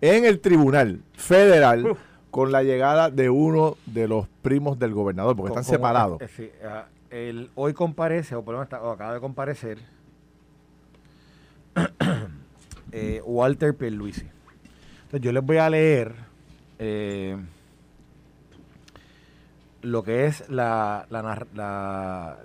en 0.00 0.24
el 0.24 0.38
Tribunal 0.38 1.00
Federal 1.12 1.90
Uf. 1.90 1.98
con 2.30 2.52
la 2.52 2.62
llegada 2.62 3.10
de 3.10 3.30
uno 3.30 3.76
de 3.86 4.06
los 4.06 4.28
primos 4.42 4.78
del 4.78 4.92
gobernador, 4.94 5.34
porque 5.36 5.50
están 5.50 5.64
separados. 5.64 6.20
eh, 6.22 6.28
sí, 6.28 6.50
ah, 6.64 6.86
el- 7.12 7.50
hoy 7.54 7.74
comparece, 7.74 8.34
o 8.34 8.42
por 8.42 8.54
lo 8.54 8.58
menos 8.58 8.66
está- 8.66 8.82
o 8.82 8.90
acaba 8.90 9.14
de 9.14 9.20
comparecer, 9.20 9.78
eh, 12.92 13.20
Walter 13.24 13.76
Pierluisi. 13.76 14.26
Entonces 15.04 15.20
yo 15.20 15.32
les 15.32 15.44
voy 15.44 15.58
a 15.58 15.68
leer 15.70 16.14
eh, 16.78 17.36
lo 19.82 20.02
que 20.02 20.26
es 20.26 20.48
la, 20.48 21.06
la 21.10 21.22
la- 21.54 22.38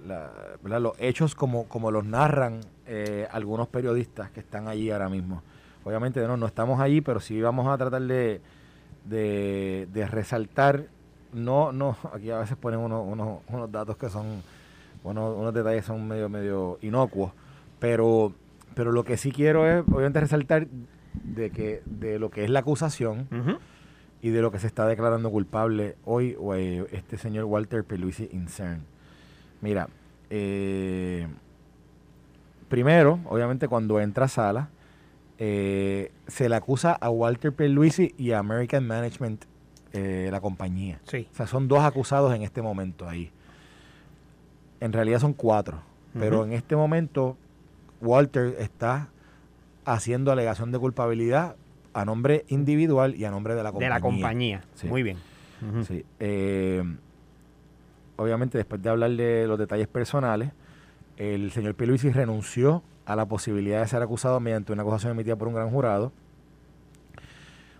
la- 0.64 0.80
los 0.80 0.94
hechos 1.00 1.34
como, 1.36 1.66
como 1.68 1.92
los 1.92 2.04
narran 2.06 2.62
eh, 2.88 3.28
algunos 3.32 3.68
periodistas 3.68 4.32
que 4.32 4.40
están 4.42 4.68
allí 4.68 4.92
ahora 4.92 5.10
mismo. 5.10 5.44
Obviamente 5.84 6.20
no, 6.28 6.36
no 6.36 6.46
estamos 6.48 6.80
allí, 6.80 7.00
pero 7.02 7.20
sí 7.20 7.42
vamos 7.42 7.68
a 7.68 7.78
tratar 7.78 8.02
de, 8.02 8.42
de, 9.06 9.88
de 9.94 10.08
resaltar, 10.08 10.86
no, 11.32 11.72
no, 11.72 11.96
aquí 12.14 12.32
a 12.32 12.40
veces 12.40 12.58
ponen 12.58 12.80
unos, 12.80 13.06
unos, 13.08 13.40
unos 13.50 13.72
datos 13.72 13.96
que 13.98 14.10
son, 14.10 14.42
unos, 15.08 15.36
unos 15.38 15.54
detalles 15.54 15.86
son 15.86 16.08
medio, 16.08 16.30
medio 16.30 16.78
inocuos, 16.82 17.32
pero, 17.80 18.34
pero 18.76 18.92
lo 18.92 19.04
que 19.04 19.18
sí 19.18 19.32
quiero 19.32 19.68
es, 19.68 19.84
obviamente, 19.88 20.20
resaltar 20.20 20.68
de 21.24 21.50
que 21.50 21.82
de 21.86 22.20
lo 22.20 22.30
que 22.30 22.44
es 22.44 22.50
la 22.50 22.60
acusación, 22.60 23.28
y 24.22 24.30
de 24.30 24.42
lo 24.42 24.52
que 24.52 24.60
se 24.60 24.68
está 24.68 24.88
declarando 24.88 25.30
culpable 25.30 25.96
hoy 26.04 26.36
eh, 26.56 26.86
este 26.92 27.18
señor 27.18 27.46
Walter 27.46 27.84
Peluisi 27.84 28.30
Incern. 28.34 28.84
Mira, 29.62 29.90
eh, 30.30 31.28
primero, 32.68 33.20
obviamente 33.26 33.68
cuando 33.68 34.00
entra 34.00 34.26
a 34.26 34.28
sala, 34.28 34.70
eh, 35.38 36.12
se 36.28 36.50
le 36.50 36.56
acusa 36.56 36.94
a 36.94 37.10
Walter 37.10 37.54
Peluisi 37.54 38.14
y 38.18 38.32
a 38.32 38.40
American 38.40 38.88
Management, 38.88 39.46
eh, 39.94 40.30
la 40.32 40.42
compañía. 40.42 41.00
Sí. 41.04 41.28
O 41.32 41.36
sea, 41.36 41.48
son 41.48 41.68
dos 41.68 41.84
acusados 41.84 42.36
en 42.36 42.42
este 42.42 42.62
momento 42.62 43.08
ahí. 43.08 43.32
En 44.80 44.94
realidad 44.94 45.20
son 45.20 45.34
cuatro, 45.34 45.82
pero 46.18 46.44
en 46.46 46.54
este 46.54 46.76
momento 46.76 47.36
Walter 48.02 48.56
está 48.60 49.10
haciendo 49.86 50.32
alegación 50.32 50.72
de 50.72 50.80
culpabilidad 50.80 51.56
a 51.94 52.06
nombre 52.06 52.46
individual 52.50 53.16
y 53.16 53.26
a 53.26 53.32
nombre 53.32 53.56
de 53.56 53.64
la 53.64 53.70
De 53.70 53.74
compañía. 53.74 53.90
la 53.96 54.02
compañía. 54.02 54.62
Sí. 54.76 54.88
Muy 54.88 55.02
bien. 55.04 55.18
Sí. 55.88 56.06
eh, 56.20 56.84
obviamente, 58.18 58.58
después 58.60 58.82
de 58.82 58.90
hablar 58.90 59.12
de 59.12 59.48
los 59.48 59.58
detalles 59.58 59.88
personales, 59.88 60.52
el 61.18 61.52
señor 61.52 61.74
Pierluisi 61.74 62.12
renunció 62.12 62.84
a 63.06 63.16
la 63.16 63.26
posibilidad 63.26 63.82
de 63.82 63.88
ser 63.88 64.02
acusado 64.04 64.40
mediante 64.40 64.72
una 64.74 64.84
acusación 64.84 65.14
emitida 65.14 65.36
por 65.36 65.48
un 65.48 65.56
gran 65.56 65.70
jurado. 65.72 66.12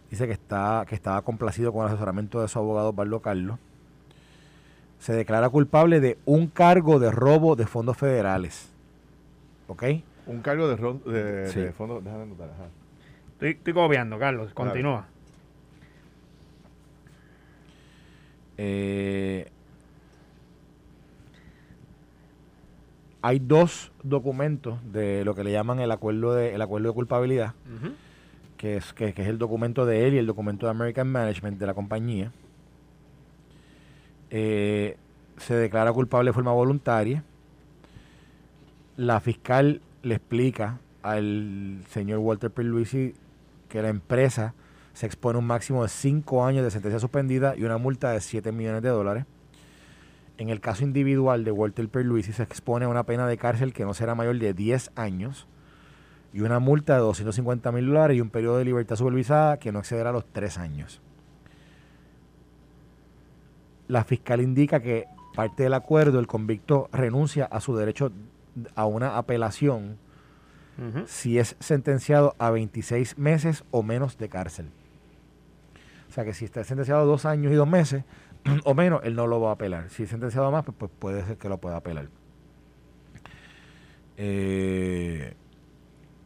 Dice 0.10 0.26
que, 0.26 0.34
está, 0.34 0.86
que 0.88 0.96
estaba 0.96 1.22
complacido 1.22 1.74
con 1.74 1.82
el 1.86 1.90
asesoramiento 1.90 2.42
de 2.42 2.48
su 2.48 2.58
abogado 2.58 2.94
Pablo 2.94 3.22
Carlos. 3.22 3.60
Se 5.08 5.14
declara 5.14 5.48
culpable 5.48 6.02
de 6.02 6.18
un 6.26 6.48
cargo 6.48 7.00
de 7.00 7.12
robo 7.12 7.56
de 7.56 7.66
fondos 7.66 7.96
federales. 7.96 8.70
¿Ok? 9.70 9.84
Un 10.26 10.42
cargo 10.42 10.68
de, 10.68 10.76
de, 11.10 11.48
Sí. 11.48 11.62
de 11.62 11.72
fondo. 11.72 12.02
Déjame 12.02 12.24
anotar. 12.24 12.50
ajá. 12.50 12.66
Estoy, 13.32 13.52
estoy 13.52 13.72
copiando, 13.74 14.20
Carlos. 14.20 14.54
Continúa. 14.54 15.08
Eh, 18.58 19.50
hay 23.22 23.40
dos 23.40 23.94
documentos 24.04 24.78
de 24.92 25.24
lo 25.24 25.36
que 25.36 25.46
le 25.46 25.54
llaman 25.54 25.80
el 25.80 25.92
acuerdo 25.92 26.34
de, 26.36 26.54
el 26.54 26.62
acuerdo 26.62 26.90
de 26.90 26.94
culpabilidad, 26.94 27.54
que 28.58 28.76
es, 28.76 28.92
que, 28.92 29.14
que 29.14 29.22
es 29.22 29.30
el 29.30 29.38
documento 29.38 29.86
de 29.86 30.06
él 30.06 30.16
y 30.16 30.18
el 30.18 30.28
documento 30.28 30.66
de 30.66 30.72
American 30.72 31.10
Management 31.10 31.60
de 31.60 31.66
la 31.66 31.74
compañía. 31.74 32.34
Eh, 34.30 34.98
se 35.38 35.56
declara 35.56 35.94
culpable 35.94 36.30
de 36.30 36.34
forma 36.34 36.52
voluntaria. 36.52 37.24
La 38.96 39.20
fiscal 39.20 39.82
le 40.04 40.16
explica 40.16 40.80
al 41.04 41.84
señor 41.90 42.20
Walter 42.20 42.52
Pierluisi 42.52 43.14
que 43.70 43.82
la 43.82 43.90
empresa 43.90 44.54
se 44.94 45.06
expone 45.06 45.38
a 45.38 45.40
un 45.40 45.46
máximo 45.46 45.84
de 45.84 45.90
5 45.90 46.46
años 46.46 46.64
de 46.64 46.72
sentencia 46.72 47.00
suspendida 47.00 47.56
y 47.56 47.64
una 47.64 47.78
multa 47.78 48.12
de 48.12 48.22
7 48.22 48.52
millones 48.52 48.82
de 48.82 48.90
dólares. 48.90 49.26
En 50.38 50.50
el 50.50 50.60
caso 50.60 50.84
individual 50.84 51.44
de 51.44 51.52
Walter 51.52 51.88
Pierluisi 51.88 52.34
se 52.34 52.44
expone 52.44 52.86
a 52.86 52.90
una 52.90 53.04
pena 53.04 53.28
de 53.28 53.38
cárcel 53.38 53.74
que 53.74 53.86
no 53.86 53.94
será 53.94 54.16
mayor 54.16 54.38
de 54.40 54.54
10 54.54 54.92
años 54.96 55.48
y 56.34 56.42
una 56.42 56.60
multa 56.60 56.96
de 56.96 57.00
250 57.00 57.72
mil 57.72 57.88
dólares 57.88 58.18
y 58.18 58.22
un 58.22 58.30
periodo 58.30 58.58
de 58.58 58.66
libertad 58.66 58.96
supervisada 58.96 59.58
que 59.58 59.72
no 59.72 59.80
excederá 59.80 60.12
los 60.12 60.26
3 60.26 60.58
años. 60.58 61.02
La 63.88 64.04
fiscal 64.04 64.42
indica 64.42 64.82
que 64.82 65.06
parte 65.36 65.64
del 65.64 65.74
acuerdo 65.74 66.20
el 66.20 66.28
convicto 66.28 66.90
renuncia 66.92 67.46
a 67.46 67.60
su 67.62 67.76
derecho 67.76 68.12
a 68.76 68.86
una 68.86 69.18
apelación 69.18 69.98
si 71.08 71.40
es 71.40 71.56
sentenciado 71.60 72.36
a 72.38 72.52
26 72.52 73.18
meses 73.18 73.64
o 73.72 73.82
menos 73.82 74.18
de 74.20 74.30
cárcel. 74.30 74.68
O 76.10 76.14
sea 76.14 76.24
que 76.24 76.34
si 76.36 76.46
está 76.46 76.64
sentenciado 76.64 77.02
a 77.02 77.06
dos 77.06 77.26
años 77.26 77.52
y 77.52 77.56
dos 77.56 77.68
meses 77.68 78.04
o 78.64 78.74
menos, 78.76 79.02
él 79.04 79.16
no 79.16 79.26
lo 79.26 79.40
va 79.42 79.50
a 79.50 79.54
apelar. 79.54 79.90
Si 79.90 80.04
es 80.04 80.10
sentenciado 80.10 80.46
a 80.48 80.52
más, 80.52 80.64
pues, 80.66 80.76
pues 80.78 80.92
puede 81.00 81.26
ser 81.26 81.38
que 81.38 81.50
lo 81.50 81.58
pueda 81.58 81.78
apelar. 81.78 82.10
Eh, 84.18 85.34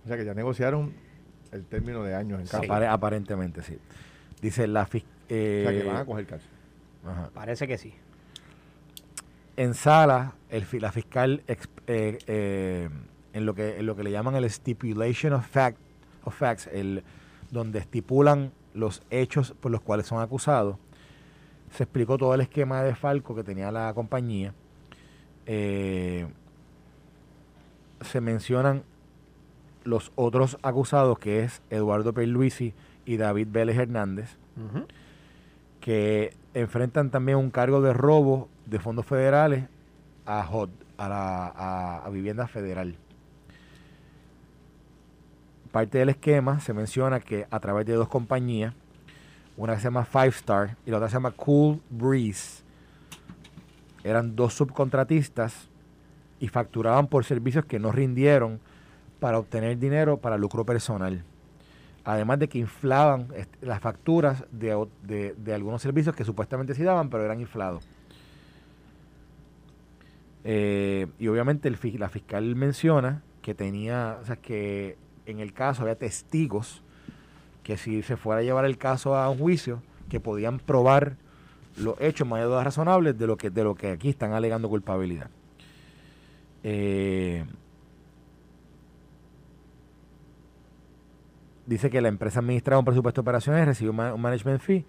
O 0.03 0.07
sea 0.07 0.17
que 0.17 0.25
ya 0.25 0.33
negociaron 0.33 0.93
el 1.51 1.63
término 1.65 2.03
de 2.03 2.15
años 2.15 2.39
en 2.39 2.45
casa. 2.47 2.63
apare- 2.63 2.87
aparentemente, 2.87 3.61
sí. 3.63 3.77
Dice 4.41 4.67
la 4.67 4.85
fiscal. 4.85 5.11
O 5.11 5.27
sea 5.29 5.71
que 5.71 5.83
van 5.85 5.95
a 5.97 6.05
coger 6.05 6.25
cárcel. 6.25 6.49
Parece 7.33 7.67
que 7.67 7.77
sí. 7.77 7.93
en 9.57 9.73
sala, 9.73 10.35
el, 10.49 10.65
la 10.79 10.91
fiscal 10.91 11.43
eh, 11.47 11.57
eh, 12.27 12.89
en, 13.33 13.45
lo 13.45 13.53
que, 13.53 13.79
en 13.79 13.85
lo 13.85 13.95
que 13.95 14.03
le 14.03 14.11
llaman 14.11 14.35
el 14.35 14.49
stipulation 14.49 15.33
of, 15.33 15.45
fact, 15.45 15.77
of 16.23 16.35
facts, 16.35 16.67
el, 16.71 17.03
donde 17.51 17.79
estipulan 17.79 18.51
los 18.73 19.01
hechos 19.09 19.53
por 19.59 19.71
los 19.71 19.81
cuales 19.81 20.07
son 20.07 20.21
acusados, 20.21 20.77
se 21.71 21.83
explicó 21.83 22.17
todo 22.17 22.33
el 22.33 22.41
esquema 22.41 22.83
de 22.83 22.95
Falco 22.95 23.35
que 23.35 23.43
tenía 23.43 23.71
la 23.71 23.93
compañía. 23.93 24.53
Eh, 25.45 26.27
se 28.01 28.21
mencionan 28.21 28.83
los 29.83 30.11
otros 30.15 30.57
acusados, 30.61 31.17
que 31.19 31.43
es 31.43 31.61
Eduardo 31.69 32.13
Pierluisi 32.13 32.73
y 33.05 33.17
David 33.17 33.47
Vélez 33.51 33.77
Hernández 33.77 34.37
Ujú. 34.57 34.85
Que 35.81 36.33
enfrentan 36.53 37.09
también 37.09 37.37
un 37.37 37.49
cargo 37.49 37.81
de 37.81 37.91
robo 37.91 38.47
de 38.65 38.79
fondos 38.79 39.05
federales 39.05 39.65
a 40.25 40.47
a 40.97 41.09
la 41.09 42.09
vivienda 42.11 42.47
federal. 42.47 42.95
Parte 45.71 45.97
del 45.97 46.09
esquema 46.09 46.59
se 46.59 46.73
menciona 46.73 47.19
que 47.19 47.47
a 47.49 47.59
través 47.59 47.85
de 47.87 47.93
dos 47.93 48.07
compañías, 48.07 48.73
una 49.57 49.73
que 49.73 49.79
se 49.79 49.85
llama 49.85 50.05
Five 50.05 50.27
Star 50.27 50.77
y 50.85 50.91
la 50.91 50.97
otra 50.97 51.09
se 51.09 51.13
llama 51.13 51.31
Cool 51.31 51.81
Breeze, 51.89 52.63
eran 54.03 54.35
dos 54.35 54.53
subcontratistas 54.53 55.69
y 56.39 56.47
facturaban 56.49 57.07
por 57.07 57.25
servicios 57.25 57.65
que 57.65 57.79
no 57.79 57.91
rindieron 57.91 58.59
para 59.19 59.39
obtener 59.39 59.77
dinero 59.79 60.17
para 60.17 60.37
lucro 60.37 60.65
personal 60.65 61.23
además 62.03 62.39
de 62.39 62.47
que 62.49 62.57
inflaban 62.59 63.27
las 63.61 63.79
facturas 63.79 64.43
de, 64.51 64.87
de- 65.03 65.53
algunos 65.53 65.81
servicios 65.81 66.15
que 66.15 66.25
supuestamente 66.25 66.73
sí 66.73 66.83
daban, 66.83 67.09
pero 67.09 67.23
eran 67.23 67.39
inflados. 67.39 67.87
Eh, 70.43 71.07
y 71.19 71.27
obviamente 71.27 71.69
la 71.69 72.09
fiscal 72.09 72.55
menciona 72.55 73.21
que 73.41 73.53
tenía, 73.53 74.17
o 74.21 74.25
sea, 74.25 74.35
que 74.37 74.97
en 75.25 75.39
el 75.39 75.53
caso 75.53 75.83
había 75.83 75.95
testigos 75.95 76.81
que 77.63 77.77
si 77.77 78.01
se 78.01 78.17
fuera 78.17 78.41
a 78.41 78.43
llevar 78.43 78.65
el 78.65 78.77
caso 78.77 79.15
a 79.15 79.29
un 79.29 79.37
juicio, 79.37 79.83
que 80.09 80.19
podían 80.19 80.59
probar 80.59 81.15
los 81.77 81.99
hechos 82.01 82.27
más 82.27 82.43
dudas 82.43 82.63
razonables 82.65 83.17
de 83.17 83.27
lo 83.27 83.37
que 83.37 83.49
de 83.49 83.63
lo 83.63 83.75
que 83.75 83.91
aquí 83.91 84.09
están 84.09 84.33
alegando 84.33 84.67
culpabilidad. 84.67 85.29
Eh, 86.63 87.45
dice 91.65 91.89
que 91.89 92.01
la 92.01 92.07
empresa 92.07 92.39
administraba 92.39 92.79
un 92.79 92.85
presupuesto 92.85 93.21
de 93.21 93.23
operaciones, 93.23 93.65
recibió 93.65 93.91
un 93.91 93.97
ma- 93.97 94.13
un 94.13 94.21
management 94.21 94.61
fee. 94.61 94.85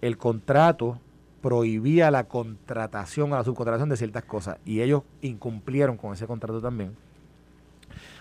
El 0.00 0.18
contrato 0.18 0.98
prohibía 1.40 2.10
la 2.10 2.24
contratación 2.24 3.32
a 3.32 3.36
la 3.38 3.44
subcontratación 3.44 3.88
de 3.88 3.96
ciertas 3.96 4.24
cosas 4.24 4.58
y 4.64 4.80
ellos 4.80 5.02
incumplieron 5.22 5.96
con 5.96 6.12
ese 6.12 6.26
contrato 6.26 6.60
también. 6.60 6.96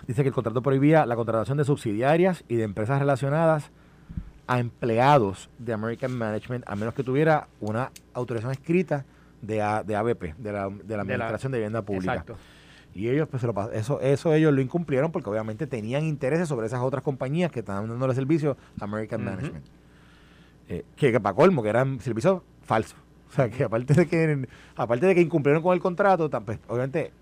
Dice 0.08 0.24
que 0.24 0.30
el 0.30 0.34
contrato 0.34 0.62
prohibía 0.62 1.06
la 1.06 1.16
contratación 1.16 1.58
de 1.58 1.64
subsidiarias 1.66 2.44
y 2.48 2.56
de 2.56 2.64
empresas 2.64 3.00
relacionadas 3.00 3.70
a 4.48 4.60
empleados 4.60 5.50
de 5.60 5.74
American 5.74 6.18
Management 6.18 6.66
a 6.68 6.76
menos 6.76 6.94
que 6.94 7.04
tuviera 7.04 7.48
una 7.62 7.92
autorización 8.14 8.52
escrita 8.52 9.06
de, 9.42 9.62
A- 9.62 9.84
de 9.84 9.96
ABP, 9.96 10.36
de 10.38 10.52
la, 10.52 10.70
de 10.70 10.98
la 10.98 11.04
Administración 11.04 11.52
de, 11.52 11.58
Vivienda 11.60 11.82
Pública. 11.84 12.14
Exacto. 12.14 12.36
Y 12.94 13.10
ellos, 13.10 13.28
pues, 13.30 13.42
se 13.42 13.48
lo 13.48 13.72
eso, 13.72 14.02
eso 14.02 14.34
ellos 14.34 14.54
lo 14.54 14.62
incumplieron 14.62 15.12
porque 15.12 15.30
obviamente 15.30 15.68
tenían 15.68 16.04
intereses 16.04 16.48
sobre 16.48 16.68
esas 16.68 16.82
otras 16.82 17.04
compañías 17.04 17.52
que 17.52 17.60
estaban 17.60 17.88
dándole 17.88 18.14
servicio 18.14 18.58
a 18.80 18.84
American. 18.84 19.24
Management. 19.24 19.66
Eh, 20.68 20.84
que, 20.96 21.12
que 21.12 21.20
para 21.20 21.36
colmo, 21.36 21.64
que 21.64 21.70
eran 21.70 22.00
servicios 22.00 22.42
falsos. 22.64 22.98
O 23.30 23.34
sea, 23.34 23.50
que 23.50 23.64
aparte 23.64 23.94
de 23.94 24.08
que, 24.08 24.48
aparte 24.76 25.06
de 25.06 25.16
que 25.16 25.22
incumplieron 25.22 25.64
con 25.64 25.74
el 25.74 25.80
contrato, 25.80 26.30
pues, 26.44 26.60
obviamente 26.68 27.14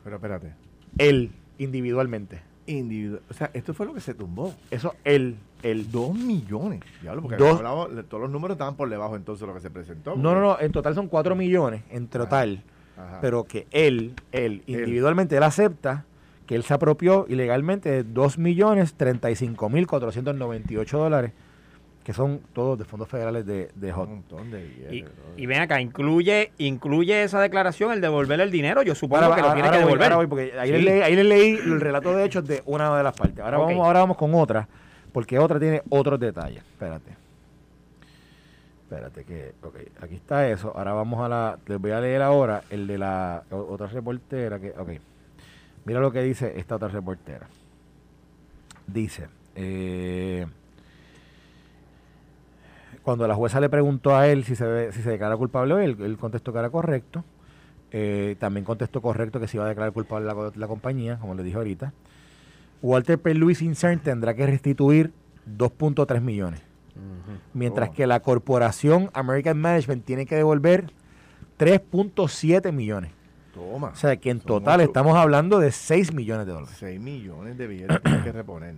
Pero 0.05 0.15
espérate. 0.15 0.53
Él, 0.97 1.31
individualmente. 1.57 2.39
Individual. 2.67 3.21
O 3.29 3.33
sea, 3.33 3.51
esto 3.53 3.73
fue 3.73 3.85
lo 3.85 3.93
que 3.93 3.99
se 3.99 4.13
tumbó. 4.13 4.53
Eso, 4.71 4.95
él, 5.03 5.35
él. 5.61 5.91
Dos 5.91 6.15
millones. 6.15 6.79
Diablo, 7.01 7.21
porque 7.23 7.35
Dos- 7.35 7.59
todos 8.07 8.21
los 8.21 8.31
números 8.31 8.55
estaban 8.55 8.75
por 8.75 8.89
debajo 8.89 9.17
entonces 9.17 9.41
de 9.41 9.47
lo 9.47 9.53
que 9.53 9.59
se 9.59 9.69
presentó. 9.69 10.15
No, 10.15 10.33
no, 10.33 10.39
no, 10.39 10.57
en 10.59 10.71
total 10.71 10.95
son 10.95 11.09
4 11.09 11.35
millones, 11.35 11.83
en 11.89 12.07
total. 12.07 12.63
Ajá. 12.97 13.17
Pero 13.19 13.43
que 13.43 13.67
él, 13.71 14.13
él, 14.31 14.63
Él. 14.67 14.79
individualmente, 14.79 15.35
él 15.35 15.43
acepta 15.43 16.05
que 16.47 16.55
él 16.55 16.63
se 16.63 16.73
apropió 16.73 17.25
ilegalmente 17.27 17.89
de 17.91 18.05
2.035.498 18.05 20.97
dólares 20.97 21.33
que 22.05 22.13
son 22.13 22.39
todos 22.53 22.77
de 22.77 22.85
fondos 22.85 23.09
federales 23.09 23.45
de, 23.47 23.69
de 23.75 23.91
HOT. 23.91 24.07
Un 24.07 24.13
montón 24.15 24.51
de 24.51 24.63
billetes, 24.63 25.11
Y, 25.37 25.45
ven 25.47 25.59
acá, 25.61 25.81
incluye 25.81 26.51
incluye 26.59 27.23
esa 27.23 27.41
declaración 27.41 27.91
el 27.91 27.99
devolver 27.99 28.39
el 28.39 28.51
dinero. 28.51 28.83
Yo 28.83 28.93
supongo 28.95 29.23
Ahora, 29.23 29.35
que 29.35 29.41
lo 29.41 29.53
tiene 29.53 29.69
que 29.71 29.75
voy, 29.77 29.83
devolver. 29.85 30.03
ahora 30.03 30.15
voy, 30.17 30.27
porque 30.27 30.53
ahí, 30.57 30.67
Sí. 30.69 30.73
les 30.75 30.83
leí, 30.83 31.01
ahí 31.01 31.15
les 31.15 31.25
leí 31.25 31.49
el 31.55 31.81
relato 31.81 32.15
de 32.15 32.23
hechos 32.23 32.47
de 32.47 32.61
una 32.67 32.95
de 32.95 33.03
las 33.03 33.15
partes. 33.15 33.39
Ahora, 33.39 33.57
vamos, 33.57 33.83
ahora 33.85 33.99
vamos 34.01 34.17
con 34.17 34.33
otra, 34.35 34.67
porque 35.11 35.39
otra 35.39 35.59
tiene 35.59 35.81
otros 35.89 36.19
detalles. 36.19 36.59
Espérate. 36.63 37.11
Espérate 38.83 39.23
que, 39.23 39.53
ok, 39.63 39.75
aquí 40.01 40.13
está 40.15 40.47
eso. 40.47 40.71
Ahora 40.77 40.93
vamos 40.93 41.19
a 41.25 41.27
la, 41.27 41.57
les 41.65 41.79
voy 41.81 41.89
a 41.91 41.99
leer 41.99 42.21
ahora 42.21 42.61
el 42.69 42.85
de 42.85 42.99
la 42.99 43.43
otra 43.49 43.87
reportera 43.87 44.59
que, 44.59 44.69
ok. 44.77 44.89
Mira 45.85 45.99
lo 45.99 46.11
que 46.11 46.21
dice 46.21 46.53
esta 46.57 46.75
otra 46.75 46.87
reportera. 46.89 47.47
Dice, 48.85 49.27
eh, 49.55 50.45
cuando 53.05 53.25
la 53.27 53.35
jueza 53.35 53.61
le 53.61 53.69
preguntó 53.69 54.15
a 54.17 54.27
él 54.27 54.43
si 54.43 54.55
se, 54.57 54.65
ve- 54.65 54.91
si 54.91 55.01
se 55.01 55.11
declara 55.11 55.37
culpable, 55.37 55.85
él, 55.85 55.95
él 56.01 56.17
contestó 56.17 56.51
que 56.51 56.59
era 56.59 56.69
correcto. 56.69 57.23
Eh, 57.91 58.35
también 58.39 58.65
contestó 58.65 59.01
correcto 59.01 59.39
que 59.39 59.47
se 59.47 59.55
iba 59.57 59.65
a 59.65 59.69
declarar 59.69 59.93
culpable 59.93 60.25
la, 60.27 60.51
la 60.53 60.67
compañía, 60.67 61.17
como 61.19 61.33
le 61.35 61.43
dije 61.43 61.55
ahorita. 61.55 61.93
Walter 62.81 63.17
P. 63.19 63.33
Lewis 63.35 63.61
Incern 63.61 63.99
tendrá 63.99 64.33
que 64.33 64.45
restituir 64.45 65.13
2.3 65.57 66.19
millones. 66.19 66.61
Mientras 67.53 67.89
Oh. 67.89 67.93
que 67.93 68.07
la 68.07 68.19
corporación 68.21 69.09
American 69.13 69.59
Management 69.61 70.03
tiene 70.03 70.25
que 70.25 70.35
devolver 70.35 70.91
3.7 71.59 72.71
millones. 72.71 73.11
Toma. 73.53 73.87
O 73.89 73.95
sea 73.95 74.17
que 74.17 74.29
en 74.29 74.39
Son 74.39 74.47
total 74.47 74.79
mucho- 74.79 74.89
estamos 74.89 75.15
hablando 75.17 75.59
de 75.59 75.71
6 75.71 76.13
millones 76.13 76.45
de 76.45 76.53
dólares. 76.53 76.75
6 76.79 76.99
millones 76.99 77.57
de 77.57 77.67
billetes 77.67 77.99
que 78.23 78.31
reponer. 78.31 78.75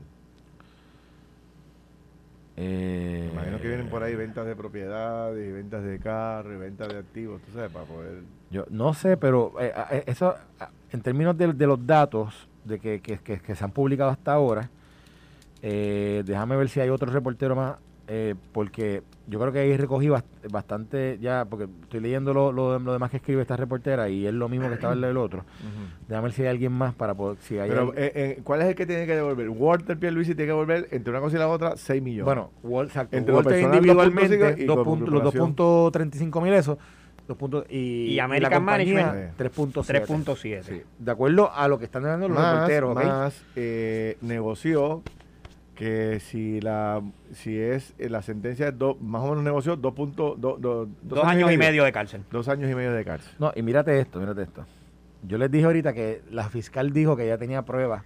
Eh, 2.60 3.30
Imagino 3.32 3.60
que 3.62 3.68
vienen 3.68 3.88
por 3.88 4.02
ahí 4.02 4.16
ventas 4.16 4.46
de 4.48 4.56
propiedades 4.56 5.54
ventas 5.54 5.84
de 5.84 6.00
carros 6.00 6.58
ventas 6.58 6.88
de 6.88 6.98
activos, 6.98 7.40
tú 7.44 7.52
sabes, 7.54 7.72
para 7.72 7.86
poder... 7.86 8.22
Yo 8.50 8.66
no 8.72 8.94
sé, 8.96 9.16
pero 9.16 9.54
eh, 9.60 9.72
eh, 9.92 10.04
eso, 10.08 10.34
ah, 10.60 10.70
en 10.92 11.02
términos 11.02 11.38
de, 11.38 11.54
de 11.54 11.68
los 11.68 11.86
datos 11.86 12.48
de 12.66 12.80
que, 12.80 13.00
que- 13.00 13.20
que- 13.20 13.40
que 13.40 13.56
se 13.56 13.64
han 13.64 13.70
publicado 13.72 14.10
hasta 14.10 14.34
ahora, 14.34 14.70
eh, 15.62 16.24
déjame 16.26 16.56
ver 16.58 16.68
si 16.70 16.80
hay 16.80 16.90
otro 16.90 17.12
reportero 17.12 17.56
más, 17.56 17.78
eh, 18.08 18.36
porque 18.54 19.04
yo 19.28 19.38
creo 19.40 19.52
que 19.52 19.60
ahí 19.60 19.76
recogí 19.76 20.08
bast- 20.08 20.24
bastante 20.50 21.18
ya, 21.20 21.46
porque 21.50 21.68
estoy 21.84 22.00
leyendo 22.00 22.34
lo, 22.34 22.52
lo, 22.54 22.80
lo 22.80 22.94
demás 22.94 23.12
que 23.12 23.18
escribe 23.18 23.42
esta 23.42 23.58
reportera 23.58 24.08
y 24.08 24.26
es 24.26 24.34
lo 24.34 24.48
mismo 24.48 24.70
que 24.70 24.76
estaba 24.76 24.94
en 24.94 25.04
el 25.04 25.18
otro. 25.18 25.44
Déjame 26.08 26.24
ver 26.28 26.32
si 26.32 26.42
hay 26.44 26.48
alguien 26.48 26.72
más 26.72 26.94
para 26.96 27.14
poder, 27.14 27.38
si 27.42 27.60
hay 27.60 27.68
Pero, 27.70 27.92
al- 27.92 27.98
eh, 27.98 28.12
eh, 28.16 28.40
¿cuál 28.44 28.62
es 28.62 28.68
el 28.70 28.76
que 28.76 28.86
tiene 28.86 29.06
que 29.06 29.16
devolver? 29.16 29.50
Walter 29.50 29.98
Pierluisi 29.98 30.36
tiene 30.36 30.44
que 30.48 30.52
devolver 30.54 30.88
entre 30.92 31.12
una 31.12 31.20
cosa 31.20 31.36
y 31.36 31.40
la 31.40 31.50
otra 31.50 31.76
6 31.76 32.02
millones. 32.02 32.26
Bueno, 32.26 32.52
Wal- 32.64 32.86
exacto, 32.88 33.18
Entre 33.18 33.32
lo 33.34 33.40
Walter 33.40 33.60
individualmente 33.62 34.38
2.5 34.56 34.58
y 34.62 34.66
dos 34.66 34.76
con 34.78 34.86
puntos- 34.86 35.10
los 35.14 35.34
corporación. 35.34 35.56
2.35 35.56 36.42
mil 36.42 36.54
eso, 36.54 36.78
dos 37.28 37.36
puntos, 37.38 37.66
y, 37.70 38.14
Y 38.14 38.20
American 38.22 38.64
Management, 38.64 39.36
3.7. 39.38 40.06
3.7. 40.08 40.64
Sí, 40.64 40.82
de 40.98 41.12
acuerdo 41.12 41.52
a 41.54 41.68
lo 41.68 41.78
que 41.78 41.84
están 41.84 42.04
dando 42.04 42.30
los 42.30 42.38
más, 42.38 42.54
reporteros, 42.54 42.92
¿ok? 42.96 43.04
más 43.04 43.44
eh, 43.58 44.18
negoció 44.22 45.04
que 45.78 46.20
si 46.20 46.60
la 46.60 47.02
si 47.34 47.58
es 47.58 47.94
eh, 48.00 48.10
la 48.10 48.22
sentencia 48.22 48.70
es 48.70 48.78
dos, 48.78 49.00
más 49.00 49.22
o 49.22 49.30
menos 49.30 49.44
negoció 49.44 49.76
dos 49.76 49.94
puntos 49.94 50.40
dos, 50.42 50.60
dos, 50.60 50.88
Dos 51.04 51.24
años 51.24 51.52
y 51.52 51.58
medio 51.58 51.84
de 51.84 51.92
cárcel. 51.92 52.24
dos 52.32 52.48
años 52.50 52.70
y 52.70 52.76
medio 52.76 52.92
de 52.92 53.06
cárcel 53.06 53.32
No, 53.40 53.52
y 53.56 53.62
mírate 53.62 54.00
esto, 54.00 54.20
mírate 54.20 54.42
esto. 54.42 54.66
Yo 55.24 55.38
les 55.38 55.52
dije 55.52 55.66
ahorita 55.66 55.94
que 55.94 56.22
la 56.32 56.50
fiscal 56.50 56.92
dijo 56.94 57.16
que 57.16 57.28
ya 57.28 57.38
tenía 57.38 57.64
pruebas 57.64 58.04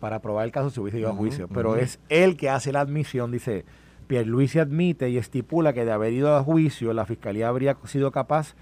para 0.00 0.20
probar 0.20 0.46
el 0.46 0.52
caso 0.52 0.70
si 0.70 0.80
hubiese 0.80 0.98
ido 0.98 1.10
a 1.10 1.14
juicio, 1.14 1.48
pero 1.48 1.76
es 1.76 2.00
él 2.08 2.36
que 2.36 2.48
hace 2.48 2.72
la 2.72 2.80
admisión, 2.80 3.32
dice, 3.32 3.64
Pierluisi 4.06 4.58
admite 4.58 5.10
y 5.10 5.18
estipula 5.18 5.72
que 5.72 5.84
de 5.84 5.92
haber 5.92 6.12
ido 6.12 6.36
a 6.36 6.42
juicio, 6.42 6.92
la 6.92 7.04
fiscalía 7.04 7.48
habría 7.48 7.76
sido 7.84 8.12
capaz 8.12 8.54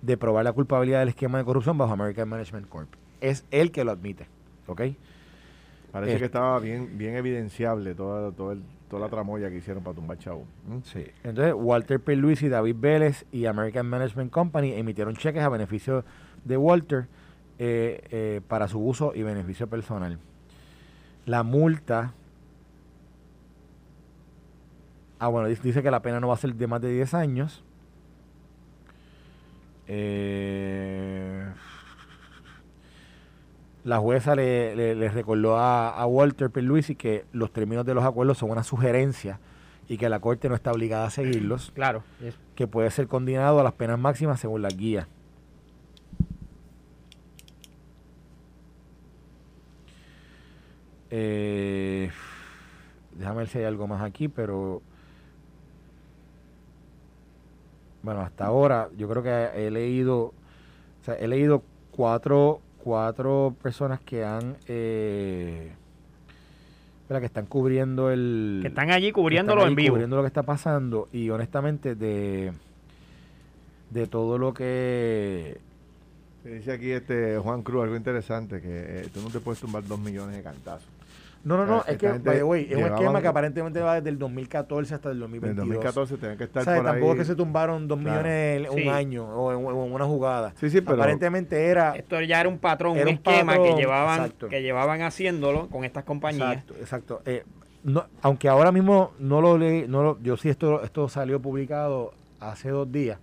de 0.00 0.16
probar 0.16 0.44
la 0.44 0.52
culpabilidad 0.52 1.00
del 1.00 1.08
esquema 1.08 1.38
de 1.38 1.44
corrupción 1.44 1.76
bajo 1.76 1.92
American 1.92 2.28
Management 2.28 2.68
Corp. 2.68 2.88
Es 3.20 3.44
él 3.50 3.72
que 3.72 3.84
lo 3.84 3.90
admite, 3.90 4.28
¿ok? 4.66 4.82
Parece 5.94 6.16
Eh. 6.16 6.18
que 6.18 6.24
estaba 6.26 6.58
bien 6.58 6.98
bien 6.98 7.16
evidenciable 7.16 7.94
toda 7.94 8.30
todo 8.32 8.52
el- 8.52 8.62
toda 8.90 9.00
la 9.06 9.08
tramoya 9.08 9.48
que 9.48 9.56
hicieron 9.56 9.82
para 9.82 9.96
tumbar 9.96 10.18
chavo 10.18 10.44
¿Mm? 10.68 10.78
Sí. 10.82 11.04
Entonces, 11.24 11.54
Walter 11.56 11.98
Pierluisi, 12.00 12.48
David 12.48 12.76
Vélez 12.78 13.24
y 13.32 13.46
American 13.46 13.86
Management 13.86 14.30
Company 14.30 14.72
emitieron 14.74 15.16
cheques 15.16 15.42
a 15.42 15.48
beneficio 15.48 16.04
de 16.44 16.56
Walter 16.58 17.06
eh, 17.58 18.02
eh, 18.10 18.40
para 18.46 18.68
su 18.68 18.78
uso 18.84 19.12
y 19.14 19.22
beneficio 19.22 19.66
personal. 19.68 20.18
La 21.24 21.42
multa... 21.44 22.12
Ah, 25.20 25.28
bueno, 25.28 25.48
dice 25.48 25.82
que 25.82 25.90
la 25.90 26.02
pena 26.02 26.20
no 26.20 26.28
va 26.28 26.34
a 26.34 26.36
ser 26.36 26.54
de 26.54 26.66
más 26.66 26.80
de 26.82 26.90
10 26.92 27.14
años. 27.14 27.62
Eh, 29.86 31.46
la 33.84 33.98
jueza 33.98 34.34
le, 34.34 34.74
le- 34.74 34.94
le 34.94 35.08
recordó 35.10 35.56
a, 35.58 35.90
a 35.90 36.06
Walter 36.06 36.50
Pierluisi 36.50 36.94
que 36.96 37.24
los 37.32 37.52
términos 37.52 37.84
de 37.84 37.94
los 37.94 38.04
acuerdos 38.04 38.38
son 38.38 38.50
una 38.50 38.64
sugerencia 38.64 39.38
y 39.88 39.98
que 39.98 40.08
la 40.08 40.20
corte 40.20 40.48
no 40.48 40.54
está 40.54 40.72
obligada 40.72 41.06
a 41.06 41.10
seguirlos, 41.10 41.70
Claro. 41.74 42.02
es- 42.22 42.34
que 42.54 42.66
puede 42.66 42.90
ser 42.90 43.06
condenado 43.08 43.60
a 43.60 43.62
las 43.62 43.72
penas 43.74 43.98
máximas 43.98 44.40
según 44.40 44.62
la 44.62 44.68
guía. 44.70 45.06
Eh, 51.10 52.10
déjame 53.16 53.38
ver 53.38 53.48
si 53.48 53.58
hay 53.58 53.64
algo 53.64 53.86
más 53.86 54.02
aquí, 54.02 54.28
pero 54.28 54.82
bueno, 58.02 58.20
hasta 58.20 58.46
ahora 58.46 58.88
yo 58.96 59.08
creo 59.08 59.22
que 59.22 59.66
he 59.66 59.70
leído, 59.70 60.18
o 60.26 60.34
sea, 61.04 61.14
he 61.14 61.28
leído 61.28 61.62
cuatro, 61.90 62.60
cuatro 62.84 63.56
personas 63.62 63.98
que 64.00 64.22
han, 64.22 64.56
eh, 64.68 65.72
espera, 67.00 67.18
que 67.18 67.26
están 67.26 67.46
cubriendo 67.46 68.10
el, 68.10 68.58
que 68.60 68.68
están 68.68 68.90
allí 68.90 69.10
cubriéndolo 69.10 69.62
están 69.62 69.70
en 69.70 69.76
vivo. 69.76 69.94
Cubriendo 69.94 70.16
lo 70.16 70.22
que 70.22 70.28
está 70.28 70.42
pasando 70.42 71.08
y 71.10 71.30
honestamente 71.30 71.94
de, 71.94 72.52
de 73.88 74.06
todo 74.06 74.36
lo 74.36 74.52
que... 74.52 75.56
dice 76.44 76.72
aquí 76.72 76.90
este 76.90 77.38
Juan 77.38 77.62
Cruz 77.62 77.84
algo 77.84 77.96
interesante 77.96 78.60
que 78.60 79.00
eh, 79.00 79.08
tú 79.14 79.22
no 79.22 79.30
te 79.30 79.40
puedes 79.40 79.60
tumbar 79.60 79.82
dos 79.86 79.98
millones 79.98 80.36
de 80.36 80.42
cantazos 80.42 80.90
No, 81.44 81.58
no, 81.58 81.66
no, 81.66 81.84
es 81.86 81.98
que, 81.98 82.08
by 82.08 82.20
the 82.38 82.42
way, 82.42 82.66
es 82.70 82.76
un 82.76 82.84
esquema 82.84 83.20
que 83.20 83.28
aparentemente 83.28 83.78
va 83.80 83.96
desde 83.96 84.08
el 84.08 84.18
2014 84.18 84.94
hasta 84.94 85.10
el 85.10 85.16
en 85.16 85.20
2022. 85.20 85.66
2014 85.68 86.16
tenían 86.16 86.38
que 86.38 86.44
estar 86.44 86.62
O 86.62 86.64
sea, 86.64 86.76
por 86.76 86.84
tampoco 86.86 87.06
ahí 87.06 87.12
es 87.12 87.18
que 87.18 87.24
se 87.26 87.36
tumbaron 87.36 87.86
dos 87.86 87.98
Claro. 87.98 88.12
millones 88.22 88.66
en 88.70 88.72
Sí. 88.78 88.88
un 88.88 88.94
año 88.94 89.24
o 89.28 89.52
en, 89.52 89.66
o 89.66 89.84
en 89.86 89.92
una 89.92 90.04
jugada. 90.06 90.54
Sí, 90.58 90.70
sí, 90.70 90.80
pero- 90.80 90.94
Aparentemente 90.96 91.66
era... 91.66 91.94
Esto 91.96 92.20
ya 92.22 92.40
era 92.40 92.48
un 92.48 92.58
patrón, 92.58 92.96
Era 92.96 93.04
un 93.04 93.08
un 93.10 93.14
esquema 93.14 93.52
patrón, 93.52 93.66
que 93.68 93.80
llevaban 93.82 94.20
exacto. 94.20 94.48
que 94.48 94.62
llevaban 94.62 95.02
haciéndolo 95.02 95.68
con 95.68 95.84
estas 95.84 96.04
compañías. 96.04 96.52
Exacto, 96.54 96.74
exacto. 96.80 97.22
Eh, 97.26 97.44
no, 97.82 98.06
aunque 98.22 98.48
ahora 98.48 98.72
mismo 98.72 99.12
no 99.18 99.42
lo 99.42 99.58
leí, 99.58 99.86
no 99.86 100.02
lo, 100.02 100.18
yo 100.22 100.38
sí 100.38 100.48
esto, 100.48 100.82
esto 100.82 101.10
salió 101.10 101.42
publicado 101.42 102.14
hace 102.40 102.70
dos 102.70 102.90
días 102.90 103.18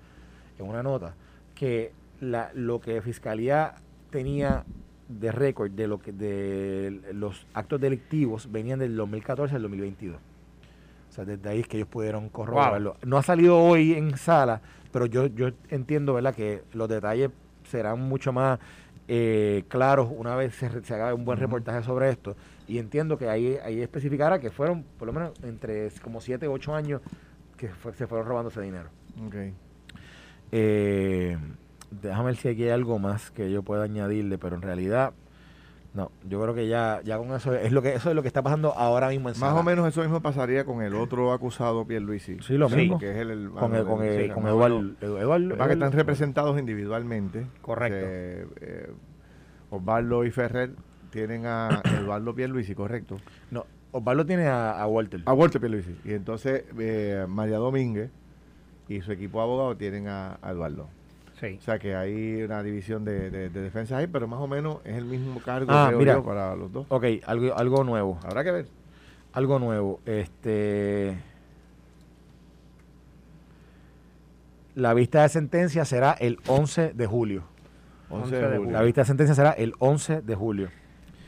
en 0.59 0.67
una 0.67 0.83
nota, 0.83 1.15
que 1.55 1.91
la, 2.19 2.51
lo 2.53 2.79
que 2.79 3.01
Fiscalía 3.01 3.73
tenía 4.11 4.63
de 5.11 5.31
récord 5.31 5.71
de 5.71 5.87
lo 5.87 5.99
que 5.99 6.11
de 6.11 7.01
los 7.13 7.45
actos 7.53 7.79
delictivos 7.81 8.51
venían 8.51 8.79
del 8.79 8.95
2014 8.95 9.55
al 9.55 9.61
2022. 9.63 10.17
O 10.17 11.13
sea, 11.13 11.25
desde 11.25 11.49
ahí 11.49 11.59
es 11.59 11.67
que 11.67 11.77
ellos 11.77 11.89
pudieron 11.89 12.29
corroborarlo. 12.29 12.95
No 13.05 13.17
ha 13.17 13.23
salido 13.23 13.57
hoy 13.59 13.93
en 13.93 14.17
sala, 14.17 14.61
pero 14.91 15.05
yo, 15.05 15.27
yo 15.27 15.49
entiendo, 15.69 16.13
¿verdad?, 16.13 16.33
que 16.33 16.63
los 16.73 16.87
detalles 16.87 17.29
serán 17.69 17.99
mucho 18.01 18.31
más 18.31 18.59
eh, 19.07 19.63
claros 19.67 20.09
una 20.15 20.35
vez 20.37 20.55
se, 20.55 20.83
se 20.83 20.93
haga 20.93 21.13
un 21.13 21.25
buen 21.25 21.37
reportaje 21.37 21.83
sobre 21.83 22.09
esto. 22.09 22.35
Y 22.67 22.77
entiendo 22.77 23.17
que 23.17 23.27
ahí, 23.27 23.57
ahí 23.63 23.81
especificará 23.81 24.39
que 24.39 24.51
fueron 24.51 24.85
por 24.97 25.05
lo 25.07 25.13
menos 25.13 25.33
entre 25.43 25.89
como 26.01 26.21
7 26.21 26.47
u 26.47 26.53
8 26.53 26.73
años 26.75 27.01
que 27.57 27.67
fue- 27.69 27.93
se 27.93 28.07
fueron 28.07 28.25
robando 28.27 28.49
ese 28.49 28.61
dinero. 28.61 28.89
Ok. 29.27 29.35
Eh, 30.53 31.37
déjame 31.91 32.25
ver 32.27 32.35
si 32.37 32.47
aquí 32.49 32.63
hay 32.63 32.69
algo 32.69 32.99
más 32.99 33.31
que 33.31 33.51
yo 33.51 33.63
pueda 33.63 33.83
añadirle, 33.83 34.37
pero 34.37 34.55
en 34.55 34.61
realidad, 34.61 35.13
no, 35.93 36.09
yo 36.27 36.41
creo 36.41 36.55
que 36.55 36.67
ya, 36.69 37.01
ya 37.03 37.17
con 37.17 37.31
eso 37.33 37.53
es 37.53 37.71
lo 37.73 37.81
que 37.81 37.93
eso 37.95 38.09
es 38.09 38.15
lo 38.15 38.21
que 38.21 38.29
está 38.29 38.41
pasando 38.41 38.73
ahora 38.73 39.09
mismo 39.09 39.27
en 39.29 39.33
Más 39.33 39.39
sala. 39.39 39.59
o 39.59 39.63
menos 39.63 39.85
eso 39.87 40.01
mismo 40.01 40.21
pasaría 40.21 40.63
con 40.63 40.81
el 40.81 40.95
otro 40.95 41.33
acusado, 41.33 41.85
Pierluisi. 41.85 42.37
Sí, 42.41 42.53
lo 42.57 42.69
mismo. 42.69 42.97
Que 42.97 43.11
es 43.11 43.17
el, 43.17 43.29
el- 43.31 43.49
con, 43.51 43.75
el, 43.75 43.85
con, 43.85 44.01
el- 44.03 44.27
sí, 44.27 44.29
con 44.33 44.47
Eduardo, 44.47 45.57
que 45.57 45.73
están 45.73 45.91
representados 45.91 46.57
individualmente. 46.57 47.45
Correcto. 47.61 47.97
Que, 47.99 48.47
eh, 48.61 48.89
Osvaldo 49.69 50.23
y 50.25 50.31
Ferrer 50.31 50.71
tienen 51.09 51.45
a 51.45 51.81
Eduardo 52.01 52.33
Pierluisi, 52.33 52.73
correcto. 52.73 53.17
No, 53.51 53.65
Osvaldo 53.91 54.25
tiene 54.25 54.47
a, 54.47 54.71
a 54.81 54.87
Walter. 54.87 55.21
A 55.25 55.33
Walter 55.33 55.59
Pierluisi. 55.59 55.95
Y 56.05 56.13
entonces 56.13 56.63
eh, 56.79 57.25
María 57.27 57.57
Domínguez 57.57 58.09
y 58.87 59.01
su 59.01 59.11
equipo 59.11 59.39
de 59.39 59.43
abogados 59.43 59.77
tienen 59.77 60.07
a, 60.07 60.37
a 60.41 60.51
Eduardo. 60.51 60.87
O 61.43 61.61
sea 61.61 61.79
que 61.79 61.95
hay 61.95 62.43
una 62.43 62.61
división 62.61 63.03
de, 63.03 63.31
de, 63.31 63.49
defensa 63.49 63.97
ahí, 63.97 64.07
pero 64.07 64.27
más 64.27 64.39
o 64.39 64.47
menos 64.47 64.77
es 64.85 64.95
el 64.95 65.05
mismo 65.05 65.39
cargo 65.39 65.71
ah, 65.71 65.91
para 66.23 66.55
los 66.55 66.71
dos. 66.71 66.85
Ok, 66.89 67.05
algo, 67.25 67.55
algo 67.55 67.83
nuevo. 67.83 68.19
Habrá 68.23 68.43
que 68.43 68.51
ver. 68.51 68.67
Algo 69.33 69.59
nuevo. 69.59 69.99
Este. 70.05 71.17
La 74.75 74.93
vista 74.93 75.23
de 75.23 75.29
sentencia 75.29 75.83
será 75.85 76.13
el 76.13 76.37
11 76.47 76.93
de 76.93 77.07
julio. 77.07 77.43
11 78.09 78.35
de 78.35 78.57
julio. 78.57 78.71
La 78.71 78.81
vista 78.83 79.01
de 79.01 79.05
sentencia 79.05 79.35
será 79.35 79.51
el 79.51 79.73
11 79.79 80.21
de 80.21 80.35
julio. 80.35 80.69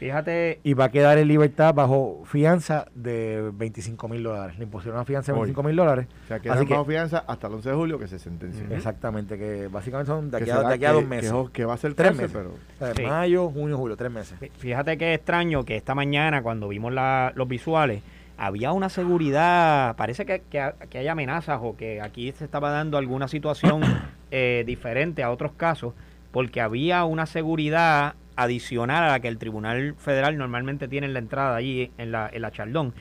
Fíjate, 0.04 0.60
Y 0.64 0.74
va 0.74 0.86
a 0.86 0.90
quedar 0.92 1.18
en 1.18 1.28
libertad 1.28 1.74
bajo 1.74 2.24
fianza 2.26 2.88
de 2.94 3.50
25 3.54 4.08
mil 4.08 4.22
dólares. 4.24 4.58
Le 4.58 4.66
impusieron 4.66 4.98
una 4.98 5.06
fianza 5.06 5.32
de 5.32 5.38
Hoy. 5.38 5.46
25 5.46 5.64
mil 5.64 5.76
dólares. 5.76 6.08
O 6.26 6.28
sea, 6.28 6.40
quedan 6.40 6.58
Así 6.58 6.66
que- 6.68 6.74
bajo 6.74 6.86
fianza 6.86 7.24
hasta 7.28 7.48
el 7.48 7.54
11 7.54 7.70
de 7.70 7.76
julio 7.76 7.98
que 8.00 8.08
se 8.08 8.20
sentencia. 8.20 8.66
Exactamente, 8.70 9.38
que 9.38 9.68
básicamente 9.70 10.12
son 10.12 10.30
de 10.30 10.38
Que 10.40 10.44
aquí, 10.44 10.52
a, 10.52 10.56
será 10.58 10.68
de 10.70 10.76
aquí 10.76 10.86
a 10.86 10.88
que- 10.90 10.94
dos 10.94 11.04
que 11.04 11.10
meses. 11.10 11.34
Que, 11.54 11.66
va 11.66 11.74
a 11.74 11.78
ser 11.78 11.94
Tres 11.94 12.08
cárcel, 12.10 12.24
meses. 12.28 12.38
pero... 12.38 12.50
O 12.52 12.86
sea, 12.86 12.96
Sí. 12.96 13.04
Mayo, 13.10 13.50
junio, 13.50 13.78
julio, 13.78 13.96
tres 13.98 14.12
meses. 14.12 14.38
fí- 14.40 14.52
fíjate 14.58 14.98
que 14.98 15.14
extraño 15.14 15.64
que 15.64 15.76
esta 15.78 15.96
mañana 15.96 16.42
cuando 16.44 16.68
vimos 16.68 16.92
la- 16.94 17.32
los 17.36 17.48
visuales 17.48 18.02
había 18.38 18.72
una 18.74 18.90
seguridad, 18.90 19.96
parece 19.96 20.26
que, 20.26 20.42
que, 20.50 20.74
que 20.90 20.98
hay 20.98 21.08
amenazas 21.08 21.60
o 21.62 21.78
que 21.78 22.02
aquí 22.02 22.32
se 22.34 22.44
estaba 22.46 22.72
dando 22.72 22.98
alguna 22.98 23.28
situación 23.28 23.82
eh, 24.32 24.64
diferente 24.66 25.24
a 25.24 25.32
otros 25.32 25.54
casos, 25.54 25.94
porque 26.32 26.60
había 26.60 27.06
una 27.06 27.26
seguridad 27.26 28.16
adicional 28.36 29.04
a 29.04 29.08
la 29.12 29.20
que 29.20 29.28
el 29.28 29.38
Tribunal 29.38 29.96
Federal 29.98 30.38
normalmente 30.38 30.88
tiene 30.88 31.08
en 31.08 31.14
la 31.14 31.20
entrada 31.20 31.56
allí 31.56 31.92
en 31.98 32.12
la, 32.12 32.30
en 32.32 32.42
la 32.42 32.52
Chaldón. 32.52 32.94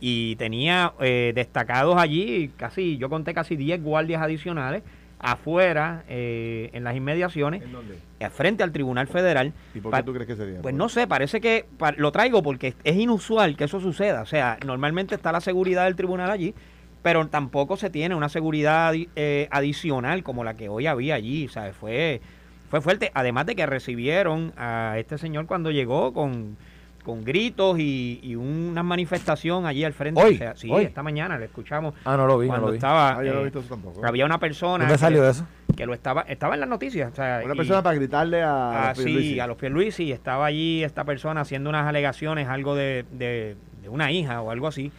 Y 0.00 0.36
tenía 0.36 0.94
eh, 1.00 1.32
destacados 1.34 1.96
allí, 1.98 2.50
casi, 2.56 2.96
yo 2.96 3.10
conté 3.10 3.34
casi 3.34 3.56
10 3.56 3.82
guardias 3.82 4.22
adicionales 4.22 4.82
afuera, 5.18 6.04
eh, 6.08 6.70
en 6.72 6.82
las 6.84 6.96
inmediaciones, 6.96 7.62
¿En 7.62 7.72
dónde? 7.72 7.98
eh, 8.20 8.30
frente 8.30 8.62
al 8.62 8.72
Tribunal 8.72 9.06
Federal. 9.06 9.52
¿Y 9.74 9.80
por 9.80 9.94
qué 9.94 10.02
tú 10.02 10.12
crees 10.14 10.26
que 10.26 10.36
sería? 10.36 10.62
Pues 10.62 10.74
no 10.74 10.88
sé, 10.88 11.06
parece 11.06 11.40
que 11.42 11.66
pa- 11.78 11.92
lo 11.92 12.10
traigo 12.10 12.42
porque 12.42 12.74
es 12.84 12.96
inusual 12.96 13.56
que 13.56 13.64
eso 13.64 13.80
suceda. 13.80 14.22
O 14.22 14.26
sea, 14.26 14.58
normalmente 14.64 15.14
está 15.14 15.30
la 15.32 15.42
seguridad 15.42 15.84
del 15.84 15.96
tribunal 15.96 16.30
allí, 16.30 16.54
pero 17.02 17.26
tampoco 17.28 17.76
se 17.76 17.90
tiene 17.90 18.14
una 18.14 18.30
seguridad 18.30 18.94
eh, 19.16 19.48
adicional 19.50 20.22
como 20.22 20.42
la 20.44 20.54
que 20.54 20.70
hoy 20.70 20.86
había 20.86 21.14
allí. 21.16 21.48
¿sabes? 21.48 21.76
Fue, 21.76 22.22
fue 22.70 22.80
fuerte. 22.80 23.10
Además 23.14 23.44
de 23.46 23.54
que 23.56 23.66
recibieron 23.66 24.52
a 24.56 24.94
este 24.98 25.18
señor 25.18 25.46
cuando 25.46 25.70
llegó 25.70 26.12
con, 26.14 26.56
con 27.04 27.24
gritos 27.24 27.78
y, 27.78 28.20
y 28.22 28.36
una 28.36 28.82
manifestación 28.82 29.66
allí 29.66 29.84
al 29.84 29.92
frente. 29.92 30.22
Hoy, 30.22 30.34
O 30.34 30.38
sea, 30.38 30.56
sí, 30.56 30.68
hoy. 30.70 30.84
esta 30.84 31.02
mañana 31.02 31.36
lo 31.38 31.44
escuchamos. 31.44 31.94
Ah, 32.04 32.16
no 32.16 32.26
lo 32.26 32.38
vi, 32.38 32.48
no 32.48 32.58
lo 32.58 32.68
vi. 32.70 32.76
estaba. 32.76 33.18
Ah, 33.18 33.24
yo 33.24 33.32
no 33.34 33.38
he 33.38 33.42
eh, 33.42 33.44
visto 33.44 33.58
eso 33.60 33.68
tampoco. 33.68 34.06
había 34.06 34.24
una 34.24 34.38
persona. 34.38 34.84
¿Dónde 34.84 34.94
que- 34.94 34.98
salió 34.98 35.28
eso? 35.28 35.46
Que 35.76 35.86
lo 35.86 35.94
estaba, 35.94 36.22
estaba 36.22 36.54
en 36.54 36.60
las 36.60 36.68
noticias. 36.68 37.10
o 37.12 37.14
sea, 37.14 37.40
Una 37.44 37.54
y- 37.54 37.56
persona 37.56 37.82
para 37.82 37.96
gritarle 37.96 38.42
a... 38.42 38.90
Ah, 38.90 38.94
los 38.94 39.02
sí, 39.04 39.40
a 39.40 39.46
los 39.46 39.56
Pierluisi. 39.56 40.12
Estaba 40.12 40.46
allí 40.46 40.82
esta 40.84 41.04
persona 41.04 41.40
haciendo 41.42 41.70
unas 41.70 41.86
alegaciones, 41.86 42.48
algo 42.48 42.74
de, 42.74 43.04
de- 43.12 43.56
de 43.82 43.88
una 43.88 44.10
hija 44.12 44.42
o 44.42 44.50
algo 44.50 44.66
así. 44.66 44.92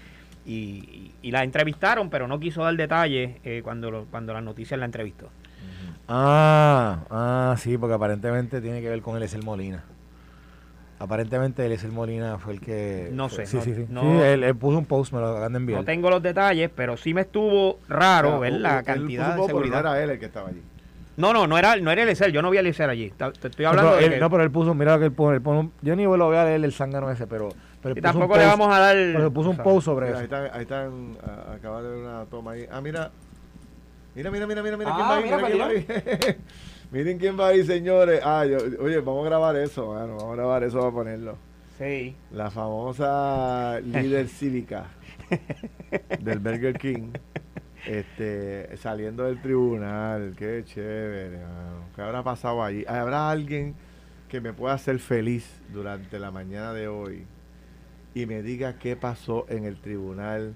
Y, 0.43 0.51
y- 0.53 1.11
y 1.22 1.32
la 1.32 1.43
entrevistaron, 1.43 2.09
pero 2.09 2.28
no 2.28 2.39
quiso 2.39 2.63
dar 2.63 2.76
detalles 2.76 3.36
eh, 3.43 3.61
cuando, 3.63 3.91
lo- 3.91 4.05
cuando 4.05 4.34
las 4.34 4.41
noticias 4.43 4.80
la 4.80 4.86
entrevistó. 4.86 5.30
Ah, 6.14 6.97
ah, 7.09 7.55
sí, 7.57 7.78
porque 7.78 7.93
aparentemente 7.95 8.59
tiene 8.59 8.82
que 8.82 8.89
ver 8.89 9.01
con 9.01 9.16
Eliezer 9.16 9.41
Molina. 9.43 9.84
Aparentemente 10.99 11.66
Eliezer 11.66 11.89
Molina 11.91 12.38
fue 12.38 12.53
el 12.53 12.59
que... 12.59 13.09
No 13.14 13.30
sé, 13.30 13.45
Sí, 13.45 13.57
no- 13.57 13.64
sí, 13.64 13.74
sí. 13.74 13.86
no- 13.89 14.01
Sí, 14.01 14.07
él, 14.07 14.43
él 14.43 14.55
puso 14.55 14.78
un 14.78 14.86
post, 14.86 15.14
me 15.14 15.20
lo 15.22 15.30
acaban 15.30 15.53
de 15.53 15.57
enviar. 15.57 15.80
No 15.80 15.86
tengo 15.86 16.09
los 16.09 16.22
detalles, 16.22 16.70
pero 16.76 16.97
sí 16.97 17.14
me 17.14 17.22
estuvo 17.22 17.80
raro 17.88 18.41
ver 18.41 18.53
él- 18.53 18.62
la 18.62 18.80
él 18.80 18.86
cantidad 18.86 19.36
puso 19.36 19.41
de 19.41 19.47
seguridad. 19.47 19.84
No 19.84 19.89
era 19.95 20.03
él 20.03 20.09
el 20.12 20.20
que 20.20 20.26
estaba 20.26 20.49
allí. 20.49 20.62
No, 21.18 21.34
no, 21.34 21.47
no 21.47 21.57
era, 21.57 21.76
no 21.78 21.91
era 21.91 22.03
Eliezer, 22.03 22.32
yo 22.32 22.41
no 22.41 22.49
vi 22.49 22.57
a 22.57 22.59
Eliezer 22.59 22.89
allí. 22.89 23.09
Te 23.12 23.47
estoy 23.47 23.64
No, 23.64 23.70
hablando 23.70 23.91
pero 23.91 23.99
de 24.01 24.05
él- 24.07 24.14
que- 24.14 24.20
no, 24.20 24.30
pero 24.30 24.43
él 24.43 24.51
puso, 24.51 24.74
mira 24.76 24.93
lo 24.93 24.99
que 24.99 25.05
él 25.05 25.12
pone, 25.14 25.36
él 25.38 25.41
pone 25.41 25.59
un- 25.62 25.74
yo 25.82 25.95
ni 25.95 26.03
lo 26.03 26.26
voy 26.26 26.36
a 26.38 26.43
leer 26.43 26.64
el 26.64 26.74
zángano 26.74 27.09
ese, 27.09 27.26
pero, 27.26 27.49
pero 27.82 27.93
él 27.93 27.97
y 27.97 28.01
tampoco 28.01 28.38
le 28.38 28.45
vamos 28.45 28.68
a 28.74 28.80
dar... 28.80 28.95
pero 28.95 29.26
él 29.28 29.32
puso 29.34 29.49
un 29.49 29.53
o 29.53 29.55
sea, 29.55 29.64
post 29.64 29.86
sobre 29.86 30.07
Mira, 30.07 30.20
ahí 30.20 30.26
eso. 30.26 30.36
están, 30.36 30.51
ahí 30.55 30.62
están 30.62 31.18
a- 31.26 31.53
acaba 31.55 31.82
de 31.82 31.89
ver 31.89 31.97
una 31.97 32.26
toma 32.26 32.51
ahí. 32.51 32.66
Ah, 32.72 32.82
mira. 32.82 33.12
Mira, 34.16 34.30
mira, 34.32 34.45
mira, 34.47 34.62
mira, 34.64 34.78
mira 34.78 34.91
Ah, 34.93 34.95
quién 34.95 35.07
va 35.07 35.16
ahí. 35.16 35.24
mira, 35.24 35.38
Mira 35.38 35.47
quién 35.86 35.97
va 35.99 36.28
ahí. 36.28 36.38
Miren 36.91 37.18
quién 37.20 37.39
va 37.39 37.47
ahí, 37.47 37.64
señores. 37.66 38.20
Ah, 38.24 38.45
yo, 38.45 38.57
oye, 38.84 38.99
vamos 38.99 39.26
a 39.26 39.30
grabar 39.30 39.55
eso, 39.55 39.93
mano. 39.93 40.18
Vamos 40.18 40.34
a 40.34 40.36
grabar 40.36 40.64
eso 40.64 40.80
para 40.80 40.91
ponerlo. 40.91 41.38
Sí. 41.78 42.16
La 42.32 42.51
famosa 42.51 43.80
líder 43.80 44.28
cívica 44.28 44.88
del 46.20 46.39
Burger 46.39 46.78
King. 46.78 47.14
Este, 47.88 48.76
saliendo 48.78 49.24
del 49.24 49.41
tribunal, 49.41 50.36
qué 50.38 50.64
chévere, 50.66 51.38
mano. 51.38 51.86
¿Qué 51.95 52.01
habrá 52.01 52.22
pasado 52.24 52.62
allí? 52.64 52.84
¿Habrá 52.88 53.32
alguien 53.32 53.74
que 54.30 54.39
me 54.41 54.51
pueda 54.53 54.74
hacer 54.76 54.99
feliz 54.99 55.49
durante 55.74 56.20
la 56.20 56.30
mañana 56.30 56.74
de 56.74 56.88
hoy 56.89 57.26
y 58.14 58.26
me 58.26 58.43
diga 58.43 58.78
qué 58.78 58.95
pasó 58.97 59.45
en 59.49 59.64
el 59.66 59.78
tribunal 59.78 60.53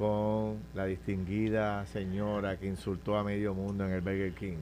con 0.00 0.56
la 0.74 0.86
distinguida 0.86 1.84
señora 1.84 2.56
que 2.56 2.66
insultó 2.66 3.18
a 3.18 3.22
medio 3.22 3.52
mundo 3.52 3.84
en 3.84 3.92
el 3.92 4.00
Burger 4.00 4.32
King? 4.32 4.56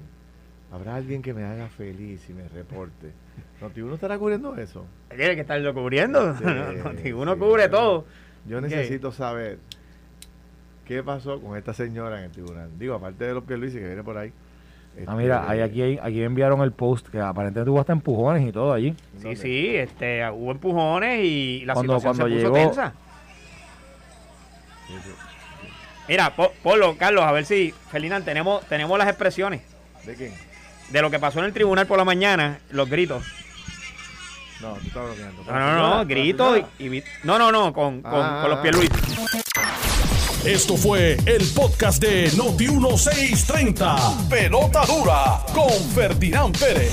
¿Habrá 0.72 0.97
alguien 0.97 1.22
que 1.22 1.32
me 1.32 1.45
haga 1.45 1.68
feliz 1.68 2.28
y 2.28 2.32
me 2.32 2.49
reporte? 2.49 3.12
¿Notiuno 3.61 3.95
estará 3.95 4.18
cubriendo 4.18 4.57
eso? 4.57 4.84
Tiene 5.14 5.36
que 5.36 5.43
estarlo 5.43 5.72
cubriendo. 5.72 6.36
Sí, 6.36 7.12
Uno 7.12 7.34
sí, 7.34 7.39
cubre 7.39 7.62
yo- 7.62 7.70
todo. 7.70 8.05
Yo 8.49 8.61
necesito 8.61 9.12
saber 9.12 9.59
qué 10.84 11.05
pasó 11.05 11.41
con 11.41 11.57
esta 11.57 11.72
señora 11.72 12.18
en 12.18 12.24
el 12.24 12.30
tribunal. 12.32 12.70
Digo, 12.76 12.95
aparte 12.97 13.24
de 13.26 13.34
los 13.34 13.45
Pierluisi 13.45 13.78
que 13.78 13.86
viene 13.86 14.03
por 14.03 14.18
ahí. 14.18 14.32
Ah, 14.32 15.01
Este, 15.03 15.14
mira, 15.14 15.49
hay 15.49 15.61
aquí, 15.61 15.99
aquí 16.03 16.16
me 16.18 16.24
enviaron 16.24 16.61
el 16.62 16.72
post 16.72 17.07
que 17.09 17.20
aparentemente 17.20 17.70
tuvo 17.70 17.78
hasta 17.78 17.93
empujones 17.93 18.49
y 18.49 18.51
todo 18.51 18.72
allí. 18.72 18.91
Sí, 19.18 19.22
¿dónde? 19.22 19.36
sí, 19.36 19.76
este, 19.76 20.28
hubo 20.30 20.51
empujones 20.51 21.20
y 21.24 21.64
la 21.64 21.74
Cuando- 21.74 21.99
situación 22.01 22.16
cuando 22.28 22.36
se 22.36 22.43
puso 22.45 22.55
llegó- 22.57 22.66
tensa. 22.74 22.95
Mira, 26.09 26.34
po- 26.34 26.53
Polo, 26.62 26.97
Carlos, 26.97 27.22
a 27.24 27.32
ver 27.32 27.45
si, 27.45 27.74
Ferdinand, 27.91 28.24
tenemos, 28.24 28.64
tenemos 28.66 28.99
las 28.99 29.09
expresiones 29.09 29.61
¿De 30.05 30.14
quién? 30.14 30.34
de 30.89 31.03
lo 31.03 31.11
que 31.11 31.18
pasó 31.18 31.41
en 31.41 31.45
el 31.47 31.53
tribunal 31.53 31.86
por 31.86 31.99
la 31.99 32.05
mañana, 32.05 32.61
los 32.70 32.89
gritos. 32.89 33.24
No, 34.61 34.72
tú 34.74 34.86
estás 34.89 35.05
bromeando. 35.05 35.45
No, 35.45 35.53
no, 35.76 35.97
no, 35.99 36.07
gritos 36.07 36.61
y, 36.78 37.03
No, 37.24 37.39
no, 37.39 37.53
no, 37.53 37.72
con, 37.72 38.01
con, 38.03 38.12
Ah, 38.14 38.39
con 38.41 38.51
los 38.51 38.59
ah, 38.59 38.62
Pierluisi. 38.62 38.93
Esto 40.45 40.76
fue 40.76 41.18
el 41.26 41.47
podcast 41.55 42.01
de 42.03 42.32
Noti 42.36 42.68
1630. 42.68 44.28
Pelota 44.30 44.86
dura 44.86 45.41
con 45.53 45.70
Ferdinand 45.95 46.59
Pérez. 46.59 46.93